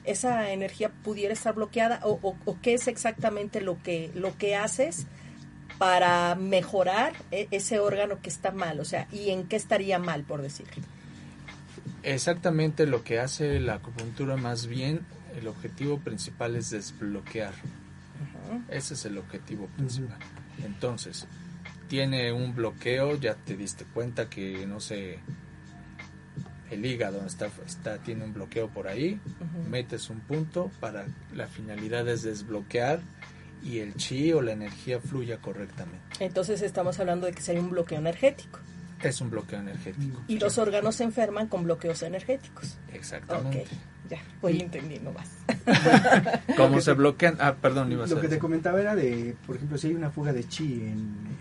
esa 0.03 0.51
energía 0.51 0.89
pudiera 1.03 1.34
estar 1.34 1.53
bloqueada 1.55 1.99
o, 2.03 2.19
o- 2.21 2.36
o 2.45 2.57
qué 2.62 2.73
es 2.75 2.88
exactamente 2.88 3.62
lo 3.62 3.81
que, 3.81 4.12
lo 4.15 4.38
que 4.38 4.55
haces 4.55 5.05
para 5.77 6.36
mejorar 6.36 7.13
e- 7.31 7.47
ese 7.51 7.79
órgano 7.79 8.19
que 8.21 8.29
está 8.29 8.51
mal, 8.51 8.79
o 8.79 8.86
sea, 8.86 9.07
y 9.12 9.29
en 9.31 9.47
qué 9.47 9.55
estaría 9.55 9.97
mal, 9.99 10.23
por 10.23 10.41
decirlo. 10.41 10.84
Exactamente 12.03 12.86
lo 12.88 13.03
que 13.03 13.19
hace 13.19 13.60
la 13.60 13.75
acupuntura 13.75 14.36
más 14.38 14.65
bien, 14.67 15.01
el 15.39 15.47
objetivo 15.47 15.99
principal 15.99 16.55
es 16.55 16.69
desbloquear. 16.71 17.53
Ese 18.69 18.95
es 18.95 19.05
el 19.05 19.17
objetivo 19.17 19.67
principal. 19.77 20.17
Entonces, 20.65 21.27
tiene 21.91 22.32
un 22.32 22.56
bloqueo, 22.56 23.17
ya 23.19 23.36
te 23.36 23.58
diste 23.58 23.84
cuenta 23.84 24.30
que, 24.30 24.65
no 24.65 24.80
sé, 24.80 25.19
el 26.69 26.86
hígado 26.86 27.25
está, 27.25 27.49
está 27.67 27.97
tiene 27.97 28.23
un 28.23 28.34
bloqueo 28.34 28.69
por 28.69 28.88
ahí, 28.88 29.19
metes 29.69 30.10
un 30.10 30.21
punto 30.21 30.71
para 30.80 31.06
la 31.36 31.47
finalidad 31.47 32.08
es 32.08 32.23
desbloquear 32.23 33.01
y 33.62 33.80
el 33.80 33.93
chi 33.95 34.32
o 34.32 34.41
la 34.41 34.54
energía 34.54 35.01
fluya 35.01 35.39
correctamente. 35.39 35.99
Entonces 36.21 36.62
estamos 36.62 36.97
hablando 37.01 37.27
de 37.27 37.34
que 37.34 37.41
sería 37.41 37.60
un 37.60 37.71
bloqueo 37.71 37.99
energético. 37.99 38.60
Es 39.04 39.19
un 39.19 39.30
bloqueo 39.30 39.60
energético. 39.60 40.21
Y 40.30 40.39
los 40.39 40.60
órganos 40.60 40.95
se 40.95 41.04
enferman 41.04 41.49
con 41.49 41.65
bloqueos 41.65 42.04
energéticos. 42.04 42.77
Exactamente. 42.93 43.63
Ok, 43.63 43.67
ya, 44.12 44.21
voy 44.41 44.62
entendiendo 44.62 45.12
más. 45.12 45.30
¿Cómo 46.56 46.80
se 46.80 46.91
te- 46.91 46.97
bloquean? 46.97 47.36
Ah, 47.41 47.56
perdón, 47.62 47.91
ibas 47.91 48.10
a 48.12 48.15
Lo 48.15 48.21
que 48.21 48.30
te 48.30 48.39
comentaba 48.39 48.80
era 48.80 48.95
de, 48.95 49.36
por 49.45 49.58
ejemplo, 49.58 49.77
si 49.77 49.88
hay 49.88 49.95
una 49.95 50.10
fuga 50.10 50.32
de 50.32 50.47
chi 50.47 50.84
en, 50.86 51.32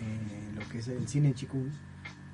que 0.84 0.92
es 0.92 0.98
el 0.98 1.08
cine 1.08 1.28
en 1.28 1.34
Chikun, 1.34 1.70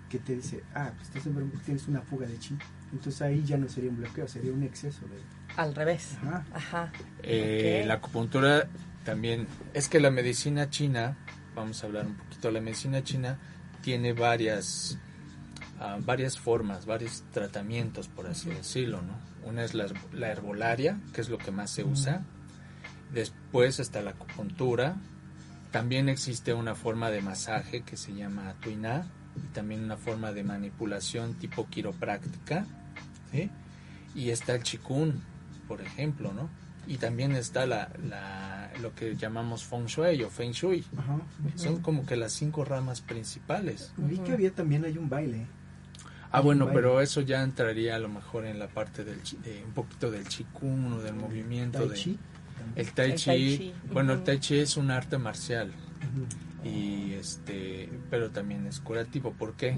que 0.09 0.19
te 0.19 0.37
dice, 0.37 0.63
ah, 0.75 0.93
pues 0.95 1.09
estás 1.09 1.27
enfermo 1.27 1.51
porque 1.51 1.65
tienes 1.65 1.89
una 1.89 2.01
fuga 2.01 2.27
de 2.27 2.39
chi. 2.39 2.57
Entonces 2.93 3.21
ahí 3.23 3.43
ya 3.45 3.57
no 3.57 3.69
sería 3.69 3.91
un 3.91 3.97
bloqueo, 3.97 4.29
sería 4.29 4.53
un 4.53 4.63
exceso 4.63 5.01
de... 5.07 5.17
Al 5.57 5.75
revés. 5.75 6.17
Ajá. 6.23 6.45
Ajá. 6.55 6.93
Eh, 7.23 7.81
Ok. 7.83 7.89
La 7.89 7.95
acupuntura 7.95 8.69
también, 9.05 9.47
es 9.75 9.89
que 9.89 9.99
la 9.99 10.11
medicina 10.11 10.71
china, 10.71 11.17
vamos 11.55 11.83
a 11.83 11.87
hablar 11.87 12.07
un 12.07 12.15
poquito, 12.15 12.51
la 12.51 12.61
medicina 12.61 13.03
china 13.03 13.39
tiene 13.83 14.13
varias, 14.13 14.99
ah, 15.81 15.99
varias 16.01 16.39
formas, 16.39 16.87
varios 16.87 17.25
tratamientos, 17.33 18.07
por 18.09 18.29
así 18.29 18.51
decirlo, 18.51 19.03
¿no? 19.03 19.19
Una 19.49 19.65
es 19.65 19.75
la, 19.75 19.87
la 20.13 20.29
herbolaria, 20.29 21.01
que 21.13 21.21
es 21.21 21.29
lo 21.29 21.39
que 21.39 21.51
más 21.51 21.71
se 21.71 21.85
usa. 21.85 22.25
Después 23.13 23.81
está 23.81 24.03
la 24.03 24.11
acupuntura. 24.11 24.97
También 25.71 26.09
existe 26.09 26.55
una 26.55 26.75
forma 26.75 27.11
de 27.11 27.21
masaje 27.23 27.83
que 27.83 27.97
se 27.97 28.15
llama 28.15 28.55
tuiná 28.61 29.07
y 29.37 29.53
también 29.53 29.85
una 29.85 29.97
forma 29.97 30.33
de 30.33 30.43
manipulación 30.45 31.35
tipo 31.35 31.67
quiropráctica. 31.69 32.65
¿sí? 33.33 33.51
Y 34.15 34.31
está 34.31 34.55
el 34.55 34.63
chikun, 34.63 35.23
por 35.69 35.81
ejemplo, 35.83 36.33
¿no? 36.33 36.49
Y 36.87 36.99
también 36.99 37.33
está 37.33 37.67
la, 37.67 37.91
la- 38.09 38.71
lo 38.81 38.95
que 38.95 39.17
llamamos 39.17 39.65
feng 39.65 39.87
shui 39.87 40.23
o 40.23 40.31
feng 40.31 40.53
shui. 40.53 40.85
Ajá. 40.97 41.19
Son 41.57 41.81
como 41.83 42.07
que 42.07 42.15
las 42.17 42.33
cinco 42.33 42.65
ramas 42.65 43.01
principales. 43.01 43.93
Vi 43.97 44.19
que 44.19 44.33
había 44.33 44.51
también 44.53 44.85
hay 44.85 44.97
un 44.97 45.09
baile. 45.09 45.47
Ah, 46.33 46.41
bueno, 46.41 46.67
pero 46.75 47.01
eso 47.01 47.21
ya 47.23 47.43
entraría 47.43 47.97
a 47.97 47.99
lo 47.99 48.09
mejor 48.09 48.45
en 48.47 48.59
la 48.59 48.69
parte 48.69 49.05
del 49.05 49.21
de 49.43 49.63
un 49.65 49.73
poquito 49.73 50.11
del 50.11 50.27
chikun 50.29 50.93
o 50.95 50.99
del 51.01 51.15
movimiento 51.15 51.79
de. 51.89 51.97
El 52.75 52.93
tai 52.93 53.13
El 53.13 53.17
chi. 53.17 53.25
tai 53.27 53.59
chi, 53.59 53.75
Bueno, 53.93 54.13
el 54.15 54.23
tai 54.25 54.39
chi 54.39 54.59
es 54.59 54.77
un 54.77 54.91
arte 54.91 55.19
marcial 55.19 55.73
y 56.65 57.13
este, 57.13 57.89
pero 58.11 58.31
también 58.31 58.67
es 58.67 58.81
curativo. 58.81 59.33
¿Por 59.33 59.55
qué? 59.55 59.77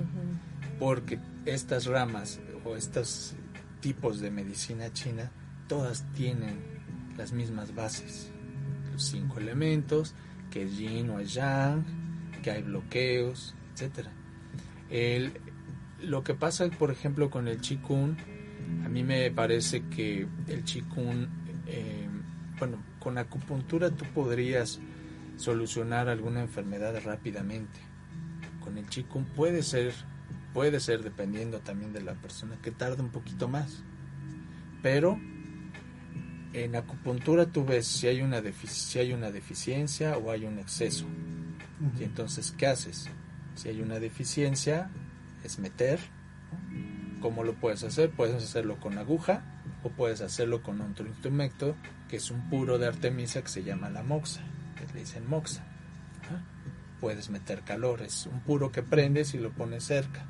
Porque 0.78 1.18
estas 1.44 1.86
ramas 1.86 2.40
o 2.64 2.76
estos 2.76 3.34
tipos 3.80 4.20
de 4.20 4.30
medicina 4.30 4.92
china 4.92 5.30
todas 5.68 6.04
tienen 6.14 6.58
las 7.16 7.32
mismas 7.32 7.74
bases, 7.74 8.30
los 8.92 9.04
cinco 9.04 9.38
elementos, 9.38 10.14
que 10.50 10.62
es 10.62 10.78
yin 10.78 11.10
o 11.10 11.20
es 11.20 11.34
yang, 11.34 11.84
que 12.42 12.50
hay 12.50 12.62
bloqueos, 12.62 13.54
etcétera. 13.74 14.10
El, 14.88 15.32
lo 16.00 16.22
que 16.24 16.34
pasa, 16.34 16.68
por 16.70 16.90
ejemplo, 16.90 17.28
con 17.28 17.48
el 17.48 17.60
Qigong, 17.60 18.16
a 18.84 18.88
mí 18.88 19.02
me 19.04 19.30
parece 19.30 19.82
que 19.88 20.26
el 20.46 20.64
Qigong, 20.64 21.28
eh, 21.66 22.07
bueno, 22.58 22.82
con 22.98 23.18
acupuntura 23.18 23.90
tú 23.90 24.04
podrías 24.14 24.80
solucionar 25.36 26.08
alguna 26.08 26.40
enfermedad 26.40 27.00
rápidamente. 27.04 27.78
Con 28.60 28.76
el 28.78 28.86
Qigong 28.86 29.24
puede 29.24 29.62
ser, 29.62 29.94
puede 30.52 30.80
ser 30.80 31.02
dependiendo 31.02 31.60
también 31.60 31.92
de 31.92 32.02
la 32.02 32.14
persona 32.14 32.56
que 32.62 32.70
tarda 32.70 33.02
un 33.02 33.10
poquito 33.10 33.48
más. 33.48 33.82
Pero 34.82 35.18
en 36.52 36.76
acupuntura 36.76 37.46
tú 37.46 37.64
ves 37.64 37.86
si 37.86 38.08
hay 38.08 38.22
una, 38.22 38.42
si 38.66 38.98
hay 38.98 39.12
una 39.12 39.30
deficiencia 39.30 40.16
o 40.18 40.30
hay 40.30 40.44
un 40.44 40.58
exceso. 40.58 41.06
Y 41.98 42.04
entonces, 42.04 42.52
¿qué 42.56 42.66
haces? 42.66 43.08
Si 43.54 43.68
hay 43.68 43.80
una 43.80 44.00
deficiencia, 44.00 44.90
es 45.44 45.58
meter. 45.58 46.00
¿Cómo 47.20 47.44
lo 47.44 47.54
puedes 47.54 47.84
hacer? 47.84 48.10
Puedes 48.10 48.42
hacerlo 48.42 48.78
con 48.80 48.98
aguja 48.98 49.57
puedes 49.90 50.20
hacerlo 50.20 50.62
con 50.62 50.80
otro 50.80 51.06
instrumento 51.06 51.76
que 52.08 52.16
es 52.16 52.30
un 52.30 52.48
puro 52.48 52.78
de 52.78 52.86
artemisa 52.86 53.42
que 53.42 53.48
se 53.48 53.62
llama 53.62 53.90
la 53.90 54.02
moxa, 54.02 54.42
que 54.76 54.92
le 54.92 55.00
dicen 55.00 55.28
moxa. 55.28 55.64
Puedes 57.00 57.30
meter 57.30 57.62
calor, 57.62 58.02
es 58.02 58.26
un 58.26 58.40
puro 58.40 58.72
que 58.72 58.82
prendes 58.82 59.34
y 59.34 59.38
lo 59.38 59.50
pones 59.50 59.84
cerca. 59.84 60.26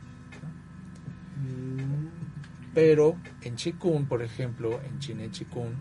Pero 2.74 3.16
en 3.42 3.56
Qigong, 3.56 4.06
por 4.06 4.22
ejemplo, 4.22 4.80
en 4.82 4.98
Chine 4.98 5.30
Qigong, 5.30 5.74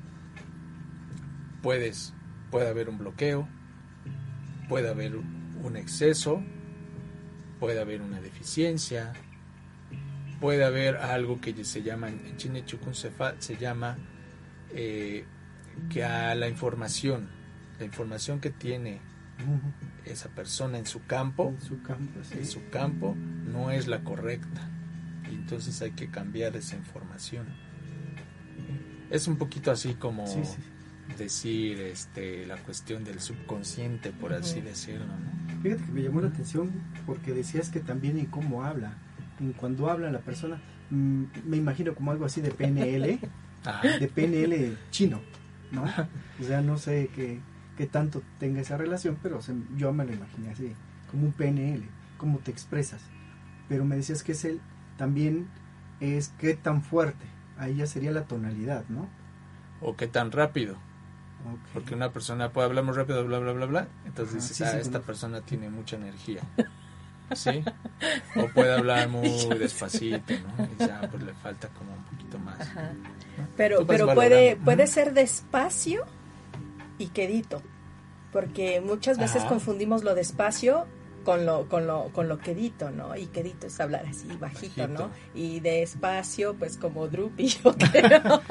puedes, 1.61 2.13
puede 2.49 2.69
haber 2.69 2.89
un 2.89 2.97
bloqueo, 2.97 3.47
puede 4.69 4.89
haber 4.89 5.17
un 5.17 5.75
exceso, 5.75 6.41
puede 7.59 7.81
haber 7.81 8.01
una 8.01 8.21
deficiencia, 8.21 9.13
puede 10.39 10.63
haber 10.63 10.97
algo 10.97 11.39
que 11.41 11.63
se 11.63 11.83
llama, 11.83 12.09
en 12.09 12.37
Chine 12.37 12.63
Qigong 12.63 12.93
se, 12.95 13.57
llama 13.57 13.97
eh, 14.73 15.25
que 15.89 16.03
a 16.03 16.35
la 16.35 16.47
información, 16.47 17.29
la 17.79 17.85
información 17.85 18.39
que 18.39 18.49
tiene 18.49 18.99
esa 20.05 20.29
persona 20.29 20.77
en 20.79 20.85
su 20.85 21.05
campo, 21.05 21.49
En 21.49 21.61
su 21.61 21.81
campo, 21.83 22.19
sí. 22.23 22.35
en 22.39 22.45
su 22.45 22.69
campo 22.69 23.15
no 23.15 23.71
es 23.71 23.87
la 23.87 24.03
correcta 24.03 24.69
y 25.29 25.35
entonces 25.35 25.81
hay 25.81 25.91
que 25.91 26.09
cambiar 26.09 26.55
esa 26.55 26.75
información 26.75 27.45
es 29.09 29.27
un 29.27 29.37
poquito 29.37 29.71
así 29.71 29.93
como 29.93 30.25
Sí, 30.27 30.41
sí. 30.43 30.57
decir 31.17 31.79
este 31.81 32.45
la 32.45 32.57
cuestión 32.57 33.03
del 33.03 33.19
subconsciente 33.19 34.11
por 34.11 34.33
así 34.33 34.61
decirlo 34.61 35.05
¿no? 35.05 35.61
Fíjate 35.61 35.83
que 35.85 35.91
me 35.91 36.01
llamó 36.03 36.21
la 36.21 36.27
atención 36.27 36.71
porque 37.05 37.33
decías 37.33 37.69
que 37.69 37.79
también 37.79 38.17
en 38.19 38.27
cómo 38.27 38.63
habla. 38.63 38.93
En 39.39 39.53
cuando 39.53 39.89
habla 39.89 40.11
la 40.11 40.19
persona, 40.19 40.59
mm, 40.89 41.23
me 41.45 41.57
imagino 41.57 41.93
como 41.95 42.11
algo 42.11 42.25
así 42.25 42.41
de 42.41 42.51
PNL, 42.51 43.19
Ajá. 43.65 43.87
de 43.97 44.07
PNL 44.07 44.77
chino, 44.91 45.21
¿no? 45.71 45.83
O 46.39 46.43
sea, 46.43 46.61
no 46.61 46.77
sé 46.77 47.09
qué, 47.15 47.39
qué 47.77 47.85
tanto 47.85 48.21
tenga 48.39 48.61
esa 48.61 48.77
relación, 48.77 49.17
pero 49.21 49.41
se- 49.41 49.53
yo 49.75 49.93
me 49.93 50.05
lo 50.05 50.13
imaginé 50.13 50.51
así, 50.51 50.73
como 51.11 51.25
un 51.25 51.31
PNL, 51.33 51.83
cómo 52.17 52.39
te 52.39 52.51
expresas. 52.51 53.01
Pero 53.69 53.85
me 53.85 53.95
decías 53.95 54.23
que 54.23 54.31
es 54.31 54.45
el, 54.45 54.59
también 54.97 55.47
es 55.99 56.29
qué 56.39 56.55
tan 56.55 56.81
fuerte, 56.81 57.25
ahí 57.57 57.75
ya 57.75 57.87
sería 57.87 58.11
la 58.11 58.23
tonalidad, 58.23 58.85
¿no? 58.89 59.07
o 59.79 59.95
qué 59.95 60.07
tan 60.07 60.31
rápido 60.31 60.75
porque 61.71 61.93
una 61.93 62.11
persona 62.11 62.49
puede 62.51 62.65
hablar 62.67 62.83
muy 62.83 62.95
rápido 62.95 63.23
bla 63.25 63.37
bla 63.37 63.51
bla 63.53 63.67
bla 63.67 63.87
entonces 64.05 64.33
dices 64.35 64.57
sí, 64.57 64.63
ah 64.63 64.71
sí, 64.71 64.77
esta 64.79 65.01
persona 65.01 65.41
tiene 65.41 65.69
mucha 65.69 65.95
energía 65.97 66.41
sí 67.35 67.63
o 68.35 68.47
puede 68.49 68.73
hablar 68.73 69.09
muy 69.09 69.29
despacito 69.59 70.33
no 70.33 70.65
y 70.65 70.87
ya 70.87 71.01
pues 71.11 71.23
le 71.23 71.33
falta 71.33 71.67
como 71.69 71.93
un 71.93 72.03
poquito 72.05 72.39
más 72.39 72.59
Ajá. 72.61 72.91
¿no? 73.37 73.47
Pero, 73.55 73.85
pero 73.85 74.13
puede, 74.13 74.55
puede 74.55 74.87
ser 74.87 75.13
despacio 75.13 76.05
y 76.97 77.07
quedito. 77.07 77.61
Porque 78.31 78.81
muchas 78.81 79.17
veces 79.19 79.37
Ajá. 79.41 79.49
confundimos 79.49 80.03
lo 80.03 80.15
despacio 80.15 80.85
con 81.23 81.45
lo, 81.45 81.67
con 81.69 81.85
lo, 81.87 82.05
con 82.13 82.27
lo 82.27 82.39
quedito, 82.39 82.89
¿no? 82.89 83.15
Y 83.15 83.27
quedito 83.27 83.67
es 83.67 83.79
hablar 83.79 84.05
así, 84.07 84.27
bajito, 84.39 84.81
Bajito. 84.81 84.87
¿no? 84.87 85.11
Y 85.35 85.59
despacio, 85.59 86.55
pues 86.55 86.77
como 86.77 87.07
droopy, 87.07 87.47
yo 87.63 87.75
creo, 87.75 88.41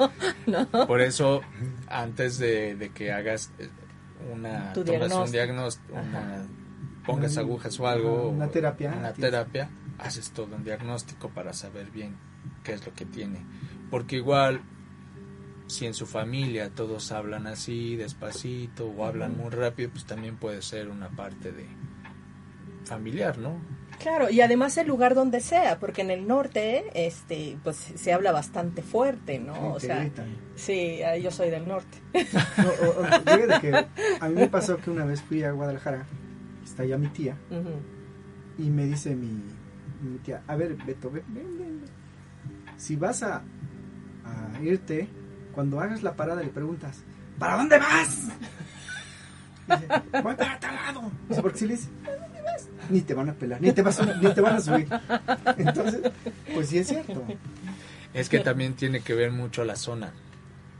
¿no? 0.45 0.87
Por 0.87 1.01
eso, 1.01 1.41
antes 1.89 2.37
de, 2.37 2.75
de 2.75 2.89
que 2.89 3.11
hagas 3.11 3.51
eh, 3.59 3.69
una 4.31 4.71
Tu 4.73 4.83
tomas 4.85 5.01
un 5.01 5.07
diagnóstico. 5.09 5.31
diagnóstico, 5.31 5.93
una-. 5.95 6.45
Pongas 7.07 7.37
agujas 7.37 7.79
o 7.79 7.87
algo, 7.87 8.29
una 8.29 8.47
terapia. 8.49 8.93
una 8.97 9.13
terapia, 9.13 9.69
haces 9.97 10.29
todo 10.31 10.55
un 10.55 10.63
diagnóstico 10.63 11.29
para 11.29 11.53
saber 11.53 11.89
bien 11.89 12.15
qué 12.63 12.73
es 12.73 12.85
lo 12.85 12.93
que 12.93 13.05
tiene. 13.05 13.39
Porque 13.89 14.17
igual, 14.17 14.61
si 15.67 15.85
en 15.85 15.93
su 15.93 16.05
familia 16.05 16.69
todos 16.69 17.11
hablan 17.11 17.47
así, 17.47 17.95
despacito, 17.95 18.87
o 18.87 19.05
hablan 19.05 19.35
muy 19.37 19.49
rápido, 19.49 19.89
pues 19.91 20.05
también 20.05 20.35
puede 20.35 20.61
ser 20.61 20.89
una 20.89 21.09
parte 21.09 21.51
de 21.51 21.65
familiar, 22.85 23.37
¿no? 23.37 23.59
Claro, 23.99 24.29
y 24.29 24.41
además 24.41 24.77
el 24.77 24.87
lugar 24.87 25.15
donde 25.15 25.39
sea, 25.41 25.79
porque 25.79 26.01
en 26.03 26.11
el 26.11 26.27
norte, 26.27 26.85
este, 26.93 27.57
pues 27.63 27.77
se 27.77 28.13
habla 28.13 28.31
bastante 28.31 28.83
fuerte, 28.83 29.39
¿no? 29.39 29.73
O 29.73 29.79
sea, 29.79 29.99
gritan. 30.01 30.35
sí, 30.55 31.01
ah, 31.01 31.17
yo 31.17 31.31
soy 31.31 31.49
del 31.49 31.67
norte. 31.67 31.97
No, 32.13 32.67
o- 32.87 33.01
o- 33.01 33.05
fíjate 33.05 33.59
que 33.59 33.85
a 34.19 34.29
mí 34.29 34.35
me 34.35 34.47
pasó 34.49 34.77
que 34.77 34.91
una 34.91 35.03
vez 35.03 35.21
fui 35.23 35.43
a 35.43 35.51
Guadalajara, 35.51 36.05
está 36.77 36.83
allá 36.83 36.97
mi 36.99 37.07
tía, 37.07 37.35
y 38.59 38.69
me 38.69 38.85
dice 38.85 39.15
mi, 39.15 39.29
mi 40.03 40.19
tía, 40.19 40.43
a 40.47 40.55
ver, 40.55 40.75
Beto, 40.85 41.09
ven, 41.09 41.23
ven, 41.29 41.57
ven, 41.57 41.81
ven. 41.81 41.89
Si 42.77 42.95
vas 42.95 43.23
a, 43.23 43.37
a 44.23 44.61
irte, 44.61 45.07
cuando 45.55 45.79
hagas 45.79 46.03
la 46.03 46.15
parada 46.15 46.43
le 46.43 46.49
preguntas, 46.49 46.99
¿para 47.39 47.57
dónde 47.57 47.79
vas? 47.79 48.27
Dice, 49.67 49.87
voy 50.23 50.35
para 50.35 50.59
tal 50.59 50.75
lado. 50.75 51.11
Dice, 51.27 51.41
porque 51.41 51.57
si 51.57 51.65
le 51.67 51.73
dice, 51.77 51.89
¿para 52.05 52.17
dónde 52.17 52.41
vas? 52.43 52.67
Ni 52.91 53.01
te 53.01 53.13
van 53.15 53.29
a 53.29 53.33
pelar, 53.33 53.59
ni 53.59 53.71
te, 53.71 53.81
vas 53.81 53.99
a- 53.99 54.05
ni 54.05 54.31
te 54.33 54.41
van 54.41 54.55
a 54.57 54.61
subir. 54.61 54.87
Entonces, 55.57 56.01
pues 56.53 56.69
sí 56.69 56.77
es 56.77 56.87
cierto. 56.87 57.23
Es 58.13 58.29
que 58.29 58.39
también 58.39 58.75
tiene 58.75 59.01
que 59.01 59.15
ver 59.15 59.31
mucho 59.31 59.65
la 59.65 59.75
zona. 59.77 60.11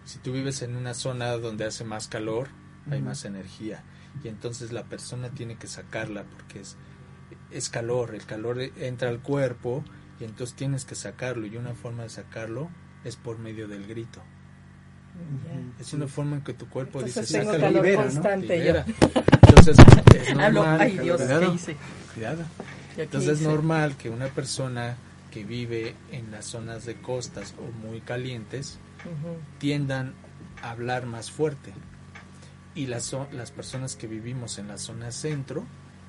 Si 0.06 0.20
tú 0.20 0.32
vives 0.32 0.62
en 0.62 0.76
una 0.76 0.94
zona 0.94 1.32
donde 1.32 1.66
hace 1.66 1.84
más 1.84 2.08
calor, 2.08 2.50
hay 2.92 3.02
más 3.02 3.26
energía. 3.26 3.82
Y 4.24 4.28
entonces 4.28 4.72
la 4.72 4.84
persona 4.84 5.30
tiene 5.30 5.56
que 5.58 5.68
sacarla 5.68 6.24
porque 6.24 6.62
es, 6.62 6.76
es 7.52 7.70
calor. 7.70 8.16
El 8.16 8.26
calor 8.26 8.60
entra 8.62 9.10
al 9.10 9.20
cuerpo 9.22 9.84
y 10.20 10.24
entonces 10.24 10.56
tienes 10.56 10.86
que 10.86 10.96
sacarlo. 10.96 11.46
Y 11.46 11.58
una 11.58 11.74
forma 11.74 12.04
de 12.04 12.10
sacarlo 12.10 12.70
es 13.04 13.16
por 13.16 13.38
medio 13.40 13.68
del 13.68 13.88
grito. 13.88 14.22
Es 15.80 15.94
una 15.94 16.08
forma 16.08 16.36
en 16.38 16.44
que 16.44 16.54
tu 16.54 16.68
cuerpo 16.70 17.00
Entonces 17.00 17.28
dice, 17.28 17.40
tengo 17.40 17.54
sácalo. 17.54 17.68
calor 17.74 17.86
libera, 17.86 18.04
¿no? 18.06 18.12
constante 18.12 18.58
libera. 18.58 18.86
yo. 18.86 18.94
Entonces 19.48 19.78
es 20.16 20.30
Hablo, 20.38 20.46
normal. 20.62 20.82
ay 20.82 20.98
Dios, 21.00 21.22
Cuidado, 21.22 21.50
¿qué 21.50 21.56
hice? 21.56 21.76
cuidado. 22.14 22.44
¿Qué 22.96 23.04
Entonces 23.04 23.30
es 23.40 23.42
normal 23.42 23.98
que 23.98 24.10
una 24.10 24.28
persona 24.28 24.96
que 25.32 25.44
vive 25.44 25.96
en 26.12 26.32
las 26.32 26.46
zonas 26.46 26.86
de 26.86 26.96
costas 27.02 27.56
o 27.60 27.72
muy 27.88 28.02
calientes 28.02 28.78
tiendan 29.60 30.14
a 30.62 30.72
hablar 30.72 31.06
más 31.06 31.32
fuerte. 31.32 31.74
Y 32.78 32.86
las, 32.86 33.12
las 33.32 33.50
personas 33.50 33.96
que 33.96 34.06
vivimos 34.06 34.60
en 34.60 34.68
la 34.68 34.78
zona 34.78 35.12
centro, 35.12 35.66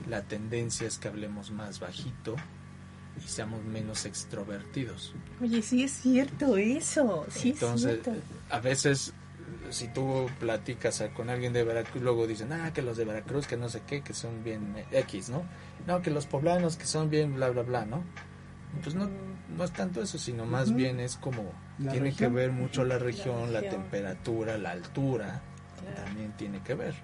la 0.06 0.22
tendencia 0.22 0.86
es 0.86 0.98
que 0.98 1.08
hablemos 1.08 1.50
más 1.50 1.80
bajito 1.80 2.36
y 3.16 3.26
seamos 3.26 3.64
menos 3.64 4.04
extrovertidos. 4.04 5.14
Oye, 5.40 5.62
sí 5.62 5.82
es 5.84 5.92
cierto 5.92 6.58
eso, 6.58 7.26
sí 7.30 7.50
Entonces, 7.50 7.96
es 7.98 8.04
cierto. 8.04 8.22
a 8.50 8.60
veces, 8.60 9.14
si 9.70 9.88
tú 9.88 10.28
platicas 10.38 11.02
con 11.16 11.30
alguien 11.30 11.54
de 11.54 11.64
Veracruz, 11.64 12.02
luego 12.02 12.26
dicen, 12.26 12.52
ah, 12.52 12.70
que 12.74 12.82
los 12.82 12.98
de 12.98 13.06
Veracruz, 13.06 13.46
que 13.46 13.56
no 13.56 13.70
sé 13.70 13.82
qué, 13.86 14.02
que 14.02 14.12
son 14.12 14.44
bien 14.44 14.74
eh, 14.76 14.86
X, 15.00 15.30
¿no? 15.30 15.44
No, 15.86 16.02
que 16.02 16.10
los 16.10 16.26
poblanos, 16.26 16.76
que 16.76 16.84
son 16.84 17.08
bien 17.08 17.34
bla, 17.34 17.48
bla, 17.48 17.62
bla, 17.62 17.86
¿no? 17.86 18.04
Pues 18.82 18.94
no, 18.94 19.08
no 19.56 19.64
es 19.64 19.72
tanto 19.72 20.02
eso, 20.02 20.18
sino 20.18 20.44
más 20.44 20.74
bien 20.74 21.00
es 21.00 21.16
como, 21.16 21.50
La 21.78 21.92
tiene 21.92 22.10
región. 22.10 22.30
que 22.32 22.36
ver 22.36 22.52
mucho 22.52 22.84
la 22.84 22.98
región, 22.98 23.54
la, 23.54 23.62
región. 23.62 23.82
temperatura, 23.82 24.58
la 24.58 24.72
altura. 24.72 25.42
También 26.04 26.32
tiene 26.36 26.60
que 26.62 26.74
ver. 26.74 26.94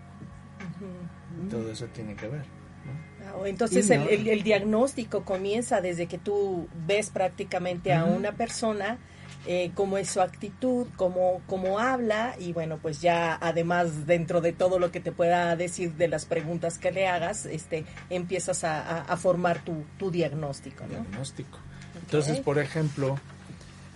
Todo 1.50 1.70
eso 1.70 1.87
tiene 1.87 2.14
que 2.14 2.28
ver. 2.28 2.44
¿no? 2.84 3.26
Ah, 3.26 3.48
Entonces 3.48 3.88
el, 3.90 4.02
el- 4.08 4.28
el 4.28 4.42
diagnóstico 4.42 5.24
comienza 5.24 5.80
desde 5.80 6.06
que 6.06 6.18
tú 6.18 6.68
ves 6.87 7.10
prácticamente 7.10 7.92
a 7.94 8.04
una 8.04 8.32
persona, 8.32 8.98
eh, 9.46 9.72
cómo 9.74 9.98
es 9.98 10.08
su 10.10 10.20
actitud, 10.20 10.87
cómo, 10.96 11.42
cómo 11.46 11.78
habla 11.78 12.34
y 12.38 12.52
bueno, 12.52 12.78
pues 12.80 13.00
ya 13.02 13.37
además 13.40 14.06
dentro 14.06 14.40
de 14.40 14.52
todo 14.52 14.78
lo 14.78 14.90
que 14.90 15.00
te 15.00 15.12
pueda 15.12 15.54
decir 15.56 15.94
de 15.94 16.08
las 16.08 16.24
preguntas 16.24 16.78
que 16.78 16.92
le 16.92 17.06
hagas, 17.08 17.44
este, 17.46 17.84
empiezas 18.10 18.64
a, 18.64 18.80
a- 18.80 19.02
a 19.02 19.16
formar 19.16 19.62
tu, 19.64 19.84
tu 19.98 20.10
diagnóstico, 20.10 20.84
¿no? 20.84 20.90
diagnóstico. 21.00 21.58
Entonces, 22.00 22.40
por 22.40 22.58
ejemplo, 22.58 23.18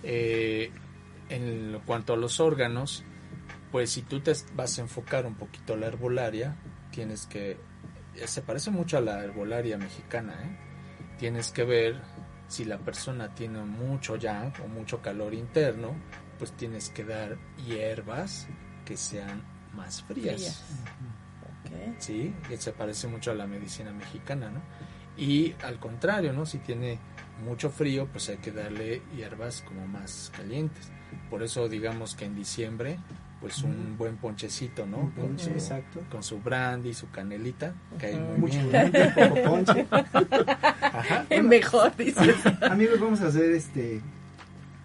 eh, 0.03 0.71
en 1.29 1.79
cuanto 1.85 2.13
a 2.13 2.17
los 2.17 2.39
órganos, 2.39 3.03
pues 3.71 3.91
si 3.91 4.01
tú 4.01 4.19
te 4.19 4.33
vas 4.55 4.77
a 4.77 4.81
enfocar 4.81 5.25
un 5.25 5.35
poquito 5.35 5.73
a 5.73 5.77
la 5.77 5.87
herbolaria, 5.87 6.55
tienes 6.91 7.27
que, 7.27 7.51
eh, 8.15 8.27
se 8.27 8.41
parece 8.41 8.71
mucho 8.71 8.97
a 8.97 9.01
la 9.01 9.23
herbolaria 9.23 9.77
mexicana, 9.77 10.33
¿eh? 10.43 10.57
tienes 11.17 11.51
que 11.51 11.63
ver 11.63 12.01
si 12.47 12.65
la 12.65 12.79
persona 12.79 13.33
tiene 13.35 13.63
mucho 13.63 14.15
yang 14.15 14.51
o 14.63 14.67
mucho 14.67 15.01
calor 15.01 15.33
interno, 15.33 15.95
pues 16.37 16.51
tienes 16.53 16.89
que 16.89 17.03
dar 17.03 17.37
hierbas 17.67 18.47
que 18.85 18.97
sean 18.97 19.43
más 19.75 20.01
frías. 20.03 20.63
Frías. 21.63 21.95
Sí, 21.99 22.33
que 22.47 22.57
se 22.57 22.71
parece 22.71 23.07
mucho 23.07 23.31
a 23.31 23.35
la 23.35 23.45
medicina 23.45 23.91
mexicana, 23.91 24.49
¿no? 24.49 24.61
Y 25.17 25.53
al 25.63 25.79
contrario, 25.79 26.33
¿no? 26.33 26.45
Si 26.45 26.59
tiene 26.59 26.97
mucho 27.45 27.69
frío, 27.69 28.07
pues 28.07 28.29
hay 28.29 28.37
que 28.37 28.51
darle 28.51 29.01
hierbas 29.15 29.61
como 29.61 29.85
más 29.85 30.31
calientes. 30.35 30.91
Por 31.29 31.43
eso 31.43 31.67
digamos 31.67 32.15
que 32.15 32.25
en 32.25 32.35
diciembre, 32.35 32.97
pues 33.41 33.63
un 33.63 33.95
buen 33.97 34.17
ponchecito, 34.17 34.85
¿no? 34.85 34.97
Un 34.97 35.11
Con 35.11 35.27
ponche, 35.27 35.45
su, 35.45 35.49
exacto. 35.51 36.01
con 36.11 36.21
su 36.23 36.39
brandy, 36.39 36.93
su 36.93 37.09
canelita, 37.09 37.73
cae 37.97 38.15
Ujú. 38.15 38.23
muy 38.31 38.37
Mucho 38.39 38.57
bien. 38.59 38.69
grande, 38.91 39.11
poco 39.15 39.43
ponche. 39.43 39.87
Ajá. 40.81 41.25
Mejor, 41.43 41.95
dices. 41.95 42.35
Amigos, 42.69 42.99
vamos 42.99 43.21
a 43.21 43.27
hacer 43.27 43.51
este. 43.51 44.01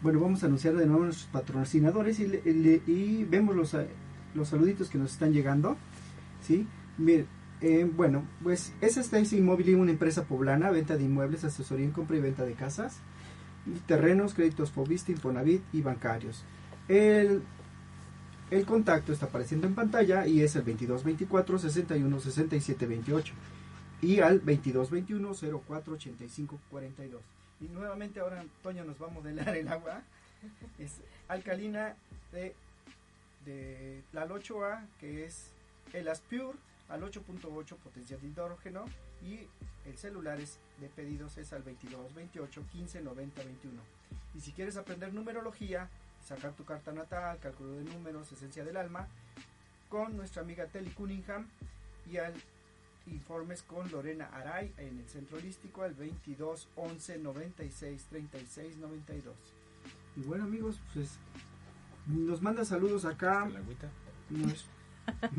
Bueno, 0.03 0.21
vamos 0.21 0.43
a 0.43 0.47
anunciar 0.47 0.75
de 0.75 0.87
nuevo 0.87 1.03
a 1.03 1.07
nuestros 1.07 1.29
patrocinadores 1.31 2.21
y, 2.21 2.27
le- 2.27 2.43
le- 2.45 2.83
y 2.87 3.25
vemos 3.25 3.57
los, 3.57 3.75
los 4.35 4.49
saluditos 4.49 4.91
que 4.91 4.99
nos 4.99 5.13
están 5.13 5.33
llegando. 5.33 5.77
¿Sí? 6.47 6.67
Miren, 6.99 7.27
eh, 7.63 7.91
bueno, 7.97 8.23
pues 8.43 8.73
es 8.83 8.99
Stacy 8.99 9.39
Immobilier, 9.39 9.77
una 9.77 9.91
empresa 9.93 10.25
poblana, 10.25 10.71
venta 10.71 10.97
de 10.97 11.05
inmuebles, 11.05 11.43
asesoría 11.45 11.87
en 11.87 11.93
compra 11.93 12.19
y 12.19 12.21
venta 12.21 12.45
de 12.45 12.53
casas, 12.53 12.99
terrenos, 13.87 14.35
créditos 14.35 14.71
Fobista, 14.71 15.11
Infonavit 15.11 15.63
y 15.73 15.81
bancarios. 15.81 16.45
El, 16.89 17.43
el 18.55 18.67
contacto 18.67 19.13
está 19.13 19.27
apareciendo 19.27 19.67
en 19.67 19.75
pantalla 19.75 20.27
y 20.27 20.41
es 20.41 20.55
el 20.55 20.63
2224 20.63 21.59
61 21.59 22.21
67 22.21 22.87
28 22.87 23.35
y 24.03 24.21
al 24.21 24.39
2221 24.39 25.35
04 25.67 25.95
85 25.95 26.61
42. 26.71 27.23
Y 27.61 27.65
nuevamente 27.69 28.21
ahora 28.21 28.41
Antonio 28.41 28.85
nos 28.85 29.01
va 29.01 29.07
a 29.07 29.11
modelar 29.11 29.57
el 29.57 29.69
agua. 29.69 30.03
Es 30.79 31.01
alcalina 31.29 31.97
de, 32.33 32.55
de 33.45 34.03
la 34.13 34.29
8A, 34.29 34.87
que 35.01 35.25
es 35.25 35.51
el 35.93 36.09
Aspure 36.09 36.59
al 36.89 37.03
8.8 37.03 37.77
potencial 37.77 38.21
de 38.21 38.29
hidrógeno 38.29 38.85
y 39.23 39.41
el 39.89 39.97
celular 39.97 40.39
es 40.41 40.59
de 40.81 40.89
pedidos 40.89 41.39
es 41.39 41.53
al 41.53 41.63
22 41.63 42.15
28 42.15 42.63
15 42.73 43.01
90 43.01 43.43
21. 43.43 43.83
Y 44.35 44.41
si 44.41 44.53
quieres 44.53 44.77
aprender 44.77 45.13
numerología, 45.13 45.89
sacar 46.25 46.53
tu 46.53 46.65
carta 46.65 46.93
natal, 46.93 47.39
cálculo 47.41 47.73
de 47.73 47.85
números, 47.85 48.31
esencia 48.33 48.65
del 48.65 48.77
alma, 48.77 49.07
con 49.89 50.17
nuestra 50.17 50.43
amiga 50.43 50.67
Telly 50.67 50.91
Cunningham 50.91 51.47
y 52.11 52.17
al 52.17 52.35
informes 53.07 53.63
con 53.63 53.91
Lorena 53.91 54.27
Aray 54.33 54.73
en 54.79 54.99
el 54.99 55.09
centro 55.09 55.37
holístico 55.37 55.83
al 55.83 55.93
22 55.95 56.69
11 56.77 57.19
96 57.19 58.07
36 58.09 58.77
92. 58.79 59.35
Y 60.17 60.21
bueno 60.23 60.45
amigos, 60.45 60.81
pues 60.95 61.19
nos 62.07 62.41
manda 62.41 62.65
saludos 62.65 63.05
acá 63.05 63.45
El 63.47 63.57
agüita. 63.59 63.91
nos- 64.31 64.67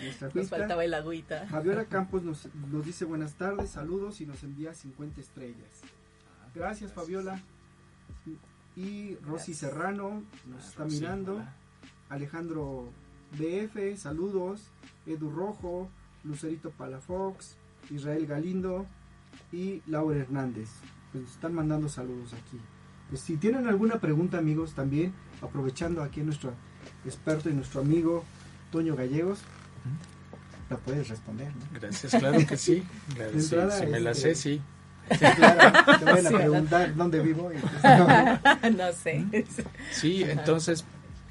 nuestra 0.00 0.30
Nos 0.32 0.48
faltaba 0.48 0.84
el 0.84 0.94
agüita. 0.94 1.46
Fabiola 1.48 1.86
Campos 1.86 2.22
nos, 2.22 2.48
nos 2.70 2.86
dice 2.86 3.04
buenas 3.04 3.34
tardes, 3.34 3.70
saludos 3.70 4.20
y 4.20 4.26
nos 4.26 4.44
envía 4.44 4.72
50 4.72 5.20
estrellas. 5.20 5.80
Gracias 6.54 6.92
Fabiola. 6.92 7.40
Y 8.76 9.16
Rosy 9.16 9.52
Gracias. 9.52 9.58
Serrano 9.58 10.22
nos 10.46 10.64
Ah, 10.64 10.68
está 10.68 10.84
Rosy, 10.84 10.96
mirando. 11.00 11.34
hola. 11.34 11.54
Alejandro 12.08 12.88
BF, 13.38 13.96
saludos. 13.96 14.68
Edu 15.06 15.30
Rojo, 15.30 15.88
Lucerito 16.24 16.70
Palafox, 16.70 17.56
Israel 17.90 18.26
Galindo 18.26 18.86
y 19.52 19.82
Laura 19.86 20.18
Hernández. 20.18 20.68
Pues 21.10 21.24
nos 21.24 21.32
están 21.32 21.54
mandando 21.54 21.88
saludos 21.88 22.32
aquí. 22.34 22.58
Pues 23.08 23.20
si 23.22 23.36
tienen 23.36 23.66
alguna 23.66 23.98
pregunta, 24.00 24.38
amigos, 24.38 24.74
también 24.74 25.12
aprovechando 25.42 26.02
aquí 26.02 26.20
a 26.20 26.24
nuestro 26.24 26.54
experto 27.04 27.50
y 27.50 27.54
nuestro 27.54 27.80
amigo 27.80 28.24
Toño 28.70 28.94
Gallegos, 28.96 29.40
la 30.70 30.76
puedes 30.78 31.08
responder, 31.08 31.48
¿no? 31.54 31.62
Gracias, 31.80 32.14
claro 32.14 32.38
que 32.46 32.56
sí. 32.56 32.82
Claro, 33.14 33.38
sí, 33.70 33.80
si 33.80 33.86
me 33.86 34.00
la 34.00 34.14
sé, 34.14 34.34
sí. 34.34 34.62
Sí, 35.10 35.26
claro, 35.34 35.60
te 35.98 36.04
van 36.04 36.26
a 36.26 36.28
Sí, 36.30 36.36
preguntar 36.36 36.94
dónde 36.94 37.20
vivo. 37.20 37.52
y 37.52 37.58
pues, 37.58 37.84
no. 37.98 38.40
no 38.76 38.92
sé. 38.92 39.26
Sí, 39.90 40.22
entonces, 40.22 40.84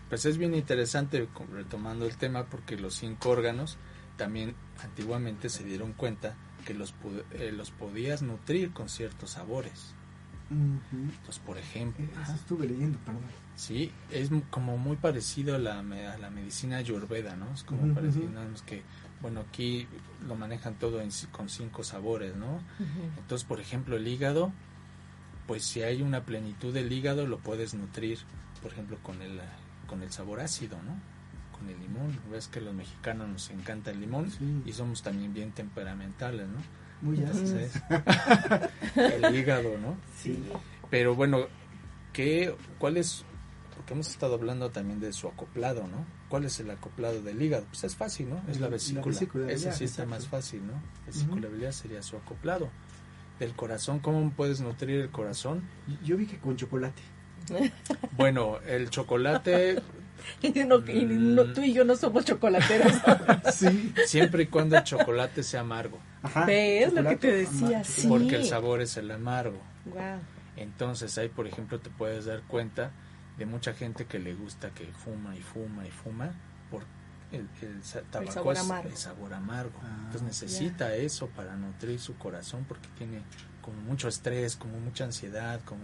pues 0.09 0.25
es 0.25 0.37
bien 0.37 0.53
interesante, 0.53 1.27
retomando 1.53 2.05
el 2.05 2.15
tema, 2.17 2.45
porque 2.45 2.77
los 2.77 2.95
cinco 2.95 3.29
órganos 3.29 3.77
también 4.17 4.55
antiguamente 4.83 5.49
se 5.49 5.63
dieron 5.63 5.93
cuenta 5.93 6.35
que 6.65 6.73
los, 6.73 6.93
eh, 7.31 7.51
los 7.51 7.71
podías 7.71 8.21
nutrir 8.21 8.71
con 8.71 8.87
ciertos 8.89 9.31
sabores. 9.31 9.95
Ujú. 10.51 10.97
Entonces, 11.09 11.39
por 11.39 11.57
ejemplo, 11.57 12.03
Eso 12.21 12.33
estuve 12.33 12.67
leyendo, 12.67 12.97
perdón. 12.99 13.21
sí, 13.55 13.91
es 14.11 14.29
como 14.49 14.77
muy 14.77 14.97
parecido 14.97 15.55
a 15.55 15.59
la, 15.59 15.81
me- 15.81 16.07
a 16.07 16.17
la 16.17 16.29
medicina 16.29 16.77
ayurveda, 16.77 17.35
¿no? 17.35 17.51
Es 17.53 17.63
como 17.63 17.83
Ujú, 17.83 17.93
parecido, 17.93 18.29
nada 18.31 18.47
más 18.49 18.61
que, 18.63 18.83
bueno, 19.21 19.41
aquí 19.41 19.87
lo 20.27 20.35
manejan 20.35 20.75
todo 20.75 21.01
en 21.01 21.09
con 21.31 21.49
cinco 21.49 21.83
sabores, 21.83 22.35
¿no? 22.35 22.59
Entonces, 23.17 23.47
por 23.47 23.59
ejemplo, 23.59 23.95
el 23.97 24.07
hígado, 24.07 24.51
pues 25.47 25.63
si 25.63 25.81
hay 25.83 26.01
una 26.01 26.23
plenitud 26.25 26.73
del 26.73 26.91
hígado, 26.91 27.27
lo 27.27 27.37
puedes 27.39 27.73
nutrir, 27.73 28.19
por 28.61 28.71
ejemplo, 28.71 28.97
con 29.03 29.21
el, 29.21 29.39
con 29.87 30.01
el 30.03 30.11
sabor 30.11 30.39
ácido, 30.39 30.77
¿no? 30.83 30.99
Con 31.57 31.69
el 31.69 31.79
limón. 31.79 32.19
Ves 32.31 32.47
que 32.47 32.59
a 32.59 32.61
los 32.63 32.73
mexicanos 32.73 33.27
nos 33.29 33.49
encanta 33.51 33.91
el 33.91 33.99
limón 34.01 34.31
Sí. 34.31 34.61
y 34.65 34.73
somos 34.73 35.01
también 35.03 35.33
bien 35.33 35.51
temperamentales, 35.51 36.47
¿no? 36.47 36.59
Muy 37.01 37.17
Entonces, 37.17 37.73
el 38.95 39.35
hígado, 39.35 39.77
¿no? 39.77 39.97
Sí. 40.17 40.43
Pero 40.89 41.15
bueno, 41.15 41.47
¿qué, 42.13 42.55
¿cuál 42.77 42.97
es? 42.97 43.23
Porque 43.75 43.93
hemos 43.93 44.09
estado 44.09 44.35
hablando 44.35 44.69
también 44.69 44.99
de 44.99 45.11
su 45.13 45.27
acoplado, 45.27 45.87
¿no? 45.87 46.05
¿Cuál 46.31 46.45
es 46.45 46.57
el 46.61 46.71
acoplado 46.71 47.21
del 47.21 47.41
hígado? 47.41 47.65
Pues 47.69 47.83
es 47.83 47.93
fácil, 47.95 48.29
¿no? 48.29 48.37
Es 48.49 48.55
la 48.55 48.61
La- 48.61 48.67
la 48.67 48.69
vesícula. 48.69 49.05
vesícula 49.05 49.51
Ese 49.51 49.71
sí 49.73 49.83
está 49.83 50.05
más 50.05 50.27
fácil, 50.29 50.65
¿no? 50.65 50.81
Vesícula 51.05 51.71
sería 51.73 52.01
su 52.01 52.15
acoplado. 52.15 52.69
Del 53.37 53.53
corazón, 53.53 53.99
¿cómo 53.99 54.31
puedes 54.31 54.61
nutrir 54.61 55.01
el 55.01 55.09
corazón? 55.09 55.61
Yo 56.05 56.15
vi 56.15 56.25
que 56.27 56.37
con 56.37 56.55
chocolate. 56.55 57.01
Bueno, 58.17 58.59
el 58.65 58.89
chocolate, 58.89 59.81
Y 60.41 60.51
no- 60.63 60.77
y 60.87 61.03
no- 61.05 61.51
tú 61.51 61.61
y 61.61 61.73
yo 61.73 61.83
no 61.83 61.95
somos 61.97 62.23
chocolateros. 62.23 62.93
Sí. 63.53 63.93
siempre 64.05 64.43
y 64.43 64.47
cuando 64.47 64.77
el 64.77 64.83
chocolate 64.83 65.43
sea 65.43 65.61
amargo, 65.61 65.99
Ajá. 66.23 66.45
¿Ves 66.45 66.93
lo 66.93 67.03
que 67.09 67.15
te 67.17 67.31
decía? 67.33 67.83
Sí. 67.83 68.07
porque 68.07 68.35
el 68.37 68.45
sabor 68.45 68.79
es 68.81 68.95
el 68.97 69.11
amargo. 69.11 69.59
Guau. 69.85 70.19
Entonces 70.55 71.17
ahí, 71.17 71.27
por 71.27 71.45
ejemplo, 71.47 71.79
te 71.79 71.89
puedes 71.89 72.25
dar 72.25 72.41
cuenta 72.43 72.91
de 73.41 73.47
mucha 73.47 73.73
gente 73.73 74.05
que 74.05 74.19
le 74.19 74.35
gusta 74.35 74.69
que 74.69 74.85
fuma 74.85 75.35
y 75.35 75.41
fuma 75.41 75.85
y 75.87 75.89
fuma 75.89 76.31
por 76.69 76.83
el, 77.31 77.47
tabaco 78.11 78.31
sabor 78.31 78.53
es 78.53 78.59
amargo. 78.61 78.89
el 78.89 78.97
sabor 78.97 79.33
amargo. 79.33 79.79
Ah, 79.81 79.97
Entonces 80.05 80.21
necesita 80.21 80.95
eso 80.95 81.27
para 81.29 81.55
nutrir 81.55 81.99
su 81.99 82.15
corazón 82.17 82.65
porque 82.67 82.87
tiene 82.97 83.21
como 83.63 83.81
mucho 83.81 84.07
estrés, 84.07 84.55
como 84.55 84.79
mucha 84.79 85.05
ansiedad, 85.05 85.59
como 85.65 85.81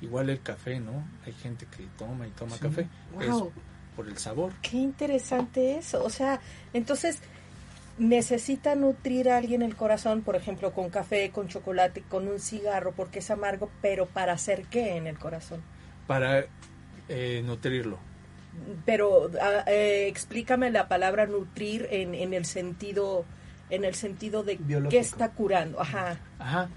igual 0.00 0.30
el 0.30 0.42
café, 0.42 0.80
¿no? 0.80 1.04
Hay 1.24 1.32
gente 1.32 1.66
que 1.66 1.86
toma 1.96 2.26
y 2.26 2.30
toma 2.30 2.56
Sí. 2.56 2.60
café 2.62 2.88
Wow. 3.12 3.22
es 3.22 3.94
por 3.94 4.08
el 4.08 4.18
sabor. 4.18 4.52
Qué 4.62 4.78
interesante 4.78 5.78
eso. 5.78 6.02
O 6.02 6.10
sea, 6.10 6.40
entonces 6.72 7.20
necesita 7.98 8.74
nutrir 8.74 9.30
a 9.30 9.36
alguien 9.36 9.62
el 9.62 9.76
corazón, 9.76 10.22
por 10.22 10.34
ejemplo, 10.34 10.72
con 10.72 10.90
café, 10.90 11.30
con 11.30 11.46
chocolate, 11.46 12.02
con 12.02 12.26
un 12.26 12.40
cigarro, 12.40 12.92
porque 12.92 13.20
es 13.20 13.30
amargo, 13.30 13.70
pero 13.80 14.06
para 14.06 14.32
hacer 14.32 14.64
qué 14.64 14.96
en 14.96 15.06
el 15.06 15.18
corazón. 15.18 15.62
Para 16.06 16.46
eh, 17.08 17.42
nutrirlo. 17.44 17.98
Pero 18.84 19.30
ah, 19.40 19.64
eh, 19.66 20.06
explícame 20.08 20.70
la 20.70 20.88
palabra 20.88 21.26
nutrir 21.26 21.86
en, 21.90 22.14
en 22.14 22.32
el 22.34 22.44
sentido 22.46 23.24
en 23.68 23.84
el 23.84 23.94
sentido 23.94 24.44
de 24.44 24.56
Biológico. 24.56 24.90
qué 24.90 24.98
está 24.98 25.30
curando. 25.32 25.80
Ajá. 25.80 26.18
Ajá. 26.38 26.68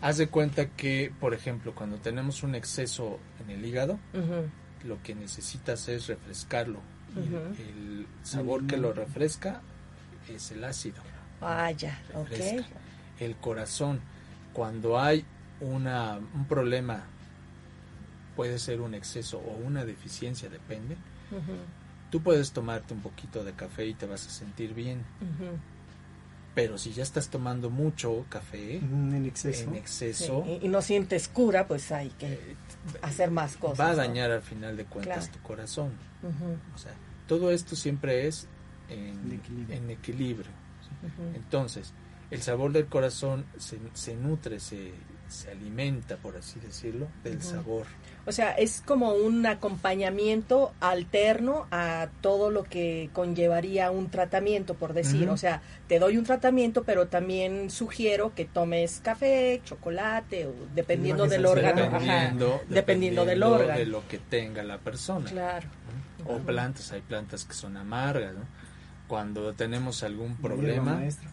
Haz 0.00 0.18
de 0.18 0.28
cuenta 0.28 0.68
que, 0.68 1.12
por 1.18 1.34
ejemplo, 1.34 1.74
cuando 1.74 1.96
tenemos 1.96 2.42
un 2.44 2.54
exceso 2.54 3.18
en 3.42 3.50
el 3.50 3.64
hígado, 3.64 3.98
lo 4.84 5.02
que 5.02 5.14
necesitas 5.16 5.88
es 5.88 6.06
refrescarlo. 6.06 6.80
Y 7.16 7.18
el- 7.18 7.34
Ujú. 7.34 7.36
el, 7.58 8.06
sabor 8.22 8.66
que 8.66 8.76
lo 8.76 8.92
refresca 8.92 9.60
es 10.28 10.52
el 10.52 10.62
ácido. 10.64 11.02
Vaya, 11.40 12.00
ok. 12.14 12.28
refresca. 12.28 12.76
El 13.18 13.34
corazón, 13.36 14.00
cuando 14.52 15.00
hay 15.00 15.24
una, 15.60 16.18
un 16.18 16.46
problema, 16.46 17.04
puede 18.36 18.58
ser 18.60 18.80
un 18.80 18.94
exceso 18.94 19.38
o 19.38 19.56
una 19.56 19.84
deficiencia, 19.84 20.48
depende. 20.48 20.94
Ujú, 21.32 21.56
Tú 22.10 22.22
puedes 22.22 22.52
tomarte 22.52 22.94
un 22.94 23.00
poquito 23.00 23.42
de 23.42 23.52
café 23.54 23.86
y 23.86 23.94
te 23.94 24.06
vas 24.06 24.24
a 24.26 24.30
sentir 24.30 24.74
bien, 24.74 25.02
pero 26.54 26.78
si 26.78 26.92
ya 26.92 27.02
estás 27.02 27.28
tomando 27.28 27.68
mucho 27.68 28.24
café 28.30 28.80
Mm, 28.80 29.14
En 29.14 29.26
exceso. 29.26 29.68
en 29.70 29.74
exceso, 29.76 30.42
Sí, 30.46 30.58
y, 30.62 30.66
y 30.66 30.68
no 30.68 30.80
sientes 30.82 31.28
cura, 31.28 31.66
pues 31.66 31.90
hay 31.92 32.10
que 32.10 32.54
hacer 33.02 33.30
más 33.30 33.56
cosas. 33.56 33.80
va 33.80 33.86
a 33.88 33.90
¿no? 33.90 33.96
dañar 33.96 34.30
al 34.30 34.42
final 34.42 34.76
de 34.76 34.84
cuentas 34.84 35.24
Claro. 35.26 35.38
tu 35.38 35.46
corazón. 35.46 35.92
O 36.74 36.78
sea, 36.78 36.92
todo 37.28 37.50
esto 37.50 37.76
siempre 37.76 38.26
es 38.26 38.46
en, 38.88 39.40
En 39.70 39.90
equilibrio. 39.90 40.50
Entonces, 41.34 41.92
el 42.30 42.40
sabor 42.42 42.72
del 42.72 42.86
corazón 42.86 43.44
se, 43.58 43.78
se 43.94 44.16
nutre, 44.16 44.58
se, 44.60 44.92
se 45.28 45.50
alimenta, 45.50 46.16
por 46.16 46.36
así 46.36 46.58
decirlo, 46.60 47.08
del 47.22 47.42
sabor. 47.42 47.86
O 48.26 48.32
sea, 48.32 48.50
es 48.52 48.82
como 48.84 49.12
un 49.14 49.46
acompañamiento 49.46 50.72
alterno 50.80 51.66
a 51.70 52.08
todo 52.20 52.50
lo 52.50 52.64
que 52.64 53.08
conllevaría 53.12 53.90
un 53.92 54.10
tratamiento, 54.10 54.74
por 54.74 54.94
decir. 54.94 55.28
O 55.28 55.36
sea, 55.36 55.62
te 55.86 55.98
doy 56.00 56.16
un 56.16 56.24
tratamiento, 56.24 56.82
pero 56.82 57.06
también 57.06 57.70
sugiero 57.70 58.32
que 58.34 58.44
tomes 58.44 59.00
café, 59.02 59.60
chocolate, 59.64 60.46
o 60.48 60.52
dependiendo 60.74 61.26
del 61.26 61.46
órgano. 61.46 61.82
ajá. 61.84 61.98
Dependiendo, 61.98 62.60
Dependiendo 62.68 63.24
del 63.24 63.38
dependiendo 63.38 63.50
órgano. 63.52 63.78
de 63.78 63.86
lo 63.86 64.08
que 64.08 64.18
tenga 64.18 64.62
la 64.64 64.78
persona. 64.78 65.30
Claro. 65.30 65.68
¿no? 66.26 66.34
O 66.34 66.38
plantas, 66.40 66.90
hay 66.92 67.02
plantas 67.02 67.44
que 67.44 67.54
son 67.54 67.76
amargas. 67.76 68.34
¿no? 68.34 68.40
Cuando 69.06 69.52
tenemos 69.52 70.02
algún 70.02 70.34
problema, 70.36 70.96
maestra. 70.96 71.30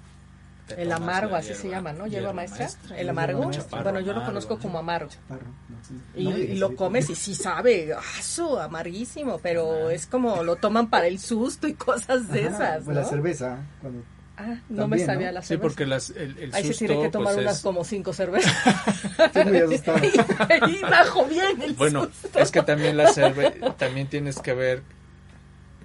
El 0.78 0.92
amargo, 0.92 1.36
así 1.36 1.54
se 1.54 1.70
llama, 1.70 1.92
¿no? 1.94 2.08
Hierba 2.08 2.32
maestra. 2.34 2.68
El 2.92 2.96
Hierba 2.96 3.12
amargo. 3.12 3.44
maestra. 3.46 3.84
Bueno, 3.84 4.00
yo 4.00 4.14
lo 4.14 4.24
conozco 4.24 4.56
¿no? 4.56 4.62
como 4.62 4.80
amargo. 4.80 5.10
Chaparro, 5.10 5.48
no, 5.70 5.78
sí. 5.88 5.94
Y, 6.16 6.24
No 6.24 6.32
me 6.32 6.40
y 6.40 6.56
lo 6.56 6.76
comes 6.76 7.10
y 7.10 7.16
sí 7.16 7.36
sabe, 7.36 7.94
aso, 7.94 8.60
amarguísimo, 8.62 9.40
pero 9.40 9.90
es 9.90 10.06
como 10.08 10.42
lo 10.44 10.56
toman 10.56 10.90
para 10.90 11.08
el 11.08 11.20
susto 11.20 11.68
y 11.68 11.74
cosas 11.74 12.30
de 12.32 12.46
Ajá, 12.48 12.50
esas, 12.56 12.76
pues 12.86 12.96
¿no? 12.96 13.02
la 13.02 13.08
cerveza, 13.08 13.58
cuando 13.82 14.04
Ah, 14.36 14.46
no 14.68 14.88
me 14.88 14.98
También, 14.98 15.06
sabía 15.06 15.28
¿no? 15.28 15.34
la 15.34 15.42
Sí, 15.44 15.50
cerveza. 15.50 15.62
porque 15.62 15.86
las, 15.86 16.10
el, 16.10 16.38
el 16.40 16.56
Ahí 16.56 16.64
se 16.64 16.70
susto, 16.70 16.86
tiene 16.88 17.02
que 17.04 17.10
tomar 17.10 17.34
pues, 17.36 17.44
unas 17.46 17.58
es- 17.58 17.62
como 17.62 17.84
cinco 17.84 18.14
cervezas. 18.14 18.52
estoy 19.20 19.46
muy 19.46 19.58
asustado. 19.60 20.00
y 20.70 20.82
bajo 20.82 21.26
bien 21.26 21.62
el 21.62 21.74
Bueno, 21.76 22.06
susto. 22.06 22.40
es 22.40 22.50
que 22.52 22.64
también 22.64 22.98
la 22.98 23.10
cerve 23.14 23.52
también 23.78 24.08
tienes 24.08 24.40
que 24.40 24.54
ver 24.56 24.82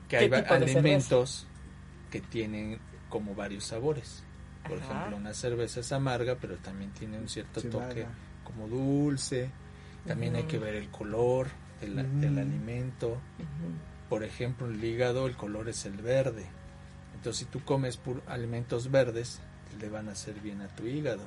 que 0.09 0.17
hay 0.17 0.25
¿Qué 0.31 0.37
va- 0.37 0.43
tipo 0.45 0.55
de 0.55 0.64
alimentos 0.64 1.47
que 2.11 2.21
tienen 2.23 2.79
como 3.11 3.35
varios 3.35 3.64
sabores. 3.64 4.23
Por 4.69 4.79
Ajá. 4.79 4.93
ejemplo, 4.95 5.17
una 5.17 5.35
cerveza 5.35 5.81
es 5.81 5.93
amarga, 5.93 6.37
pero 6.41 6.57
también 6.57 6.91
tiene 6.93 7.19
un 7.19 7.29
cierto 7.29 7.63
toque 7.63 8.07
como 8.45 8.69
dulce. 8.69 9.51
También 10.07 10.37
hay 10.37 10.45
que 10.45 10.59
ver 10.59 10.75
el 10.75 10.89
color 10.89 11.49
del, 11.81 12.21
del 12.21 12.39
alimento. 12.39 13.19
Por 14.09 14.25
ejemplo, 14.25 14.67
el 14.69 14.83
hígado, 14.83 15.27
el 15.27 15.37
color 15.37 15.69
es 15.69 15.85
el 15.87 15.97
verde. 15.99 16.47
Entonces, 17.15 17.41
si 17.41 17.45
tú 17.47 17.61
comes 17.65 18.01
pur- 18.03 18.23
alimentos 18.27 18.91
verdes, 18.91 19.41
le 19.81 19.89
van 19.89 20.09
a 20.09 20.13
hacer 20.13 20.35
bien 20.41 20.61
a 20.63 20.69
tu 20.69 20.87
hígado. 20.87 21.25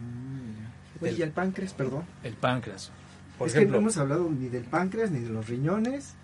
Mm, 0.00 1.02
Oye, 1.02 1.10
Del- 1.10 1.18
y 1.18 1.22
el 1.22 1.30
páncreas, 1.32 1.72
perdón. 1.74 2.04
El 2.22 2.34
páncreas. 2.34 2.90
Por 3.38 3.48
es 3.48 3.54
ejemplo, 3.54 3.78
que 3.78 3.80
no 3.80 3.84
hemos 3.86 3.96
hablado 3.96 4.30
ni 4.30 4.48
del 4.48 4.64
páncreas, 4.64 5.10
ni 5.10 5.20
de 5.20 5.30
los 5.30 5.48
riñones, 5.48 6.14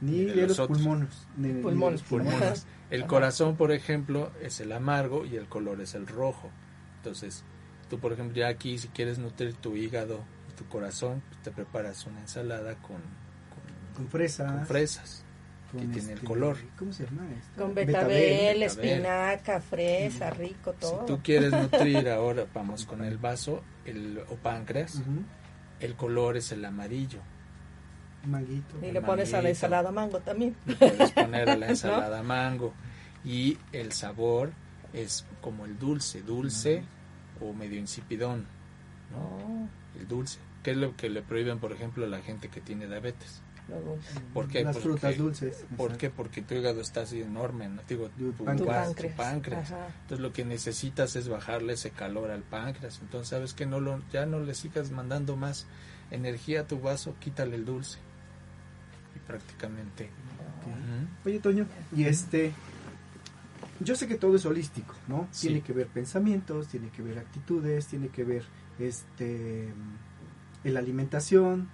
ni, 0.00 0.24
de 0.26 0.34
de, 0.34 0.46
los 0.48 0.60
pulmones. 0.60 1.08
ni- 1.36 1.48
ni 1.48 1.54
de 1.54 1.62
Pulmones, 1.62 2.00
los 2.00 2.08
pulmones. 2.08 2.66
El 2.90 3.00
Ajá. 3.02 3.08
corazón, 3.08 3.56
por 3.56 3.72
ejemplo, 3.72 4.30
es 4.42 4.60
el 4.60 4.72
amargo 4.72 5.24
y 5.24 5.36
el 5.36 5.46
color 5.48 5.80
es 5.80 5.94
el 5.94 6.06
rojo. 6.06 6.50
Entonces, 6.98 7.44
tú, 7.90 7.98
por 7.98 8.12
ejemplo, 8.12 8.36
ya 8.36 8.48
aquí, 8.48 8.78
si 8.78 8.88
quieres 8.88 9.18
nutrir 9.18 9.54
tu 9.54 9.76
hígado 9.76 10.20
y 10.50 10.52
tu 10.56 10.66
corazón, 10.68 11.22
pues, 11.28 11.42
te 11.42 11.50
preparas 11.50 12.06
una 12.06 12.20
ensalada 12.20 12.74
con, 12.76 12.96
con, 12.96 13.94
Con 13.94 14.08
fresas. 14.08 14.52
con 14.52 14.66
fresas. 14.66 15.24
con 15.72 15.80
que 15.80 15.86
tiene 15.88 16.12
el 16.12 16.14
este, 16.18 16.26
color. 16.26 16.56
¿Cómo 16.78 16.92
se 16.92 17.04
llama? 17.06 17.26
esto? 17.36 17.60
Con 17.62 17.74
betabel, 17.74 18.08
betabel. 18.08 18.62
espinaca, 18.62 19.60
fresa, 19.60 20.30
rico, 20.30 20.72
todo. 20.74 21.00
Si 21.00 21.06
tú 21.06 21.20
quieres 21.22 21.50
nutrir 21.60 22.08
ahora, 22.08 22.46
vamos 22.54 22.86
con 22.86 23.04
el 23.04 23.18
vaso 23.18 23.62
el, 23.84 24.18
o 24.28 24.36
páncreas, 24.36 25.02
el 25.80 25.94
color 25.96 26.36
es 26.36 26.52
el 26.52 26.64
amarillo. 26.64 27.18
Manguito. 28.26 28.76
y 28.82 28.90
le 28.92 29.00
pones 29.00 29.28
a 29.28 29.36
la 29.38 29.42
manguito. 29.42 29.48
ensalada 29.48 29.90
mango 29.92 30.18
también. 30.20 30.56
Le 30.66 30.74
puedes 30.76 31.12
poner 31.12 31.50
a 31.50 31.56
la 31.56 31.68
ensalada 31.70 32.22
mango. 32.22 32.72
Y 33.24 33.58
el 33.72 33.92
sabor 33.92 34.52
es 34.92 35.24
como 35.40 35.64
el 35.64 35.78
dulce, 35.78 36.22
dulce 36.22 36.82
o 37.40 37.52
medio 37.52 37.78
insipidón. 37.78 38.46
¿no? 39.10 39.18
Oh, 39.18 39.68
El 39.98 40.06
dulce. 40.08 40.38
¿Qué 40.62 40.72
es 40.72 40.76
lo 40.76 40.96
que 40.96 41.08
le 41.08 41.22
prohíben, 41.22 41.58
por 41.58 41.72
ejemplo, 41.72 42.04
a 42.04 42.08
la 42.08 42.20
gente 42.20 42.48
que 42.48 42.60
tiene 42.60 42.86
diabetes? 42.86 43.42
dulce. 43.68 44.20
¿Por 44.32 44.46
qué? 44.48 44.62
Las 44.62 44.76
Porque- 44.76 44.88
frutas 44.88 45.18
dulces. 45.18 45.56
¿Por 45.76 45.90
exacto. 45.90 45.98
qué? 45.98 46.10
Porque 46.10 46.42
tu 46.42 46.54
hígado 46.54 46.80
está 46.80 47.00
así 47.02 47.20
enorme, 47.20 47.68
¿no? 47.68 47.82
Digo, 47.88 48.08
Tu 48.16 48.32
tu, 48.32 48.44
páncreas. 48.44 48.94
Tu 48.94 49.08
páncreas. 49.16 49.72
Entonces 50.02 50.20
lo 50.20 50.32
que 50.32 50.44
necesitas 50.44 51.16
es 51.16 51.28
bajarle 51.28 51.72
ese 51.72 51.90
calor 51.90 52.30
al 52.30 52.42
páncreas. 52.42 53.00
Entonces, 53.02 53.28
¿sabes 53.28 53.54
que 53.54 53.66
No 53.66 53.80
lo, 53.80 54.00
ya 54.12 54.24
no 54.24 54.38
le 54.38 54.54
sigas 54.54 54.92
mandando 54.92 55.36
más 55.36 55.66
energía 56.12 56.60
a 56.60 56.66
tu 56.68 56.78
vaso, 56.80 57.16
quítale 57.18 57.56
el 57.56 57.64
dulce. 57.64 57.98
Prácticamente... 59.26 60.10
Oye, 61.24 61.38
Toño, 61.40 61.66
y 61.94 62.04
este. 62.04 62.52
yo 63.80 63.94
sé 63.94 64.06
que 64.06 64.16
todo 64.16 64.36
es 64.36 64.46
holístico, 64.46 64.94
¿no? 65.08 65.28
Sí. 65.30 65.48
Tiene 65.48 65.62
que 65.62 65.72
ver 65.72 65.86
pensamientos, 65.86 66.68
tiene 66.68 66.88
que 66.90 67.02
ver 67.02 67.18
actitudes, 67.18 67.86
tiene 67.86 68.08
que 68.08 68.24
ver 68.24 68.44
este 68.78 69.68
la 70.64 70.80
alimentación. 70.80 71.68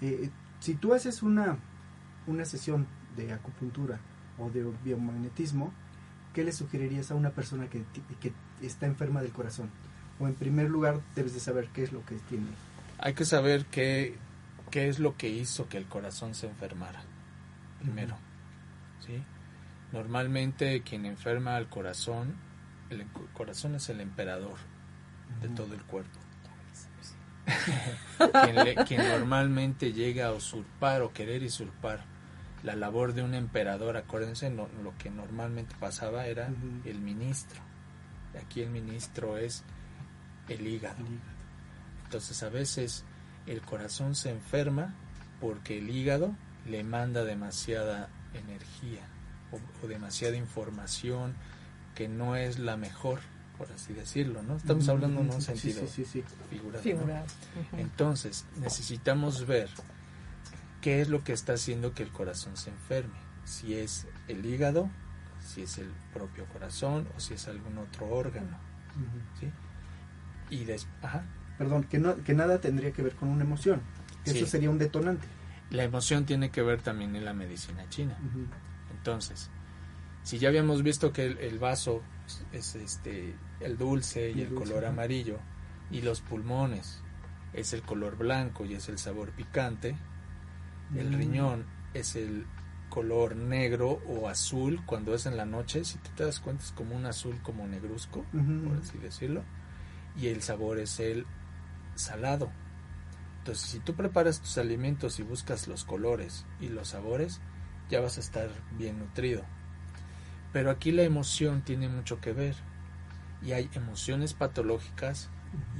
Eh, 0.00 0.30
si 0.60 0.74
tú 0.74 0.94
haces 0.94 1.22
una, 1.22 1.58
una 2.26 2.44
sesión 2.44 2.86
de 3.16 3.32
acupuntura 3.32 3.98
o 4.38 4.50
de 4.50 4.66
biomagnetismo, 4.84 5.72
¿qué 6.34 6.44
le 6.44 6.52
sugerirías 6.52 7.10
a 7.10 7.14
una 7.14 7.30
persona 7.30 7.68
que, 7.68 7.82
que 8.20 8.32
está 8.62 8.86
enferma 8.86 9.22
del 9.22 9.32
corazón? 9.32 9.70
O 10.20 10.28
en 10.28 10.34
primer 10.34 10.68
lugar 10.68 11.00
debes 11.14 11.34
de 11.34 11.40
saber 11.40 11.68
qué 11.72 11.82
es 11.82 11.92
lo 11.92 12.04
que 12.04 12.16
tiene. 12.28 12.46
Hay 12.98 13.14
que 13.14 13.24
saber 13.24 13.64
qué, 13.66 14.16
qué 14.72 14.88
es 14.88 14.98
lo 14.98 15.16
que 15.16 15.28
hizo 15.28 15.68
que 15.68 15.76
el 15.78 15.86
corazón 15.86 16.34
se 16.34 16.48
enfermara. 16.48 17.00
Primero. 17.80 18.16
¿sí? 19.06 19.22
Normalmente 19.92 20.82
quien 20.82 21.06
enferma 21.06 21.54
al 21.56 21.68
corazón, 21.68 22.34
el 22.90 23.06
co- 23.06 23.28
corazón 23.34 23.76
es 23.76 23.88
el 23.90 24.00
emperador 24.00 24.56
de 25.40 25.48
todo 25.50 25.74
el 25.74 25.82
cuerpo. 25.84 26.18
quien, 28.44 28.54
le- 28.56 28.74
quien 28.84 29.06
normalmente 29.08 29.92
llega 29.92 30.26
a 30.28 30.32
usurpar 30.32 31.02
o 31.02 31.12
querer 31.12 31.42
usurpar 31.42 32.04
la 32.62 32.76
labor 32.76 33.12
de 33.14 33.22
un 33.22 33.34
emperador, 33.34 33.96
acuérdense, 33.96 34.48
no- 34.50 34.68
lo 34.82 34.96
que 34.98 35.10
normalmente 35.10 35.74
pasaba 35.80 36.26
era 36.26 36.48
el 36.84 37.00
ministro. 37.00 37.60
Aquí 38.40 38.62
el 38.62 38.70
ministro 38.70 39.36
es 39.36 39.64
el 40.48 40.66
hígado. 40.66 41.04
Entonces 42.04 42.42
a 42.42 42.48
veces 42.48 43.04
el 43.46 43.60
corazón 43.62 44.14
se 44.14 44.30
enferma 44.30 44.94
porque 45.40 45.78
el 45.78 45.90
hígado 45.90 46.34
le 46.66 46.84
manda 46.84 47.24
demasiada 47.24 48.08
energía 48.34 49.02
o, 49.50 49.84
o 49.84 49.88
demasiada 49.88 50.36
información 50.36 51.34
que 51.94 52.08
no 52.08 52.36
es 52.36 52.58
la 52.58 52.76
mejor, 52.76 53.20
por 53.58 53.70
así 53.72 53.92
decirlo, 53.92 54.42
¿no? 54.42 54.56
Estamos 54.56 54.88
hablando 54.88 55.20
en 55.20 55.30
un 55.30 55.42
sentido 55.42 55.80
Sí, 55.86 56.04
sí, 56.04 56.04
sí. 56.04 56.24
figurado. 56.82 57.26
Entonces 57.76 58.46
necesitamos 58.60 59.46
ver 59.46 59.68
qué 60.80 61.00
es 61.00 61.08
lo 61.08 61.22
que 61.24 61.32
está 61.32 61.54
haciendo 61.54 61.94
que 61.94 62.02
el 62.02 62.10
corazón 62.10 62.56
se 62.56 62.70
enferme. 62.70 63.14
Si 63.44 63.74
es 63.74 64.06
el 64.28 64.46
hígado, 64.46 64.88
si 65.44 65.62
es 65.62 65.78
el 65.78 65.90
propio 66.14 66.46
corazón 66.46 67.08
o 67.16 67.20
si 67.20 67.34
es 67.34 67.46
algún 67.48 67.76
otro 67.78 68.06
órgano. 68.08 68.56
Y 70.50 70.64
des- 70.64 70.86
ajá. 71.02 71.24
Perdón, 71.58 71.84
que, 71.84 71.98
no, 71.98 72.16
que 72.24 72.34
nada 72.34 72.60
tendría 72.60 72.92
que 72.92 73.02
ver 73.02 73.14
con 73.14 73.28
una 73.28 73.44
emoción. 73.44 73.80
Sí. 74.24 74.36
Eso 74.38 74.46
sería 74.46 74.70
un 74.70 74.78
detonante. 74.78 75.26
La 75.70 75.84
emoción 75.84 76.26
tiene 76.26 76.50
que 76.50 76.62
ver 76.62 76.82
también 76.82 77.16
en 77.16 77.24
la 77.24 77.32
medicina 77.32 77.88
china. 77.88 78.16
Entonces, 78.96 79.50
si 80.22 80.38
ya 80.38 80.48
habíamos 80.48 80.82
visto 80.82 81.12
que 81.12 81.26
el, 81.26 81.38
el 81.38 81.58
vaso 81.58 82.02
es 82.52 82.74
este 82.76 83.34
el 83.60 83.76
dulce 83.76 84.30
y 84.30 84.32
El 84.34 84.40
el, 84.40 84.48
dulce, 84.50 84.64
color 84.70 84.84
amarillo 84.86 85.38
y 85.90 86.02
los 86.02 86.20
pulmones 86.20 87.02
es 87.52 87.72
el 87.72 87.82
color 87.82 88.16
blanco 88.16 88.64
y 88.64 88.74
es 88.74 88.88
el 88.88 88.98
sabor 88.98 89.30
picante, 89.30 89.96
el 90.96 91.10
Mm. 91.10 91.14
riñón 91.16 91.64
es 91.94 92.16
el 92.16 92.46
color 92.88 93.34
negro 93.36 94.00
o 94.06 94.28
azul 94.28 94.80
cuando 94.84 95.14
es 95.14 95.24
en 95.26 95.36
la 95.36 95.46
noche, 95.46 95.84
si 95.84 95.98
tú 95.98 96.10
te 96.14 96.24
das 96.24 96.40
cuenta 96.40 96.62
es 96.64 96.72
como 96.72 96.94
un 96.94 97.06
azul 97.06 97.38
como 97.42 97.66
negruzco, 97.66 98.24
por 98.30 98.76
así 98.78 98.98
decirlo, 98.98 99.42
y 100.16 100.26
el 100.28 100.42
sabor 100.42 100.78
es 100.78 101.00
el 101.00 101.26
salado. 101.94 102.50
Entonces, 103.38 103.68
si 103.68 103.80
tú 103.80 103.94
preparas 103.94 104.40
tus 104.40 104.58
alimentos 104.58 105.18
y 105.18 105.22
buscas 105.22 105.66
los 105.66 105.84
colores 105.84 106.46
y 106.60 106.68
los 106.68 106.88
sabores, 106.88 107.40
ya 107.90 108.00
vas 108.00 108.16
a 108.16 108.20
estar 108.20 108.50
bien 108.78 108.98
nutrido. 108.98 109.42
Pero 110.52 110.70
aquí 110.70 110.92
la 110.92 111.02
emoción 111.02 111.62
tiene 111.62 111.88
mucho 111.88 112.20
que 112.20 112.32
ver. 112.32 112.54
Y 113.42 113.52
hay 113.52 113.68
emociones 113.74 114.34
patológicas 114.34 115.28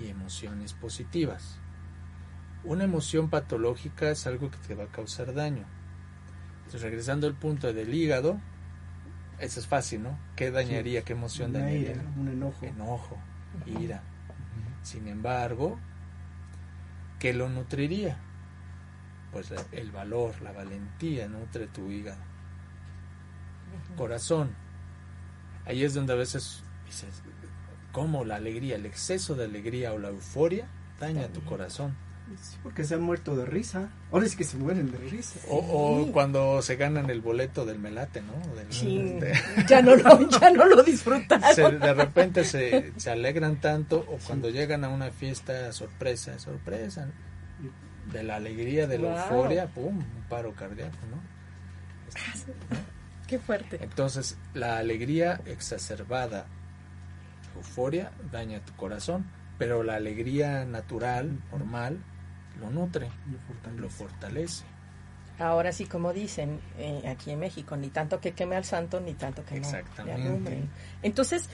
y 0.00 0.08
emociones 0.08 0.72
positivas. 0.72 1.58
Una 2.64 2.84
emoción 2.84 3.30
patológica 3.30 4.10
es 4.10 4.26
algo 4.26 4.50
que 4.50 4.58
te 4.58 4.74
va 4.74 4.84
a 4.84 4.88
causar 4.88 5.32
daño. 5.32 5.64
Entonces, 6.58 6.82
regresando 6.82 7.26
al 7.26 7.34
punto 7.34 7.72
del 7.72 7.94
hígado, 7.94 8.40
eso 9.38 9.60
es 9.60 9.66
fácil, 9.66 10.02
¿no? 10.02 10.18
¿Qué 10.36 10.50
dañaría? 10.50 11.02
¿Qué 11.02 11.12
emoción 11.12 11.52
dañaría? 11.52 11.92
ira, 11.92 12.02
un 12.16 12.28
enojo. 12.28 12.64
enojo, 12.64 13.18
ira. 13.66 14.02
Sin 14.82 15.06
embargo, 15.08 15.78
¿qué 17.22 17.32
lo 17.32 17.48
nutriría? 17.48 18.16
Pues 19.30 19.52
la- 19.52 19.64
el 19.70 19.92
valor, 19.92 20.42
la 20.42 20.50
valentía 20.50 21.28
nutre 21.28 21.68
tu 21.68 21.88
hígado. 21.88 22.20
Corazón. 23.96 24.50
Ahí 25.64 25.84
es 25.84 25.94
donde 25.94 26.14
a 26.14 26.16
veces 26.16 26.64
dices, 26.84 27.22
¿cómo 27.92 28.24
la 28.24 28.34
alegría, 28.36 28.74
el 28.74 28.86
exceso 28.86 29.36
de 29.36 29.44
alegría 29.44 29.92
o 29.92 29.98
la 30.00 30.08
euforia 30.08 30.66
daña 30.98 31.28
tu 31.28 31.44
corazón? 31.44 31.94
Sí, 32.41 32.57
porque 32.62 32.85
se 32.85 32.95
han 32.95 33.03
muerto 33.03 33.37
de 33.37 33.45
risa. 33.47 33.91
Ahora 34.11 34.26
sí 34.26 34.37
que 34.37 34.45
se 34.45 34.57
mueren 34.57 34.91
de 34.91 34.99
risa. 34.99 35.39
O, 35.49 35.57
o 35.59 36.12
cuando 36.12 36.61
se 36.62 36.76
ganan 36.76 37.11
el 37.11 37.20
boleto 37.20 37.64
del 37.64 37.78
melate, 37.78 38.22
¿no? 38.22 38.33
Del- 38.55 38.72
Sí, 38.72 38.97
de- 39.20 39.33
ya 39.68 39.83
no 39.83 39.95
lo, 39.97 40.28
ya 40.28 40.51
no 40.51 40.64
lo 40.66 40.83
disfrutaron. 40.83 41.55
se- 41.55 41.70
de 41.78 41.95
repente 41.95 42.45
se, 42.45 42.93
se 42.97 43.11
alegran 43.11 43.61
tanto 43.61 43.99
o 44.09 44.18
cuando 44.26 44.51
llegan 44.51 44.85
a 44.85 44.89
una 44.89 45.11
fiesta 45.11 45.72
sorpresa, 45.72 46.39
sorpresa, 46.39 47.09
de 48.12 48.22
la 48.22 48.37
alegría, 48.37 48.87
de 48.87 48.99
la 48.99 49.09
Wow. 49.09 49.18
euforia, 49.18 49.66
pum, 49.66 49.99
un 49.99 50.22
paro 50.28 50.53
cardíaco, 50.55 50.97
¿no? 51.11 51.20
Qué 53.26 53.39
fuerte. 53.39 53.78
Entonces, 53.80 54.37
la 54.55 54.78
alegría 54.78 55.41
exacerbada, 55.47 56.47
euforia, 57.57 58.11
daña 58.30 58.61
tu 58.61 58.74
corazón, 58.74 59.24
pero 59.59 59.83
la 59.83 59.95
alegría 59.97 60.64
natural, 60.64 61.39
normal, 61.51 61.99
lo 62.62 62.70
nutre, 62.70 63.10
Lo 63.30 63.38
fortalece. 63.38 63.80
lo 63.82 63.88
fortalece. 63.90 64.64
Ahora 65.38 65.72
sí, 65.72 65.86
como 65.86 66.12
dicen 66.12 66.60
eh, 66.78 67.02
aquí 67.08 67.30
en 67.30 67.40
México, 67.40 67.76
ni 67.76 67.88
tanto 67.88 68.20
que 68.20 68.32
queme 68.32 68.54
al 68.56 68.64
santo, 68.64 69.00
ni 69.00 69.14
tanto 69.14 69.44
que 69.44 69.56
no 69.60 69.70
le 69.70 69.78
Exactamente. 69.78 70.22
alumbre. 70.28 70.62
Entonces, 71.02 71.48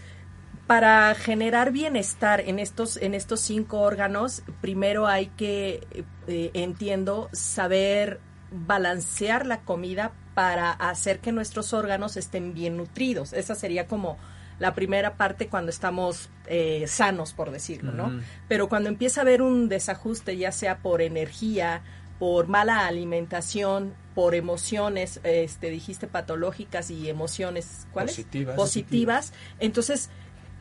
para 0.67 1.15
generar 1.15 1.73
bienestar 1.73 2.41
en 2.41 2.59
estos, 2.59 2.97
en 2.99 3.15
estos 3.15 3.41
cinco 3.41 3.81
órganos, 3.81 4.43
primero 4.61 5.07
hay 5.07 5.27
que, 5.29 5.87
eh, 6.27 6.51
entiendo, 6.55 7.31
saber 7.33 8.21
balancear 8.51 9.47
la 9.47 9.61
comida 9.61 10.13
para 10.35 10.71
hacer 10.73 11.21
que 11.21 11.33
nuestros 11.33 11.73
órganos 11.73 12.17
estén 12.17 12.53
bien 12.55 12.77
nutridos. 12.77 13.33
Esa 13.33 13.55
sería 13.55 13.87
como 13.87 14.19
la 14.59 14.75
primera 14.75 15.17
parte 15.17 15.49
cuando 15.49 15.71
estamos 15.71 16.31
eh, 16.47 16.85
sanos, 16.89 17.33
por 17.33 17.51
decirlo, 17.51 17.93
¿no? 17.93 18.21
Pero 18.49 18.69
cuando 18.69 18.89
empieza 18.89 19.21
a 19.21 19.23
haber 19.23 19.43
un 19.43 19.69
desajuste, 19.69 20.37
ya 20.37 20.53
sea 20.53 20.79
por 20.79 21.01
energía, 21.01 21.83
por 22.19 22.49
mala 22.49 22.87
alimentación, 22.87 23.95
por 24.15 24.35
emociones, 24.35 25.21
este, 25.23 25.71
dijiste 25.71 26.09
patológicas 26.09 26.91
y 26.91 27.09
emociones, 27.09 27.87
¿cuáles? 27.93 28.17
Positivas. 28.17 28.57
Positivas. 28.57 29.33
Entonces 29.61 30.11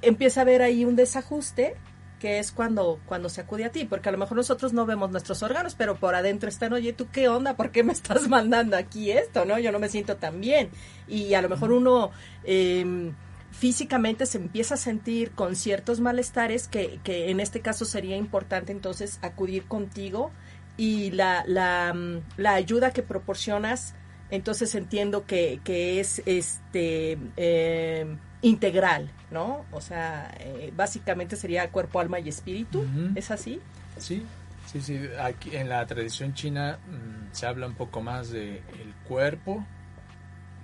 empieza 0.01 0.41
a 0.41 0.43
haber 0.43 0.61
ahí 0.61 0.85
un 0.85 0.95
desajuste 0.95 1.75
que 2.19 2.39
es 2.39 2.51
cuando, 2.51 2.99
cuando 3.05 3.29
se 3.29 3.41
acude 3.41 3.65
a 3.65 3.71
ti, 3.71 3.85
porque 3.85 4.09
a 4.09 4.11
lo 4.11 4.17
mejor 4.17 4.37
nosotros 4.37 4.73
no 4.73 4.85
vemos 4.85 5.11
nuestros 5.11 5.43
órganos, 5.43 5.75
pero 5.75 5.97
por 5.97 6.15
adentro 6.15 6.49
están, 6.49 6.73
oye, 6.73 6.93
¿tú 6.93 7.07
qué 7.11 7.27
onda? 7.29 7.55
¿Por 7.55 7.71
qué 7.71 7.83
me 7.83 7.93
estás 7.93 8.27
mandando 8.29 8.75
aquí 8.75 9.11
esto? 9.11 9.45
¿No? 9.45 9.57
Yo 9.59 9.71
no 9.71 9.79
me 9.79 9.89
siento 9.89 10.17
tan 10.17 10.39
bien. 10.41 10.69
Y 11.07 11.33
a 11.33 11.41
lo 11.41 11.49
mejor 11.49 11.71
uno 11.71 12.11
eh, 12.43 13.11
físicamente 13.57 14.27
se 14.27 14.37
empieza 14.37 14.75
a 14.75 14.77
sentir 14.77 15.31
con 15.31 15.55
ciertos 15.55 15.99
malestares 15.99 16.67
que, 16.67 16.99
que 17.03 17.31
en 17.31 17.39
este 17.39 17.61
caso 17.61 17.85
sería 17.85 18.15
importante 18.15 18.71
entonces 18.71 19.17
acudir 19.23 19.65
contigo 19.65 20.31
y 20.77 21.09
la, 21.09 21.43
la, 21.47 21.91
mm, 21.93 22.21
la 22.37 22.53
ayuda 22.53 22.91
que 22.93 23.01
proporcionas, 23.01 23.95
entonces 24.29 24.75
entiendo 24.75 25.25
que, 25.25 25.59
que 25.63 25.99
es 25.99 26.21
este 26.27 27.17
eh, 27.35 28.05
integral, 28.43 29.09
¿no? 29.31 29.65
O 29.71 29.81
sea, 29.81 30.35
eh, 30.39 30.71
básicamente 30.75 31.35
sería 31.35 31.71
cuerpo, 31.71 31.99
alma 31.99 32.19
y 32.19 32.29
espíritu. 32.29 32.85
¿es 33.15 33.31
así? 33.31 33.59
Sí, 33.97 34.23
sí, 34.71 34.81
sí. 34.81 34.99
Aquí 35.19 35.55
en 35.55 35.67
la 35.67 35.83
tradición 35.87 36.35
china 36.35 36.77
mm, 36.87 37.33
se 37.33 37.47
habla 37.47 37.65
un 37.65 37.73
poco 37.73 38.01
más 38.01 38.29
de 38.29 38.57
el 38.57 38.93
cuerpo, 39.07 39.65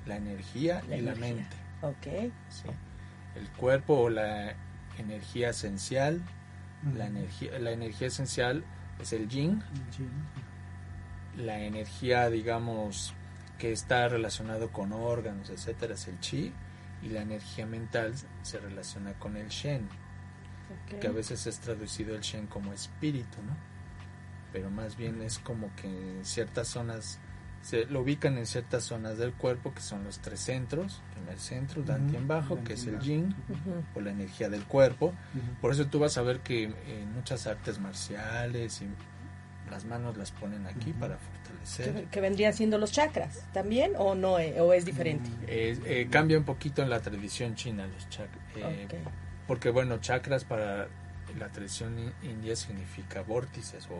la 0.05 0.17
energía 0.17 0.83
La 0.87 0.97
y 0.97 1.01
la 1.01 1.15
mente. 1.15 1.62
Ok. 1.83 2.31
¿sí? 2.49 2.69
El 3.35 3.49
cuerpo 3.51 3.93
o 3.99 4.09
la 4.09 4.55
energía 4.97 5.49
esencial, 5.49 6.21
la 6.95 7.07
energía, 7.07 7.59
la 7.59 7.71
energía 7.71 8.07
esencial 8.07 8.63
es 8.99 9.13
el 9.13 9.27
yin, 9.27 9.61
la 11.37 11.59
energía, 11.59 12.29
digamos, 12.29 13.13
que 13.57 13.71
está 13.71 14.07
relacionado 14.07 14.71
con 14.71 14.93
órganos, 14.93 15.49
etcétera, 15.49 15.93
es 15.95 16.07
el 16.07 16.19
chi, 16.19 16.53
y 17.01 17.09
la 17.09 17.21
energía 17.21 17.65
mental 17.65 18.13
se 18.43 18.59
relaciona 18.59 19.13
con 19.13 19.35
el 19.35 19.49
shen. 19.49 19.89
que 20.99 21.07
a 21.07 21.11
veces 21.11 21.45
es 21.45 21.59
traducido 21.59 22.15
el 22.15 22.21
Shen 22.21 22.47
como 22.47 22.73
espíritu, 22.73 23.41
¿no? 23.43 23.55
Pero 24.51 24.69
más 24.69 24.95
bien 24.95 25.21
es 25.21 25.39
como 25.39 25.73
que 25.75 25.87
en 25.87 26.25
ciertas 26.25 26.67
zonas 26.67 27.19
se 27.63 27.85
lo 27.85 28.01
ubican 28.01 28.37
en 28.37 28.45
ciertas 28.45 28.83
zonas 28.83 29.17
del 29.17 29.33
cuerpo 29.33 29.73
que 29.73 29.81
son 29.81 30.03
los 30.03 30.19
tres 30.19 30.39
centros, 30.41 31.01
primer 31.15 31.39
centro, 31.39 31.81
Dantian 31.81 32.27
bajo, 32.27 32.61
que 32.63 32.73
es 32.73 32.85
el 32.87 32.99
yin 32.99 33.33
o 33.95 34.01
la 34.01 34.11
energía 34.11 34.49
del 34.49 34.65
cuerpo. 34.65 35.13
Por 35.61 35.71
eso 35.71 35.87
tú 35.87 35.97
vas 35.99 36.17
a 36.17 36.21
ver 36.21 36.41
que 36.41 36.63
en 36.65 37.13
muchas 37.15 37.47
artes 37.47 37.79
marciales 37.79 38.81
y 38.81 38.87
las 39.71 39.85
manos 39.85 40.17
las 40.17 40.31
ponen 40.31 40.67
aquí 40.67 40.91
para 40.93 41.17
fortalecer. 41.17 41.93
Que, 41.95 42.05
que 42.09 42.21
vendrían 42.21 42.53
siendo 42.53 42.77
los 42.77 42.91
chakras 42.91 43.45
también 43.53 43.93
o 43.97 44.13
no 44.13 44.37
eh, 44.37 44.59
o 44.59 44.73
es 44.73 44.83
diferente. 44.85 45.29
Eh, 45.47 45.79
eh, 45.85 46.07
cambia 46.11 46.37
un 46.37 46.43
poquito 46.43 46.83
en 46.83 46.89
la 46.89 46.99
tradición 46.99 47.55
china 47.55 47.87
los 47.87 48.07
chakras. 48.09 48.43
Porque 49.47 49.69
bueno, 49.69 49.97
chakras 49.99 50.43
para 50.43 50.89
la 51.39 51.47
tradición 51.49 51.97
in- 51.97 52.13
india 52.29 52.55
significa 52.55 53.21
vórtices 53.23 53.87
o 53.89 53.95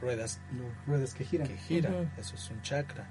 ruedas 0.00 0.40
Los 0.56 0.86
ruedas 0.86 1.14
que 1.14 1.24
giran. 1.24 1.46
que 1.48 1.56
giran. 1.56 2.10
Eso 2.16 2.34
es 2.34 2.50
un 2.50 2.60
chakra. 2.62 3.06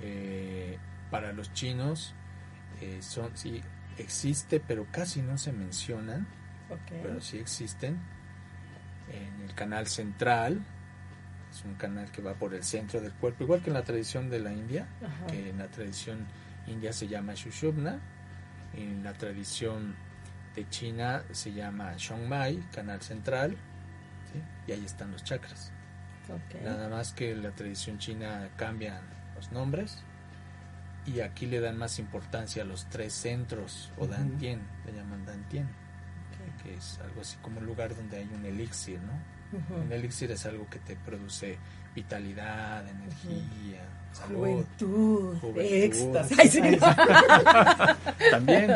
Eh, 0.00 0.78
para 1.10 1.32
los 1.32 1.52
chinos 1.52 2.14
eh, 2.80 2.98
son 3.02 3.36
sí 3.36 3.62
existe, 3.98 4.58
pero 4.60 4.86
casi 4.90 5.22
no 5.22 5.36
se 5.38 5.52
mencionan, 5.52 6.26
pero 7.02 7.20
sí 7.20 7.38
existen. 7.38 7.98
En 9.10 9.42
el 9.48 9.54
canal 9.54 9.86
central 9.86 10.64
es 11.50 11.64
un 11.64 11.74
canal 11.74 12.10
que 12.10 12.22
va 12.22 12.34
por 12.34 12.54
el 12.54 12.62
centro 12.64 13.00
del 13.00 13.12
cuerpo, 13.12 13.44
igual 13.44 13.60
que 13.62 13.68
en 13.70 13.74
la 13.74 13.82
tradición 13.84 14.30
de 14.30 14.40
la 14.40 14.52
India, 14.52 14.86
Ajá. 15.04 15.26
que 15.26 15.50
en 15.50 15.58
la 15.58 15.68
tradición 15.68 16.26
india 16.66 16.92
se 16.92 17.08
llama 17.08 17.34
Shushubna, 17.34 18.00
en 18.74 19.04
la 19.04 19.12
tradición 19.12 19.94
de 20.54 20.66
China 20.70 21.24
se 21.32 21.52
llama 21.52 21.92
Shongmai, 21.98 22.58
canal 22.72 23.02
central, 23.02 23.56
¿sí? 24.32 24.42
y 24.66 24.72
ahí 24.72 24.84
están 24.84 25.12
los 25.12 25.22
chakras. 25.24 25.72
Nada 26.62 26.88
más 26.88 27.12
que 27.12 27.34
la 27.34 27.50
tradición 27.50 27.98
china 27.98 28.48
cambian 28.56 29.02
los 29.34 29.50
nombres 29.52 30.02
y 31.04 31.20
aquí 31.20 31.46
le 31.46 31.60
dan 31.60 31.76
más 31.76 31.98
importancia 31.98 32.62
a 32.62 32.66
los 32.66 32.86
tres 32.86 33.12
centros 33.12 33.90
o 33.98 34.06
dantien, 34.06 34.60
le 34.86 34.92
llaman 34.92 35.26
dantien, 35.26 35.68
que 36.62 36.74
es 36.74 36.98
algo 37.00 37.22
así 37.22 37.36
como 37.42 37.58
un 37.58 37.66
lugar 37.66 37.94
donde 37.94 38.18
hay 38.18 38.30
un 38.32 38.44
elixir, 38.44 39.00
¿no? 39.00 39.76
Un 39.76 39.92
elixir 39.92 40.30
es 40.30 40.46
algo 40.46 40.68
que 40.70 40.78
te 40.78 40.96
produce 40.96 41.58
vitalidad, 41.94 42.88
energía, 42.88 43.82
salud. 44.12 44.38
Juventud, 44.38 45.34
éxtasis. 45.56 46.38
Ay, 46.38 46.48
sí. 46.48 46.60
También 48.30 48.72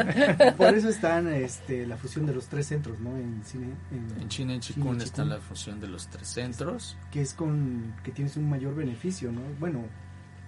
Por 0.57 0.75
eso 0.75 0.89
están 0.89 1.29
este, 1.29 1.87
la 1.87 1.97
fusión 1.97 2.27
de 2.27 2.35
los 2.35 2.47
tres 2.47 2.67
centros, 2.67 2.99
¿no? 3.01 3.17
En 3.17 3.43
cine. 3.45 3.69
En, 3.91 4.23
en 4.23 4.29
China, 4.29 4.55
en 4.55 4.61
Chikun, 4.61 5.01
está 5.01 5.25
la 5.25 5.39
fusión 5.41 5.81
de 5.81 5.89
los 5.89 6.09
tres 6.09 6.29
centros. 6.29 6.97
Que 7.11 7.21
es 7.23 7.35
con. 7.35 7.95
que 8.03 8.11
tienes 8.13 8.37
un 8.37 8.49
mayor 8.49 8.75
beneficio, 8.75 9.31
¿no? 9.33 9.41
Bueno, 9.59 9.85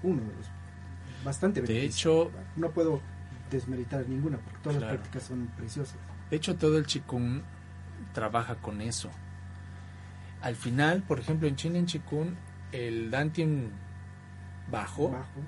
uno 0.02 0.20
de 0.22 0.28
los. 0.36 0.46
Bastante 1.24 1.60
De 1.62 1.82
hecho, 1.84 2.30
No 2.56 2.70
puedo 2.70 3.00
desmeritar 3.50 4.08
ninguna, 4.08 4.38
porque 4.38 4.58
todas 4.62 4.78
Claro. 4.78 4.92
las 4.92 5.00
prácticas 5.00 5.28
son 5.28 5.46
preciosas. 5.56 5.96
De 6.30 6.36
hecho, 6.36 6.56
todo 6.56 6.78
el 6.78 6.86
Chikun 6.86 7.42
trabaja 8.12 8.54
con 8.56 8.80
eso. 8.80 9.10
Al 10.40 10.54
final, 10.54 11.02
por 11.02 11.18
ejemplo, 11.18 11.48
en 11.48 11.56
China, 11.56 11.78
en 11.78 11.86
Chikun, 11.86 12.36
el 12.72 13.10
Dantien 13.10 13.70
bajo, 14.70 15.10
Bajo. 15.10 15.40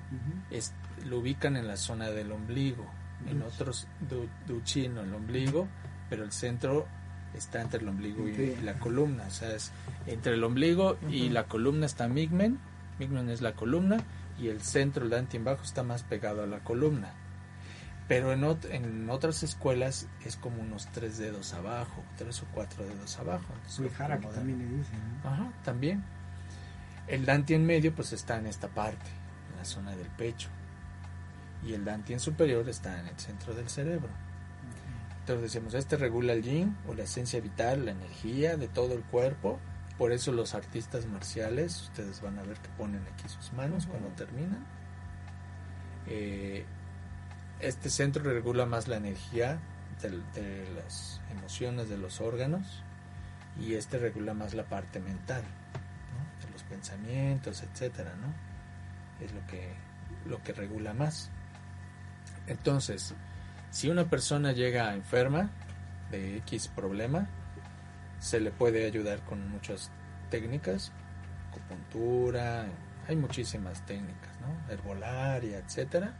es- 0.49 0.73
lo 1.05 1.19
ubican 1.19 1.55
en 1.57 1.67
la 1.67 1.77
zona 1.77 2.09
del 2.09 2.31
ombligo. 2.31 2.85
En 3.27 3.41
otros, 3.43 3.87
du, 4.09 4.27
Duchi 4.47 4.85
en 4.85 4.97
el 4.97 5.13
ombligo, 5.13 5.67
pero 6.09 6.23
el 6.23 6.31
centro 6.31 6.87
está 7.35 7.61
entre 7.61 7.79
el 7.81 7.87
ombligo 7.87 8.27
y, 8.27 8.55
la 8.63 8.73
columna. 8.79 9.25
O 9.27 9.31
sea, 9.31 9.55
es 9.55 9.71
entre 10.07 10.33
el 10.33 10.43
ombligo 10.43 10.97
y 11.09 11.29
la 11.29 11.45
columna 11.45 11.85
está 11.85 12.07
Migmen. 12.07 12.59
Migmen 12.99 13.29
es 13.29 13.41
la 13.41 13.53
columna 13.53 13.97
y 14.39 14.47
el 14.47 14.61
centro, 14.61 15.03
el 15.05 15.11
Dantien 15.11 15.43
bajo, 15.43 15.63
está 15.63 15.83
más 15.83 16.03
pegado 16.03 16.43
a 16.43 16.47
la 16.47 16.59
columna. 16.59 17.13
Pero 18.07 18.33
en, 18.33 18.41
ot- 18.41 18.67
en 18.69 19.09
otras 19.09 19.41
escuelas 19.43 20.07
es 20.25 20.35
como 20.35 20.61
unos 20.61 20.87
tres 20.87 21.17
dedos 21.17 21.53
abajo, 21.53 22.03
tres 22.17 22.41
o 22.41 22.45
cuatro 22.53 22.83
dedos 22.83 23.17
abajo. 23.19 23.45
Entonces, 23.55 23.91
Jara, 23.95 24.19
que 24.19 24.27
también 24.27 24.57
le 24.59 24.65
dicen. 24.65 24.99
¿no? 25.23 25.29
Ajá, 25.29 25.51
también. 25.63 26.03
El 27.11 27.25
Dantien 27.25 27.65
medio 27.65 27.93
pues 27.93 28.13
está 28.13 28.37
en 28.37 28.47
esta 28.47 28.69
parte, 28.69 29.09
en 29.51 29.57
la 29.57 29.65
zona 29.65 29.93
del 29.97 30.07
pecho. 30.07 30.47
Y 31.61 31.73
el 31.73 31.83
Dantien 31.83 32.21
superior 32.21 32.69
está 32.69 33.01
en 33.01 33.07
el 33.07 33.19
centro 33.19 33.53
del 33.53 33.67
cerebro. 33.67 34.07
Entonces 35.19 35.43
decíamos, 35.43 35.73
este 35.73 35.97
regula 35.97 36.31
el 36.31 36.41
yin 36.41 36.77
o 36.87 36.93
la 36.93 37.03
esencia 37.03 37.41
vital, 37.41 37.85
la 37.85 37.91
energía 37.91 38.55
de 38.55 38.69
todo 38.69 38.93
el 38.93 39.03
cuerpo. 39.03 39.59
Por 39.97 40.13
eso 40.13 40.31
los 40.31 40.55
artistas 40.55 41.05
marciales, 41.05 41.81
ustedes 41.81 42.21
van 42.21 42.39
a 42.39 42.43
ver 42.43 42.57
que 42.57 42.69
ponen 42.69 43.01
aquí 43.13 43.27
sus 43.27 43.51
manos 43.51 43.87
cuando 43.87 44.07
terminan. 44.09 44.65
Eh, 46.07 46.63
este 47.59 47.89
centro 47.89 48.23
regula 48.23 48.65
más 48.65 48.87
la 48.87 48.95
energía 48.95 49.59
de, 50.01 50.65
las 50.73 51.19
emociones 51.29 51.89
de 51.89 51.97
los 51.97 52.21
órganos 52.21 52.83
y 53.59 53.75
este 53.75 53.97
regula 53.97 54.33
más 54.33 54.53
la 54.53 54.63
parte 54.63 55.01
mental, 55.01 55.43
pensamientos, 56.71 57.61
etcétera, 57.61 58.15
¿no? 58.15 58.33
Es 59.23 59.31
lo 59.33 59.45
que 59.45 59.75
lo 60.25 60.41
que 60.43 60.53
regula 60.53 60.93
más. 60.93 61.29
Entonces, 62.47 63.13
si 63.69 63.89
una 63.89 64.09
persona 64.09 64.51
llega 64.51 64.93
enferma 64.93 65.49
de 66.09 66.37
X 66.37 66.67
problema, 66.69 67.27
se 68.19 68.39
le 68.39 68.51
puede 68.51 68.85
ayudar 68.85 69.19
con 69.21 69.49
muchas 69.49 69.91
técnicas, 70.29 70.91
acupuntura, 71.49 72.65
hay 73.07 73.15
muchísimas 73.15 73.85
técnicas, 73.85 74.31
¿no? 74.41 74.73
Herbolaria, 74.73 75.59
etcétera. 75.59 76.13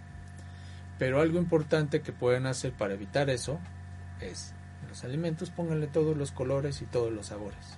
Pero 0.98 1.22
algo 1.22 1.40
importante 1.40 2.02
que 2.02 2.12
pueden 2.12 2.46
hacer 2.46 2.74
para 2.74 2.94
evitar 2.94 3.30
eso 3.30 3.60
es 4.20 4.54
en 4.84 4.90
los 4.90 5.04
alimentos 5.04 5.50
pónganle 5.50 5.88
todos 5.88 6.16
los 6.18 6.32
colores 6.32 6.82
y 6.82 6.86
todos 6.86 7.12
los 7.12 7.28
sabores. 7.28 7.78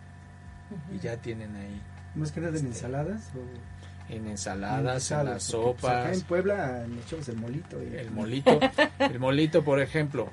Y 0.93 0.99
ya 0.99 1.17
tienen 1.17 1.55
ahí 1.55 1.81
Más 2.15 2.31
que 2.31 2.39
nada 2.41 2.49
en 2.51 2.55
Este, 2.57 2.67
ensaladas 2.69 3.31
o 3.35 4.13
en 4.13 4.27
ensaladas, 4.27 5.11
en 5.11 5.25
las 5.25 5.51
porque, 5.51 5.79
pues, 5.81 5.93
acá 5.93 6.01
sopas, 6.03 6.17
en 6.17 6.21
Puebla 6.25 6.85
echamos 7.05 7.29
el 7.29 7.37
molito. 7.37 7.83
y- 7.83 7.95
el 7.95 8.11
molito, 8.11 8.59
el 8.99 9.19
molito 9.19 9.63
por 9.63 9.79
ejemplo, 9.79 10.29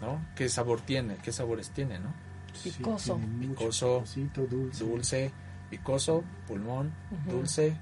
¿no? 0.00 0.20
¿Qué 0.36 0.48
sabor 0.48 0.80
tiene? 0.82 1.16
¿Qué 1.22 1.32
sabores 1.32 1.70
tiene, 1.70 1.98
no? 1.98 2.12
Sí, 2.54 2.70
Picoso. 2.70 3.14
tiene 3.16 3.26
mucho 3.28 3.48
Picoso, 3.58 3.98
picosito, 4.00 4.46
dulce, 4.46 4.84
Dulce, 4.84 5.32
picoso, 5.70 6.24
pulmón, 6.46 6.92
Ujú. 7.10 7.36
dulce, 7.38 7.76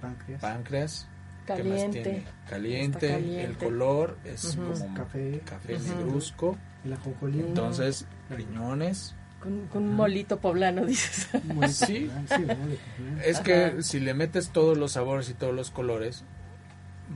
páncreas, 0.00 0.40
páncreas, 0.40 1.08
¿qué 1.46 1.52
más 1.54 1.62
Caliente. 1.62 2.02
tiene? 2.02 2.24
Caliente, 2.48 3.08
caliente. 3.10 3.44
el 3.44 3.56
color 3.56 4.18
es 4.24 4.44
Ujú. 4.56 4.72
como 4.72 4.94
Café. 4.94 5.40
café 5.44 5.76
Ujú. 5.76 5.84
negruzco, 5.88 6.56
el 6.84 6.92
ajonjolí. 6.92 7.40
entonces 7.40 8.04
riñones. 8.30 9.14
Con, 9.42 9.66
con 9.68 9.84
un 9.84 9.94
molito 9.94 10.38
poblano, 10.40 10.84
dices. 10.86 11.28
Sí. 11.70 12.10
Es 13.24 13.36
Ajá. 13.36 13.44
que 13.44 13.82
si 13.82 14.00
le 14.00 14.14
metes 14.14 14.50
todos 14.50 14.76
los 14.76 14.92
sabores 14.92 15.30
y 15.30 15.34
todos 15.34 15.54
los 15.54 15.70
colores, 15.70 16.24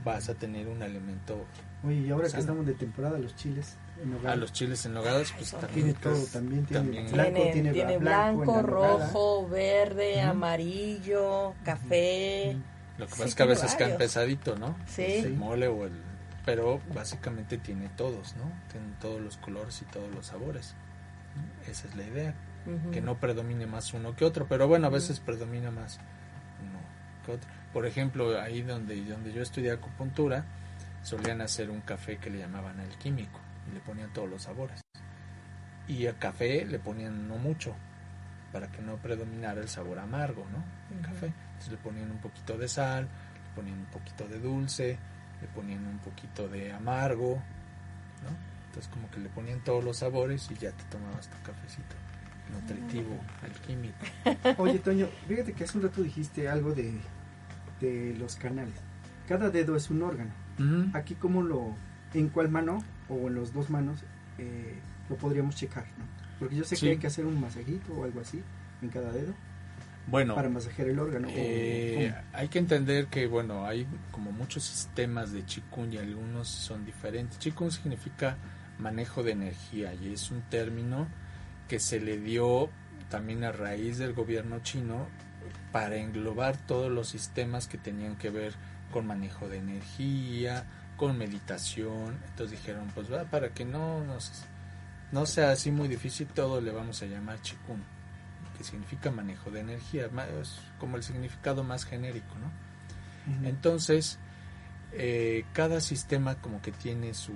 vas 0.05 0.29
a 0.29 0.33
tener 0.35 0.67
un 0.67 0.81
alimento 0.81 1.45
Oye, 1.85 1.95
y 1.97 2.09
ahora 2.11 2.23
que 2.25 2.31
Sano. 2.31 2.41
estamos 2.41 2.65
de 2.65 2.73
temporada, 2.75 3.17
los 3.19 3.35
chiles. 3.35 3.75
en 4.01 4.25
a 4.27 4.35
los 4.37 4.53
chiles 4.53 4.85
en 4.85 4.93
nogadas, 4.93 5.29
Ay, 5.31 5.35
pues 5.39 5.51
también. 5.51 5.73
Tiene 5.73 5.93
todo, 5.99 6.25
también 6.31 6.65
tiene 6.65 6.83
también- 6.83 7.11
blanco, 7.11 7.31
tiene 7.33 7.51
tiene, 7.51 7.71
tiene 7.73 7.97
blanco, 7.97 8.41
blanco, 8.53 8.61
nogada. 8.71 8.97
rojo, 9.07 9.47
verde, 9.49 10.19
Ujú. 10.21 10.29
amarillo, 10.29 11.53
café. 11.65 12.57
Lo 12.97 13.05
que 13.07 13.11
Sí, 13.13 13.17
pasa 13.17 13.25
es 13.29 13.35
que 13.35 13.43
a 13.43 13.47
veces 13.47 13.75
cae 13.75 13.95
pesadito, 13.95 14.55
¿no? 14.55 14.75
Sí. 14.87 15.01
El 15.03 15.33
mole 15.35 15.67
o 15.67 15.85
el... 15.85 15.91
Pero 16.45 16.79
básicamente 16.93 17.57
tiene 17.57 17.89
todos, 17.97 18.35
¿no? 18.35 18.51
Tiene 18.71 18.87
todos 19.01 19.19
los 19.21 19.37
colores 19.37 19.81
y 19.81 19.85
todos 19.85 20.09
los 20.13 20.27
sabores. 20.27 20.75
Esa 21.67 21.87
es 21.87 21.95
la 21.95 22.03
idea. 22.03 22.33
Que 22.91 23.01
no 23.01 23.19
predomine 23.19 23.65
más 23.65 23.93
uno 23.93 24.15
que 24.15 24.23
otro. 24.23 24.47
Pero 24.47 24.67
bueno, 24.67 24.87
a 24.87 24.89
veces 24.89 25.19
predomina 25.19 25.69
más 25.71 25.99
uno 26.61 26.79
que 27.25 27.33
otro. 27.33 27.49
Por 27.73 27.85
ejemplo, 27.85 28.39
ahí 28.39 28.61
donde, 28.61 29.03
donde 29.03 29.33
yo 29.33 29.41
estudié 29.41 29.71
acupuntura, 29.71 30.45
solían 31.01 31.41
hacer 31.41 31.69
un 31.69 31.81
café 31.81 32.17
que 32.17 32.29
le 32.29 32.39
llamaban 32.39 32.79
alquímico. 32.79 33.39
Y 33.69 33.73
le 33.73 33.79
ponían 33.81 34.13
todos 34.13 34.29
los 34.29 34.43
sabores. 34.43 34.81
Y 35.87 36.05
al 36.07 36.17
café 36.17 36.65
le 36.65 36.79
ponían 36.79 37.27
no 37.27 37.37
mucho. 37.37 37.75
Para 38.53 38.71
que 38.71 38.81
no 38.81 38.97
predominara 38.97 39.61
el 39.61 39.67
sabor 39.67 39.99
amargo, 39.99 40.45
¿no? 40.51 40.63
El 40.95 41.01
café. 41.03 41.25
Entonces 41.25 41.71
le 41.71 41.77
ponían 41.77 42.11
un 42.11 42.19
poquito 42.19 42.57
de 42.57 42.67
sal, 42.67 43.03
le 43.03 43.55
ponían 43.55 43.79
un 43.79 43.85
poquito 43.87 44.27
de 44.27 44.39
dulce, 44.39 44.97
le 45.41 45.47
ponían 45.47 45.85
un 45.85 45.99
poquito 45.99 46.47
de 46.47 46.71
amargo, 46.71 47.41
¿no? 48.23 48.52
Entonces 48.73 48.91
como 48.91 49.07
que 49.11 49.19
le 49.19 49.29
ponían 49.29 49.59
todos 49.63 49.83
los 49.83 49.97
sabores 49.97 50.49
y 50.49 50.55
ya 50.55 50.71
te 50.71 50.83
tomabas 50.85 51.29
tu 51.29 51.37
cafecito 51.43 51.95
nutritivo, 52.51 53.19
alquímico. 53.43 53.95
Oye, 54.57 54.79
Toño, 54.79 55.07
fíjate 55.27 55.53
que 55.53 55.63
hace 55.63 55.77
un 55.77 55.83
rato 55.83 56.01
dijiste 56.01 56.47
algo 56.49 56.73
de, 56.73 56.93
de 57.81 58.15
los 58.17 58.35
canales. 58.35 58.73
Cada 59.27 59.49
dedo 59.49 59.75
es 59.75 59.89
un 59.91 60.01
órgano. 60.03 60.31
Aquí, 60.93 61.15
¿cómo 61.15 61.41
lo, 61.43 61.75
en 62.15 62.29
cuál 62.29 62.49
mano 62.49 62.83
o 63.09 63.27
en 63.27 63.35
los 63.35 63.53
dos 63.53 63.69
manos 63.69 64.03
eh, 64.37 64.75
lo 65.09 65.15
podríamos 65.17 65.55
checar? 65.55 65.85
¿no? 65.97 66.05
Porque 66.39 66.55
yo 66.55 66.63
sé 66.63 66.75
Sí. 66.75 66.85
que 66.87 66.91
hay 66.93 66.97
que 66.97 67.07
hacer 67.07 67.25
un 67.25 67.39
masajito 67.39 67.93
o 67.93 68.03
algo 68.03 68.21
así 68.21 68.41
en 68.81 68.89
cada 68.89 69.11
dedo. 69.11 69.33
Bueno, 70.05 70.35
para 70.35 70.49
masajear 70.49 70.89
el 70.89 70.99
órgano. 70.99 71.29
o- 71.29 71.31
eh, 71.33 72.13
hay 72.33 72.49
que 72.49 72.59
entender 72.59 73.07
que, 73.07 73.25
bueno, 73.25 73.65
hay 73.65 73.87
como 74.11 74.31
muchos 74.33 74.63
sistemas 74.63 75.31
de 75.31 75.45
y 75.93 75.97
algunos 75.97 76.49
son 76.49 76.85
diferentes. 76.85 77.37
Qigong 77.37 77.71
significa 77.71 78.35
manejo 78.77 79.23
de 79.23 79.31
energía 79.31 79.93
y 79.93 80.13
es 80.13 80.31
un 80.31 80.41
término 80.43 81.07
que 81.67 81.79
se 81.79 81.99
le 81.99 82.17
dio 82.19 82.69
también 83.09 83.43
a 83.43 83.51
raíz 83.51 83.97
del 83.97 84.13
gobierno 84.13 84.59
chino 84.59 85.07
para 85.71 85.97
englobar 85.97 86.57
todos 86.57 86.91
los 86.91 87.09
sistemas 87.09 87.67
que 87.67 87.77
tenían 87.77 88.15
que 88.15 88.29
ver 88.29 88.53
con 88.91 89.07
manejo 89.07 89.49
de 89.49 89.57
energía, 89.57 90.65
con 90.97 91.17
meditación. 91.17 92.19
Entonces 92.29 92.59
dijeron, 92.59 92.89
pues 92.93 93.11
va, 93.11 93.23
para 93.25 93.49
que 93.49 93.65
no 93.65 94.03
nos, 94.03 94.43
no 95.11 95.25
sea 95.25 95.51
así 95.51 95.71
muy 95.71 95.87
difícil, 95.87 96.27
todo 96.27 96.61
le 96.61 96.71
vamos 96.71 97.01
a 97.01 97.05
llamar 97.05 97.39
Qigong, 97.39 97.83
que 98.57 98.63
significa 98.63 99.11
manejo 99.11 99.51
de 99.51 99.61
energía, 99.61 100.09
es 100.39 100.59
como 100.79 100.97
el 100.97 101.03
significado 101.03 101.63
más 101.63 101.85
genérico, 101.85 102.35
¿no? 102.39 103.47
Entonces, 103.47 104.19
eh, 104.91 105.45
cada 105.53 105.81
sistema 105.81 106.35
como 106.35 106.61
que 106.61 106.71
tiene 106.71 107.13
su... 107.13 107.33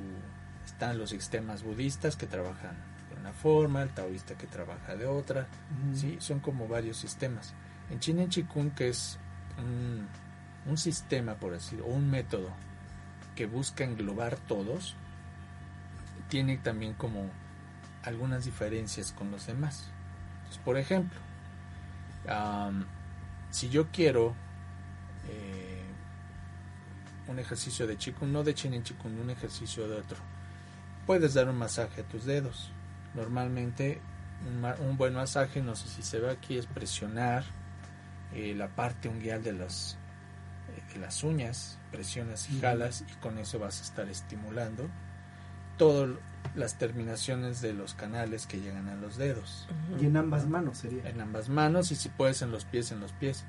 Están 0.77 0.99
los 0.99 1.09
sistemas 1.09 1.63
budistas 1.63 2.15
que 2.15 2.27
trabajan 2.27 2.75
de 3.09 3.19
una 3.19 3.33
forma, 3.33 3.81
el 3.81 3.89
taoísta 3.89 4.35
que 4.35 4.45
trabaja 4.45 4.95
de 4.95 5.07
otra. 5.07 5.47
¿sí? 5.95 6.17
Son 6.19 6.39
como 6.39 6.67
varios 6.67 6.97
sistemas. 6.97 7.55
En 7.89 7.99
China 7.99 8.21
en 8.21 8.29
Chikung, 8.29 8.75
que 8.75 8.89
es 8.89 9.17
un, 9.57 10.07
un 10.69 10.77
sistema, 10.77 11.33
por 11.33 11.53
decir, 11.53 11.81
o 11.81 11.87
un 11.87 12.11
método 12.11 12.51
que 13.35 13.47
busca 13.47 13.85
englobar 13.85 14.35
todos, 14.35 14.95
tiene 16.29 16.57
también 16.57 16.93
como 16.93 17.27
algunas 18.03 18.45
diferencias 18.45 19.11
con 19.13 19.31
los 19.31 19.47
demás. 19.47 19.89
Entonces, 20.37 20.61
por 20.63 20.77
ejemplo, 20.77 21.19
si 23.49 23.69
yo 23.69 23.87
quiero 23.91 24.35
eh, 25.27 25.81
un 27.27 27.39
ejercicio 27.39 27.87
de 27.87 27.97
Chikung, 27.97 28.29
no 28.29 28.43
de 28.43 28.53
Chin 28.53 28.75
en 28.75 28.83
Chikung, 28.83 29.19
un 29.19 29.31
ejercicio 29.31 29.87
de 29.87 29.95
otro, 29.95 30.36
puedes 31.07 31.33
dar 31.33 31.49
un 31.49 31.57
masaje 31.57 32.01
a 32.01 32.03
tus 32.03 32.25
dedos. 32.25 32.71
Normalmente 33.15 33.99
un, 34.79 34.97
buen 34.97 35.15
masaje, 35.15 35.63
no 35.63 35.75
sé 35.75 35.87
si 35.87 36.03
se 36.03 36.19
ve 36.19 36.29
aquí, 36.29 36.57
es 36.59 36.67
presionar 36.67 37.43
eh, 38.33 38.53
la 38.55 38.67
parte 38.67 39.09
unguial 39.09 39.41
de 39.41 39.53
las, 39.53 39.97
eh, 40.75 40.93
de 40.93 40.99
las 40.99 41.23
uñas, 41.23 41.79
presionas 41.91 42.47
y 42.51 42.59
jalas 42.59 43.03
y 43.09 43.13
con 43.15 43.39
eso 43.39 43.57
vas 43.57 43.79
a 43.79 43.83
estar 43.83 44.07
estimulando 44.09 44.87
todas 45.77 46.09
las 46.55 46.77
terminaciones 46.77 47.61
de 47.61 47.73
los 47.73 47.93
canales 47.93 48.45
que 48.45 48.59
llegan 48.59 48.87
a 48.89 48.95
los 48.95 49.17
dedos 49.17 49.67
Y 49.99 50.05
en 50.05 50.17
ambas 50.17 50.47
manos 50.47 50.79
sería. 50.79 51.07
en 51.09 51.19
ambas 51.21 51.49
manos 51.49 51.91
y 51.91 51.95
si 51.95 52.09
puedes 52.09 52.41
en 52.41 52.51
los 52.51 52.65
pies 52.65 52.91
en 52.91 52.99
los 52.99 53.11
pies 53.13 53.43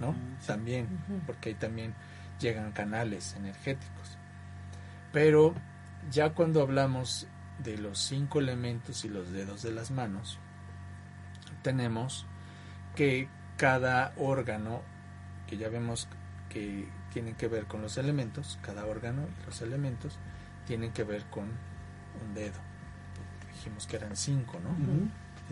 no 0.00 0.08
Ah, 0.10 0.14
sí. 0.40 0.46
también 0.46 0.86
porque 1.26 1.50
ahí 1.50 1.54
también 1.54 1.94
llegan 2.38 2.72
canales 2.72 3.34
energéticos 3.36 4.18
pero 5.12 5.54
ya 6.10 6.30
cuando 6.34 6.62
hablamos 6.62 7.26
de 7.62 7.76
los 7.78 7.98
cinco 7.98 8.38
elementos 8.38 9.04
y 9.04 9.08
los 9.08 9.30
dedos 9.32 9.62
de 9.62 9.72
las 9.72 9.90
manos 9.90 10.38
tenemos 11.62 12.26
que 12.96 13.28
cada 13.56 14.12
órgano 14.16 14.82
que 15.46 15.56
ya 15.58 15.68
vemos 15.68 16.08
que 16.48 16.88
tienen 17.12 17.34
que 17.34 17.48
ver 17.48 17.66
con 17.66 17.82
los 17.82 17.98
elementos 17.98 18.58
cada 18.62 18.86
órgano 18.86 19.26
y 19.42 19.46
los 19.46 19.60
elementos 19.60 20.18
tienen 20.66 20.92
que 20.92 21.04
ver 21.04 21.24
con 21.26 21.44
un 21.44 22.34
dedo 22.34 22.58
dijimos 23.52 23.86
que 23.86 23.96
eran 23.96 24.16
cinco 24.16 24.58
no. 24.62 24.70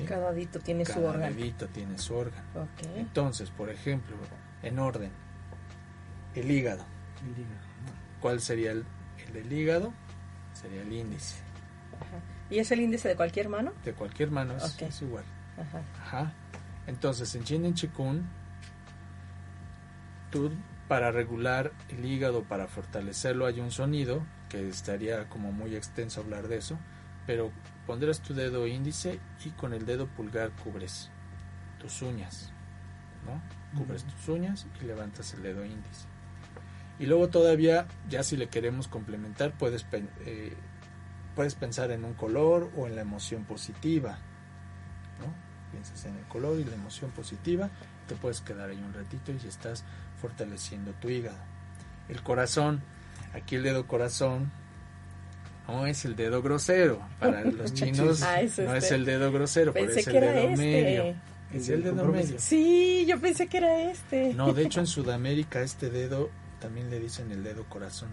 Cada 0.07 0.33
dito 0.33 0.61
tiene 0.61 0.85
su 0.85 0.93
Cada 0.95 1.11
órgano. 1.11 1.35
dedito 1.35 1.67
tiene 1.67 1.99
su 1.99 2.15
órgano. 2.15 2.45
Ok. 2.55 2.87
Entonces, 2.95 3.51
por 3.51 3.69
ejemplo, 3.69 4.15
en 4.63 4.79
orden, 4.79 5.11
el 6.37 6.49
hígado. 6.51 6.85
El 7.25 7.33
hígado. 7.33 7.67
¿Cuál 8.21 8.41
sería 8.41 8.71
el, 8.71 8.85
el 9.27 9.33
del 9.33 9.53
hígado? 9.53 9.93
Sería 10.61 10.83
el 10.83 10.93
índice. 10.93 11.37
Ajá. 11.95 12.21
¿Y 12.51 12.59
es 12.59 12.71
el 12.71 12.81
índice 12.81 13.09
de 13.09 13.17
cualquier 13.17 13.49
mano? 13.49 13.73
De 13.85 13.93
cualquier 13.93 14.31
mano 14.31 14.55
es, 14.57 15.03
igual. 15.03 15.25
Ajá. 15.57 15.83
Ajá. 16.01 16.33
Entonces, 16.87 17.35
en 17.35 17.45
Chin 17.45 17.65
en 17.65 17.75
Chikun, 17.75 18.27
tú 20.31 20.53
para 20.89 21.13
regular 21.13 21.73
el 21.91 22.05
hígado, 22.05 22.45
para 22.45 22.67
fortalecerlo, 22.67 23.47
hay 23.47 23.61
un 23.61 23.71
sonido, 23.71 24.25
que 24.49 24.69
estaría 24.69 25.29
como 25.29 25.53
muy 25.53 25.77
extenso 25.77 26.23
hablar 26.23 26.49
de 26.49 26.57
eso, 26.57 26.79
pero 27.27 27.53
pondrás 27.87 28.21
tu 28.21 28.35
dedo 28.35 28.67
índice 28.67 29.21
y 29.45 29.51
con 29.51 29.75
el 29.75 29.85
dedo 29.85 30.07
pulgar 30.07 30.51
cubres 30.53 31.11
tus 31.79 32.01
uñas, 32.01 32.51
¿no? 33.27 33.43
Cubres 33.79 34.05
tus 34.05 34.29
uñas 34.29 34.67
y 34.81 34.87
levantas 34.87 35.35
el 35.35 35.43
dedo 35.43 35.65
índice. 35.65 36.07
Y 36.99 37.07
luego 37.07 37.29
todavía, 37.29 37.87
ya 38.09 38.23
si 38.23 38.37
le 38.37 38.49
queremos 38.49 38.89
complementar, 38.89 39.53
puedes, 39.53 39.87
eh, 40.27 40.53
puedes 41.37 41.55
pensar 41.55 41.91
en 41.93 42.05
un 42.05 42.15
color 42.15 42.71
o 42.77 42.87
en 42.87 42.97
la 42.97 43.03
emoción 43.03 43.45
positiva, 43.45 44.19
¿no? 45.21 45.33
Piensas 45.71 46.05
en 46.07 46.17
el 46.17 46.25
color 46.25 46.59
y 46.59 46.65
la 46.65 46.75
emoción 46.75 47.11
positiva, 47.13 47.71
te 48.09 48.17
puedes 48.17 48.41
quedar 48.41 48.71
ahí 48.71 48.79
un 48.79 48.93
ratito 48.95 49.33
y 49.33 49.47
estás 49.47 49.85
fortaleciendo 50.21 50.93
tu 50.95 51.09
hígado. 51.09 51.39
El 52.09 52.23
corazón, 52.23 52.83
aquí 53.35 53.57
el 53.57 53.63
dedo 53.63 53.87
corazón 53.87 54.51
no 55.69 55.87
es 55.87 56.05
el 56.07 56.17
dedo 56.17 56.43
grosero, 56.43 57.07
para 57.21 57.43
los 57.45 57.75
chinos 57.75 58.23
Ah, 58.23 58.41
es 58.41 58.59
no 58.59 58.75
es 58.75 58.85
este. 58.85 58.97
el 58.97 59.05
dedo 59.05 59.31
grosero, 59.31 59.73
pero 59.73 59.91
es 59.93 60.07
el 60.07 60.13
que 60.13 60.19
era 60.19 60.33
dedo 60.33 60.49
este. 60.49 60.57
medio. 60.57 61.15
Es 61.53 61.69
el 61.69 61.83
dedo 61.83 62.05
medio. 62.07 62.39
Sí, 62.39 63.05
yo 63.07 63.21
pensé 63.21 63.47
que 63.47 63.59
era 63.59 63.91
este. 63.91 64.35
No, 64.35 64.53
de 64.53 64.65
hecho 64.65 64.81
en 64.81 64.87
Sudamérica 64.87 65.61
este 65.61 65.91
dedo 65.91 66.31
también 66.61 66.91
le 66.91 66.99
dicen 67.01 67.31
el 67.33 67.43
dedo 67.43 67.65
corazón, 67.69 68.11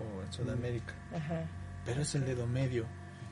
o 0.00 0.22
en 0.22 0.32
Sudamérica, 0.32 0.92
Ajá. 1.14 1.42
pero 1.84 2.02
es 2.02 2.14
el 2.14 2.24
dedo 2.24 2.46
medio. 2.46 2.84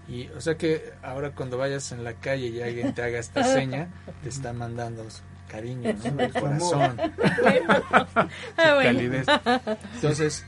Y, 0.09 0.29
o 0.29 0.41
sea 0.41 0.57
que 0.57 0.93
ahora 1.03 1.31
cuando 1.33 1.57
vayas 1.59 1.93
en 1.93 2.03
la 2.03 2.15
calle 2.15 2.49
y 2.49 2.61
alguien 2.61 2.93
te 2.95 3.03
haga 3.03 3.19
esta 3.19 3.45
seña, 3.55 3.89
te 4.23 4.29
está 4.29 4.53
mandando 4.53 5.09
su 5.11 5.23
cariño, 5.49 5.93
¿no? 5.93 6.21
El 6.21 6.33
corazón, 6.41 6.97
Ah, 8.57 8.75
bueno. 8.75 8.83
calidez. 8.83 9.27
Entonces, 9.97 10.45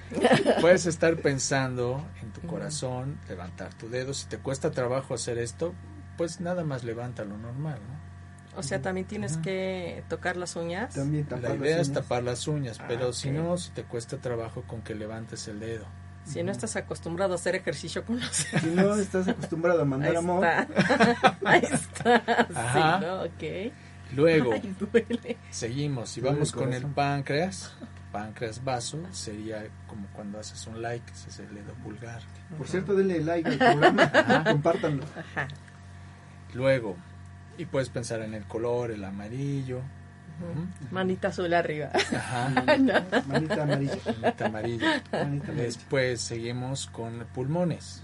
puedes 0.60 0.86
estar 0.86 1.16
pensando 1.16 2.04
en 2.22 2.32
tu 2.32 2.40
corazón, 2.46 3.18
levantar 3.28 3.72
tu 3.74 3.88
dedo. 3.88 4.14
Si 4.14 4.26
te 4.26 4.38
cuesta 4.38 4.70
trabajo 4.70 5.14
hacer 5.14 5.38
esto, 5.38 5.74
pues 6.16 6.40
nada 6.40 6.64
más 6.64 6.84
levanta 6.84 7.24
lo 7.24 7.36
normal, 7.36 7.78
¿no? 7.88 8.13
O 8.56 8.62
sea, 8.62 8.80
también 8.80 9.06
tienes 9.06 9.36
que 9.38 10.04
tocar 10.08 10.36
las 10.36 10.56
uñas. 10.56 10.94
También 10.94 11.24
tapar 11.24 11.42
La 11.42 11.48
las 11.50 11.58
idea 11.58 11.80
es 11.80 11.92
tapar 11.92 12.22
las 12.22 12.46
uñas, 12.48 12.78
Ah, 12.80 12.84
pero 12.88 13.12
si 13.12 13.30
no, 13.30 13.56
si 13.56 13.70
te 13.72 13.84
cuesta 13.84 14.18
trabajo 14.18 14.62
con 14.66 14.82
que 14.82 14.94
levantes 14.94 15.48
el 15.48 15.60
dedo. 15.60 15.86
Si 16.24 16.42
no 16.42 16.52
estás 16.52 16.74
acostumbrado 16.76 17.32
a 17.32 17.36
hacer 17.36 17.54
ejercicio 17.54 18.04
con 18.04 18.18
los 18.18 18.28
Si 18.60 18.66
no 18.68 18.94
estás 18.94 19.28
acostumbrado 19.28 19.80
a 19.80 19.82
Ahí 19.82 19.88
mandar 19.88 20.16
amor, 20.16 20.44
está. 20.44 21.36
Ahí 21.44 21.62
está. 21.70 22.46
Ajá. 22.54 22.98
Sí, 23.00 23.06
¿no? 23.06 23.22
Ok. 23.24 23.72
Luego, 24.14 24.52
Ay, 24.52 24.74
duele. 24.78 25.36
seguimos 25.50 26.16
y 26.16 26.20
Duele 26.20 26.34
vamos 26.36 26.52
el 26.54 26.58
con 26.58 26.72
el 26.72 26.86
páncreas. 26.86 27.72
Páncreas 28.12 28.62
vaso 28.62 29.00
sería 29.10 29.66
como 29.88 30.06
cuando 30.14 30.38
haces 30.38 30.64
un 30.68 30.80
like, 30.80 31.10
ese 31.12 31.30
es 31.30 31.38
el 31.40 31.52
dedo 31.52 31.74
pulgar. 31.82 32.22
por 32.56 32.68
cierto, 32.68 32.94
denle 32.94 33.20
like 33.22 33.48
al 33.48 33.58
programa, 33.58 34.44
compártanlo. 34.50 35.04
Ajá. 35.16 35.48
Luego, 36.52 36.96
y 37.58 37.66
puedes 37.66 37.88
pensar 37.90 38.20
en 38.22 38.34
el 38.34 38.44
color, 38.44 38.90
el 38.90 39.04
amarillo. 39.04 39.80
Manita 40.90 41.28
azul 41.28 41.52
arriba. 41.54 41.90
Ajá, 41.94 42.48
Manita 42.66 43.62
amarilla. 43.62 43.98
manita 44.22 44.46
amarilla. 44.46 45.02
Manita 45.12 45.46
amarilla. 45.46 45.62
Después 45.62 46.20
seguimos 46.20 46.86
con 46.88 47.24
pulmones. 47.32 48.02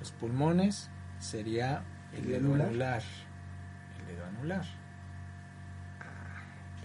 Los 0.00 0.10
pulmones 0.12 0.90
sería 1.20 1.82
el 2.12 2.18
¿El 2.24 2.26
dedo 2.26 2.46
anular? 2.46 2.66
anular. 2.68 3.02
El 4.00 4.06
dedo 4.16 4.26
anular. 4.26 4.64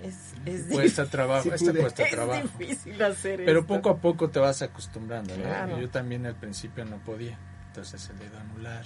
Es, 0.03 0.33
es, 0.45 0.65
Cuesta 0.71 1.05
trabajo, 1.05 1.43
Sí 1.43 1.49
este 1.55 1.71
pude. 1.71 1.79
cuesta 1.81 2.03
es 2.03 2.11
trabajo. 2.11 2.47
difícil 2.59 3.01
hacer 3.01 3.41
Pero 3.45 3.61
esto. 3.61 3.73
poco 3.75 3.89
a 3.89 3.97
poco 3.97 4.29
te 4.29 4.39
vas 4.39 4.61
acostumbrando, 4.61 5.35
¿no? 5.37 5.43
Claro. 5.43 5.79
Yo 5.79 5.89
también 5.89 6.25
al 6.25 6.35
principio 6.35 6.83
no 6.85 6.97
podía. 6.97 7.37
Entonces 7.67 8.07
el 8.09 8.19
dedo 8.19 8.37
anular 8.39 8.83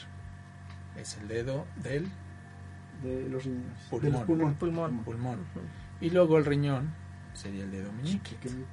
es 0.95 1.17
el 1.17 1.27
dedo 1.27 1.65
del 1.77 2.07
De 3.03 3.29
los 3.29 3.43
riñones. 3.45 3.83
De 3.83 3.89
Pulmón. 3.89 4.13
los 4.13 4.23
pulmones. 4.23 4.57
Pulmón. 4.57 5.03
pulmón. 5.03 5.39
Y 6.01 6.09
luego 6.09 6.37
el 6.37 6.45
riñón 6.45 6.93
sería 7.33 7.63
el 7.63 7.71
dedo 7.71 7.91
meñique. 7.93 8.35
Pequeñito. 8.35 8.67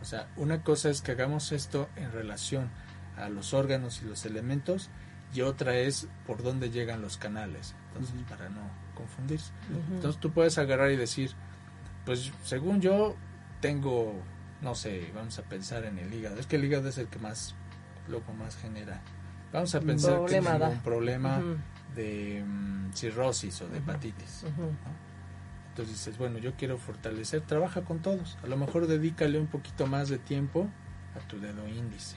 O 0.00 0.04
sea, 0.04 0.28
una 0.36 0.62
cosa 0.62 0.90
es 0.90 1.00
que 1.00 1.12
hagamos 1.12 1.52
esto 1.52 1.88
en 1.96 2.12
relación 2.12 2.68
a 3.16 3.28
los 3.28 3.54
órganos 3.54 4.02
y 4.02 4.06
los 4.06 4.26
elementos 4.26 4.90
y 5.32 5.40
otra 5.40 5.76
es 5.76 6.08
por 6.26 6.42
dónde 6.42 6.70
llegan 6.70 7.02
los 7.02 7.16
canales. 7.16 7.74
Entonces, 7.88 8.14
para 8.28 8.48
no 8.48 8.60
confundirse. 8.94 9.52
Entonces 9.90 10.20
tú 10.20 10.30
puedes 10.30 10.58
agarrar 10.58 10.90
y 10.90 10.96
decir, 10.96 11.32
pues 12.04 12.32
según 12.44 12.80
yo 12.80 13.16
tengo, 13.60 14.22
no 14.62 14.74
sé, 14.74 15.10
vamos 15.14 15.38
a 15.38 15.42
pensar 15.42 15.84
en 15.84 15.98
el 15.98 16.12
hígado. 16.12 16.38
Es 16.38 16.46
que 16.46 16.56
el 16.56 16.64
hígado 16.64 16.88
es 16.88 16.98
el 16.98 17.08
que 17.08 17.18
más, 17.18 17.54
luego 18.08 18.32
más 18.34 18.56
genera. 18.56 19.00
Vamos 19.52 19.74
a 19.74 19.80
pensar 19.80 20.24
que 20.26 20.40
problema 20.40 20.52
tengo 20.52 20.70
un 20.70 20.80
problema. 20.80 21.42
De 21.94 22.42
mm, 22.44 22.92
cirrosis 22.92 23.60
o 23.62 23.68
de 23.68 23.78
hepatitis. 23.78 24.44
Entonces 25.70 25.94
dices, 25.94 26.18
bueno, 26.18 26.38
yo 26.38 26.54
quiero 26.56 26.78
fortalecer, 26.78 27.40
trabaja 27.40 27.82
con 27.82 28.00
todos. 28.00 28.38
A 28.42 28.46
lo 28.46 28.56
mejor 28.56 28.86
dedícale 28.86 29.38
un 29.40 29.48
poquito 29.48 29.86
más 29.86 30.08
de 30.08 30.18
tiempo 30.18 30.68
a 31.16 31.26
tu 31.26 31.40
dedo 31.40 31.66
índice 31.68 32.16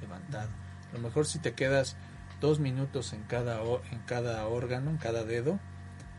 levantado. 0.00 0.48
A 0.90 0.94
lo 0.94 1.00
mejor 1.00 1.26
si 1.26 1.38
te 1.38 1.52
quedas 1.52 1.96
dos 2.40 2.58
minutos 2.58 3.12
en 3.12 3.22
cada, 3.24 3.60
en 3.90 3.98
cada 4.06 4.46
órgano, 4.46 4.90
en 4.90 4.96
cada 4.96 5.24
dedo, 5.24 5.60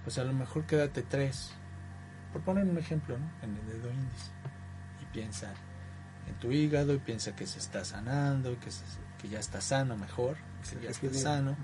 pues 0.03 0.17
a 0.17 0.23
lo 0.23 0.33
mejor 0.33 0.65
quédate 0.65 1.01
tres. 1.01 1.51
Por 2.31 2.41
poner 2.41 2.65
un 2.65 2.77
ejemplo, 2.77 3.17
¿no? 3.17 3.29
En 3.41 3.57
el 3.57 3.65
dedo 3.67 3.91
índice. 3.91 4.31
Y 5.01 5.05
piensa 5.05 5.53
en 6.27 6.35
tu 6.35 6.51
hígado 6.51 6.93
y 6.93 6.99
piensa 6.99 7.35
que 7.35 7.47
se 7.47 7.59
está 7.59 7.83
sanando, 7.83 8.57
que, 8.59 8.69
que 9.19 9.29
ya 9.29 9.39
está 9.39 9.59
sano 9.61 9.97
mejor, 9.97 10.37
que 10.69 10.79
ya 10.79 10.91
está 10.91 11.13
sano. 11.13 11.57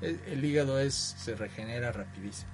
El, 0.00 0.44
hígado 0.44 0.78
es 0.78 0.94
se 0.94 1.34
regenera 1.34 1.92
rapidísimo. 1.92 2.50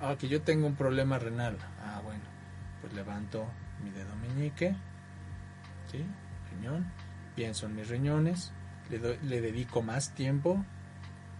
Ah, 0.00 0.16
que 0.18 0.28
yo 0.28 0.42
tengo 0.42 0.66
un 0.66 0.74
problema 0.74 1.18
renal. 1.18 1.56
Ah, 1.84 2.00
bueno, 2.02 2.24
pues 2.80 2.92
levanto 2.92 3.46
mi 3.84 3.90
dedo 3.90 4.14
meñique, 4.16 4.74
¿sí? 5.90 6.04
Riñón, 6.50 6.90
pienso 7.34 7.66
en 7.66 7.76
mis 7.76 7.88
riñones, 7.88 8.52
le, 8.90 9.18
le 9.22 9.40
dedico 9.40 9.82
más 9.82 10.14
tiempo, 10.14 10.64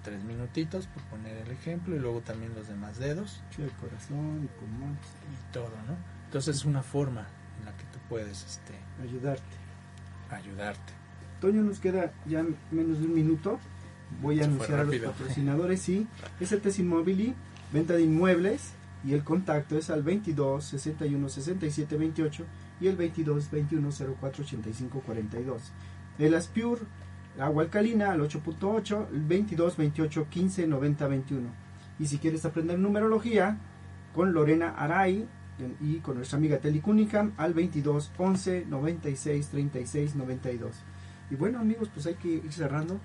tres 0.03 0.23
minutitos 0.23 0.87
por 0.87 1.03
poner 1.05 1.37
el 1.39 1.51
ejemplo, 1.51 1.97
y 1.97 1.99
luego 1.99 2.21
también 2.21 2.55
los 2.55 2.69
demás 2.69 2.99
dedos. 2.99 3.43
el 3.59 3.71
corazón, 3.73 4.45
y 4.45 4.59
pulmón. 4.59 4.99
Y 5.31 5.53
todo, 5.53 5.71
¿no? 5.87 5.97
Entonces 6.27 6.57
es 6.57 6.65
una 6.65 6.83
forma 6.83 7.27
en 7.59 7.67
la 7.67 7.77
que 7.77 7.85
tú 7.85 7.99
puedes 8.09 8.45
este, 8.45 8.75
ayudarte. 9.03 9.57
Ayudarte. 10.31 10.93
Toño, 11.41 11.63
nos 11.63 11.81
queda 11.81 12.13
ya 12.27 12.45
menos 12.71 13.01
de 13.01 13.07
un 13.07 13.15
minuto. 13.15 13.59
Voy 14.21 14.41
a 14.41 14.45
anunciar 14.45 14.81
a 14.81 14.85
los 14.85 14.97
patrocinadores, 14.97 15.81
sí. 15.81 16.07
Es 16.41 16.53
el 16.53 16.61
Tessimobili 16.61 17.35
venta 17.73 17.95
de 17.95 18.03
inmuebles 18.03 18.73
y 19.05 19.15
el 19.15 19.25
contacto 19.25 19.77
es 19.77 19.91
al 19.91 20.03
22 20.03 20.63
61 20.63 21.29
67 21.29 21.97
28 21.97 22.45
y 22.81 22.89
el 22.89 22.97
22 22.97 23.51
21 23.51 23.89
04 24.21 24.45
85 24.45 25.03
42. 25.05 25.73
El 26.19 26.35
Aspure, 26.35 26.83
agua 27.39 27.65
alcalina 27.65 28.13
al 28.13 28.21
8.8, 28.21 29.09
el 29.13 29.21
22 29.23 29.77
28 29.77 30.27
15 30.29 30.67
90 30.67 31.07
21. 31.09 31.49
Y 31.99 32.07
si 32.07 32.19
quieres 32.19 32.45
aprender 32.45 32.79
numerología, 32.79 33.59
con 34.15 34.33
Lorena 34.33 34.71
Aray 34.71 35.27
y 35.81 35.97
con 35.97 36.17
nuestra 36.17 36.39
amiga 36.39 36.59
Telicúnica 36.59 37.31
al 37.37 37.55
22 37.55 38.11
11 38.19 38.67
96 38.69 39.49
36 39.49 40.17
92. 40.17 40.77
Y 41.31 41.37
bueno 41.37 41.61
amigos, 41.61 41.89
pues 41.93 42.07
hay 42.07 42.15
que 42.15 42.29
ir 42.29 42.53
cerrando. 42.53 43.01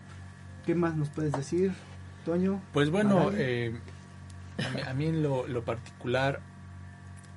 ¿Qué 0.68 0.76
más 0.76 0.98
nos 0.98 1.08
puedes 1.08 1.32
decir, 1.32 1.72
Toño? 2.26 2.62
Pues 2.74 2.90
bueno, 2.90 3.32
eh, 3.34 3.80
a 4.86 4.94
mí, 4.94 5.06
en 5.06 5.24
lo, 5.24 5.64
particular 5.64 6.42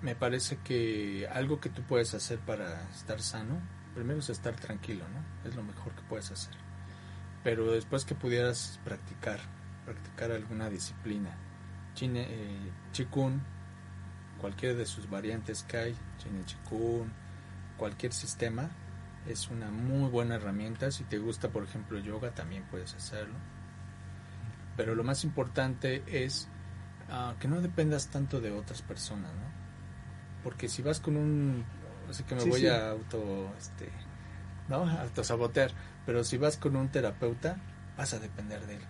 me 0.03 0.17
parece 0.17 0.57
que 0.65 1.29
algo 1.33 1.61
que 1.61 1.69
tú 1.69 1.81
puedes 1.83 2.13
hacer 2.13 2.41
para 2.41 2.91
estar 2.91 3.21
sano, 3.21 3.61
primero 3.95 4.19
es 4.19 4.31
estar 4.31 4.57
tranquilo, 4.57 5.05
¿no? 5.15 5.49
Es 5.49 5.55
lo 5.55 5.63
mejor 5.63 5.93
que 5.93 6.03
puedes 6.09 6.33
hacer. 6.33 6.55
Pero 7.45 7.71
después 7.71 8.05
que 8.05 8.17
pudieras 8.17 8.81
practicar, 8.85 9.39
practicar 9.85 10.33
alguna 10.33 10.69
disciplina, 10.69 11.31
Chine, 11.95 12.27
eh, 12.29 12.73
Chikun, 12.91 13.41
cualquiera 14.41 14.75
de 14.75 14.87
sus 14.87 15.09
variantes 15.09 15.63
que 15.63 15.77
hay, 15.77 15.97
Chine 16.19 16.45
Chikun, 16.47 17.13
cualquier 17.77 18.13
sistema, 18.13 18.71
es 19.27 19.49
una 19.49 19.71
muy 19.71 20.11
buena 20.11 20.37
herramienta. 20.37 20.91
Si 20.91 21.05
te 21.05 21.19
gusta, 21.19 21.49
por 21.51 21.65
ejemplo, 21.65 21.99
yoga, 21.99 22.31
también 22.33 22.65
puedes 22.71 22.95
hacerlo. 22.95 23.37
Pero 24.77 24.95
lo 24.95 25.05
más 25.05 25.25
importante 25.25 26.03
es 26.07 26.49
Ah, 27.11 27.35
que 27.41 27.49
no 27.49 27.61
dependas 27.61 28.07
tanto 28.07 28.41
de 28.41 28.53
otras 28.53 28.83
personas, 28.83 29.33
¿no? 29.35 29.51
Porque 30.45 30.69
si 30.69 30.81
vas 30.81 31.01
con 31.01 31.17
un, 31.17 31.65
así 32.09 32.23
que 32.23 32.37
me 32.37 32.45
voy 32.45 32.69
a 32.69 32.91
auto, 32.91 33.53
este, 33.59 33.91
¿no? 34.69 34.89
Autosabotear, 34.89 35.73
pero 36.07 36.23
si 36.23 36.39
vas 36.39 36.57
con 36.57 36.77
un 36.77 36.89
terapeuta, 36.89 37.57
vas 37.97 38.15
a 38.15 38.21
depender 38.21 38.65
de 38.67 38.77
él. 38.77 38.83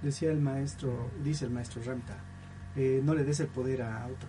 Decía 0.00 0.30
el 0.30 0.40
maestro, 0.40 1.10
dice 1.22 1.44
el 1.44 1.50
maestro 1.50 1.82
Ramta, 1.82 2.16
eh, 2.76 3.02
no 3.04 3.14
le 3.14 3.24
des 3.24 3.40
el 3.40 3.48
poder 3.48 3.82
a 3.82 4.06
otro. 4.06 4.28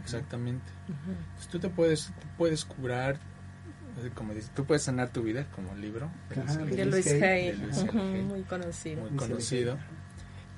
Exactamente. 0.00 0.70
tú 1.50 1.58
te 1.58 1.68
puedes, 1.68 2.12
puedes 2.36 2.64
curar, 2.64 3.18
como 4.14 4.34
dice, 4.34 4.50
tú 4.54 4.64
puedes 4.64 4.82
sanar 4.82 5.10
tu 5.10 5.22
vida, 5.22 5.46
como 5.54 5.72
el 5.72 5.80
libro 5.80 6.10
de, 6.28 6.84
Luis 6.84 7.06
Hay, 7.06 7.54
muy 8.24 8.42
conocido. 8.42 9.02
Muy 9.02 9.16
conocido. 9.16 9.78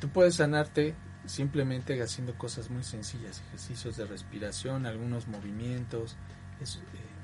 Tú 0.01 0.09
puedes 0.09 0.37
sanarte 0.37 0.95
simplemente 1.27 2.01
haciendo 2.03 2.37
cosas 2.37 2.71
muy 2.71 2.83
sencillas, 2.83 3.43
ejercicios 3.49 3.97
de 3.97 4.07
respiración, 4.07 4.87
algunos 4.87 5.29
movimientos, 5.29 6.17
eh, 6.61 6.65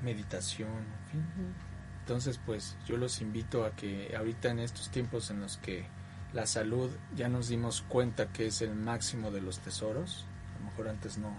meditación, 0.03 0.69
en 0.69 1.11
fin. 1.11 1.25
Entonces, 2.01 2.39
pues 2.45 2.77
yo 2.85 2.97
los 2.97 3.21
invito 3.21 3.65
a 3.65 3.75
que 3.75 4.15
ahorita 4.15 4.49
en 4.49 4.59
estos 4.59 4.89
tiempos 4.89 5.29
en 5.29 5.41
los 5.41 5.57
que 5.57 5.85
la 6.33 6.45
salud 6.45 6.89
ya 7.15 7.27
nos 7.29 7.49
dimos 7.49 7.81
cuenta 7.81 8.27
que 8.31 8.47
es 8.47 8.61
el 8.61 8.75
máximo 8.75 9.31
de 9.31 9.41
los 9.41 9.59
tesoros, 9.59 10.25
a 10.55 10.59
lo 10.59 10.65
mejor 10.65 10.87
antes 10.89 11.17
no. 11.17 11.35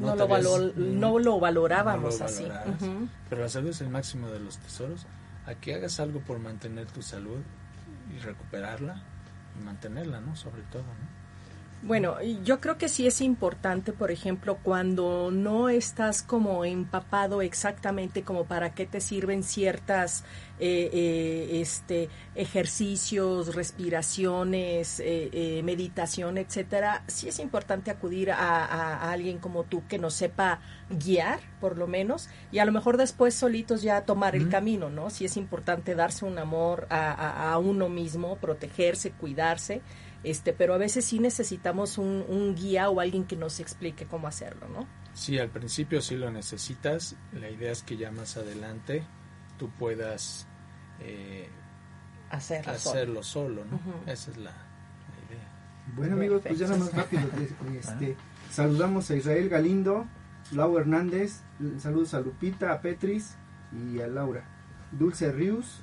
No, 0.00 0.14
lo, 0.14 0.72
no 0.76 1.18
lo, 1.18 1.40
valorábamos 1.40 2.20
así. 2.20 2.46
Pero 3.28 3.42
la 3.42 3.48
salud 3.48 3.70
es 3.70 3.80
el 3.80 3.88
máximo 3.88 4.28
de 4.28 4.40
los 4.40 4.58
tesoros. 4.58 5.06
A 5.46 5.54
que 5.54 5.74
hagas 5.74 5.98
algo 5.98 6.20
por 6.20 6.38
mantener 6.38 6.86
tu 6.86 7.00
salud 7.02 7.40
y 8.14 8.18
recuperarla 8.18 9.02
y 9.58 9.64
mantenerla, 9.64 10.20
¿no? 10.20 10.36
Sobre 10.36 10.62
todo, 10.62 10.82
¿no? 10.82 11.17
Bueno, 11.80 12.16
yo 12.42 12.60
creo 12.60 12.76
que 12.76 12.88
sí 12.88 13.06
es 13.06 13.20
importante, 13.20 13.92
por 13.92 14.10
ejemplo, 14.10 14.58
cuando 14.64 15.30
no 15.30 15.68
estás 15.68 16.24
como 16.24 16.64
empapado 16.64 17.40
exactamente 17.40 18.24
como 18.24 18.46
para 18.46 18.74
qué 18.74 18.84
te 18.84 19.00
sirven 19.00 19.44
ciertas 19.44 20.24
eh, 20.58 20.90
eh, 20.92 21.60
este, 21.60 22.08
ejercicios, 22.34 23.54
respiraciones, 23.54 25.00
eh, 25.04 25.60
meditación, 25.62 26.36
etcétera, 26.38 27.04
sí 27.06 27.28
es 27.28 27.38
importante 27.38 27.92
acudir 27.92 28.32
a, 28.32 29.12
alguien 29.12 29.38
como 29.38 29.62
tú 29.62 29.86
que 29.86 30.00
nos 30.00 30.14
sepa 30.14 30.58
guiar, 30.90 31.38
por 31.60 31.78
lo 31.78 31.86
menos, 31.86 32.28
y 32.50 32.58
a 32.58 32.64
lo 32.64 32.72
mejor 32.72 32.96
después 32.96 33.36
solitos 33.36 33.82
ya 33.82 34.04
tomar 34.04 34.34
el 34.34 34.48
camino, 34.48 34.90
¿no? 34.90 35.10
Sí 35.10 35.24
es 35.26 35.36
importante 35.36 35.94
darse 35.94 36.24
un 36.24 36.38
amor 36.38 36.88
a, 36.90 37.52
a 37.52 37.58
uno 37.58 37.88
mismo, 37.88 38.36
protegerse, 38.38 39.12
cuidarse 39.12 39.80
este, 40.24 40.52
pero 40.52 40.74
a 40.74 40.78
veces 40.78 41.04
sí 41.04 41.20
necesitamos 41.20 41.98
un, 41.98 42.54
guía 42.56 42.90
o 42.90 43.00
alguien 43.00 43.24
que 43.24 43.36
nos 43.36 43.60
explique 43.60 44.06
cómo 44.06 44.26
hacerlo, 44.26 44.68
¿no? 44.68 44.86
Sí, 45.14 45.38
al 45.38 45.50
principio 45.50 46.00
sí 46.00 46.16
lo 46.16 46.30
necesitas. 46.30 47.16
La 47.32 47.50
idea 47.50 47.72
es 47.72 47.82
que 47.82 47.96
ya 47.96 48.10
más 48.10 48.36
adelante 48.36 49.04
tú 49.58 49.70
puedas 49.70 50.46
eh, 51.00 51.48
hacerlo, 52.30 53.22
solo. 53.22 53.64
¿no? 53.64 53.80
Esa 54.06 54.30
es 54.30 54.36
la, 54.36 54.52
idea. 55.28 55.48
Bueno 55.96 56.14
amigos, 56.14 56.42
pues 56.44 56.58
ya 56.58 56.66
nada 56.66 56.78
más 56.78 56.92
rápido. 56.92 57.22
Este, 57.78 58.16
saludamos 58.50 59.10
a 59.10 59.16
Israel 59.16 59.48
Galindo, 59.48 60.06
Lau 60.52 60.78
Hernández, 60.78 61.42
saludos 61.78 62.14
a 62.14 62.20
Lupita, 62.20 62.72
a 62.72 62.80
Petris 62.80 63.36
y 63.72 64.00
a 64.00 64.06
Laura, 64.08 64.44
Dulce 64.92 65.30
Rius 65.32 65.80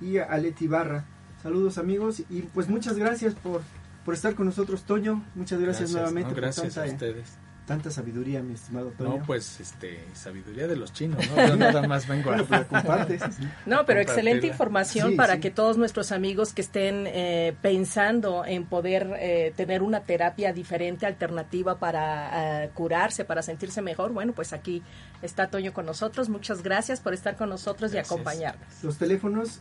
y 0.00 0.18
a 0.18 0.24
Aleti 0.24 0.66
Barra. 0.66 1.06
Saludos 1.42 1.78
amigos 1.78 2.22
y 2.28 2.42
pues 2.42 2.68
muchas 2.68 2.96
gracias 2.96 3.34
por 3.34 3.62
por 4.08 4.14
estar 4.14 4.34
con 4.34 4.46
nosotros, 4.46 4.84
Toño. 4.84 5.22
Muchas 5.34 5.60
gracias, 5.60 5.92
nuevamente. 5.92 6.32
gracias 6.32 6.78
a 6.78 6.84
ustedes. 6.86 7.28
Tanta 7.66 7.90
sabiduría, 7.90 8.40
mi 8.42 8.54
estimado 8.54 8.88
Toño. 8.92 9.18
No, 9.18 9.22
pues, 9.26 9.60
este, 9.60 10.02
sabiduría 10.14 10.66
de 10.66 10.76
los 10.76 10.94
chinos, 10.94 11.18
¿no? 11.28 11.36
Yo 11.46 11.56
nada 11.58 11.86
más 11.86 12.08
vengo 12.08 12.30
a... 12.30 12.38
Pues, 12.38 12.64
compartes. 12.64 13.22
No, 13.66 13.84
pero 13.84 14.00
excelente 14.00 14.46
información 14.46 15.14
para 15.14 15.40
que 15.40 15.50
todos 15.50 15.76
nuestros 15.76 16.10
amigos 16.10 16.54
que 16.54 16.62
estén 16.62 17.04
eh, 17.06 17.54
pensando 17.60 18.46
en 18.46 18.64
poder 18.64 19.14
eh, 19.18 19.52
tener 19.54 19.82
una 19.82 20.00
terapia 20.00 20.54
diferente, 20.54 21.04
alternativa 21.04 21.78
para 21.78 22.64
eh, 22.64 22.70
curarse, 22.72 23.26
para 23.26 23.42
sentirse 23.42 23.82
mejor, 23.82 24.14
bueno, 24.14 24.32
pues 24.32 24.54
aquí 24.54 24.82
está 25.20 25.48
Toño 25.48 25.74
con 25.74 25.84
nosotros. 25.84 26.30
Muchas 26.30 26.62
gracias 26.62 27.00
por 27.00 27.12
estar 27.12 27.36
con 27.36 27.50
nosotros 27.50 27.92
y 27.92 27.98
acompañarnos. 27.98 28.82
Los 28.82 28.96
teléfonos 28.96 29.60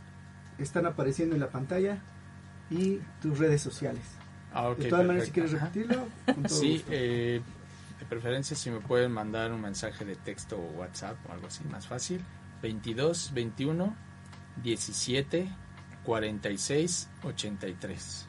están 0.57 0.85
apareciendo 0.85 1.35
en 1.35 1.41
la 1.41 1.49
pantalla 1.49 1.97
y 2.69 3.01
tus 3.21 3.39
redes 3.39 3.61
sociales. 3.61 4.03
Ah, 4.53 4.73
de 4.77 4.89
todas 4.89 5.05
maneras, 5.05 5.27
si 5.27 5.33
quieres 5.33 5.51
repetirlo, 5.51 6.07
Sí, 6.47 6.83
eh, 6.89 7.41
de 7.99 8.05
preferencia 8.05 8.55
si 8.55 8.69
me 8.69 8.79
pueden 8.79 9.11
mandar 9.11 9.51
un 9.51 9.61
mensaje 9.61 10.05
de 10.05 10.15
texto 10.15 10.57
o 10.57 10.79
WhatsApp 10.79 11.17
o 11.29 11.33
algo 11.33 11.47
así, 11.47 11.63
más 11.65 11.87
fácil. 11.87 12.23
22 12.61 13.33
21 13.33 13.95
17 14.63 15.47
46 16.03 17.09
83. 17.23 18.25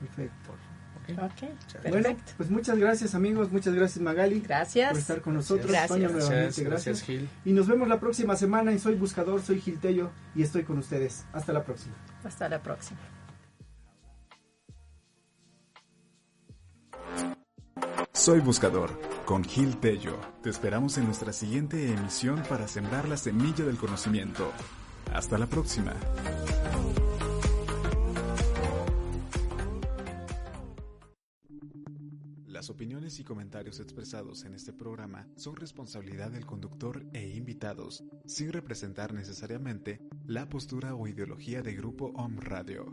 Perfecto. 0.00 0.66
Okay. 1.08 1.54
Bueno, 1.88 2.16
pues 2.36 2.50
muchas 2.50 2.78
gracias 2.78 3.14
amigos, 3.14 3.52
muchas 3.52 3.74
gracias 3.74 4.02
Magali. 4.02 4.40
Gracias. 4.40 4.90
Por 4.90 4.98
estar 4.98 5.20
con 5.20 5.34
nosotros. 5.34 5.70
Gracias. 5.70 6.58
gracias. 6.58 7.02
Gil. 7.02 7.28
Y 7.44 7.52
nos 7.52 7.68
vemos 7.68 7.86
la 7.86 8.00
próxima 8.00 8.34
semana 8.34 8.72
en 8.72 8.80
Soy 8.80 8.96
Buscador, 8.96 9.40
soy 9.40 9.60
Gil 9.60 9.78
Tello 9.78 10.10
y 10.34 10.42
estoy 10.42 10.64
con 10.64 10.78
ustedes. 10.78 11.24
Hasta 11.32 11.52
la 11.52 11.62
próxima. 11.64 11.94
Hasta 12.24 12.48
la 12.48 12.60
próxima. 12.60 12.98
Soy 18.26 18.40
Buscador, 18.40 18.90
con 19.24 19.44
Gil 19.44 19.76
Tello. 19.76 20.18
Te 20.42 20.50
esperamos 20.50 20.98
en 20.98 21.04
nuestra 21.04 21.32
siguiente 21.32 21.92
emisión 21.92 22.42
para 22.48 22.66
sembrar 22.66 23.08
la 23.08 23.16
semilla 23.16 23.64
del 23.64 23.76
conocimiento. 23.76 24.50
Hasta 25.14 25.38
la 25.38 25.46
próxima. 25.46 25.94
Las 32.48 32.68
opiniones 32.68 33.20
y 33.20 33.22
comentarios 33.22 33.78
expresados 33.78 34.44
en 34.44 34.54
este 34.54 34.72
programa 34.72 35.28
son 35.36 35.54
responsabilidad 35.54 36.32
del 36.32 36.46
conductor 36.46 37.06
e 37.12 37.28
invitados, 37.28 38.02
sin 38.26 38.52
representar 38.52 39.14
necesariamente 39.14 40.00
la 40.26 40.48
postura 40.48 40.96
o 40.96 41.06
ideología 41.06 41.62
de 41.62 41.76
Grupo 41.76 42.06
Om 42.16 42.38
Radio. 42.40 42.92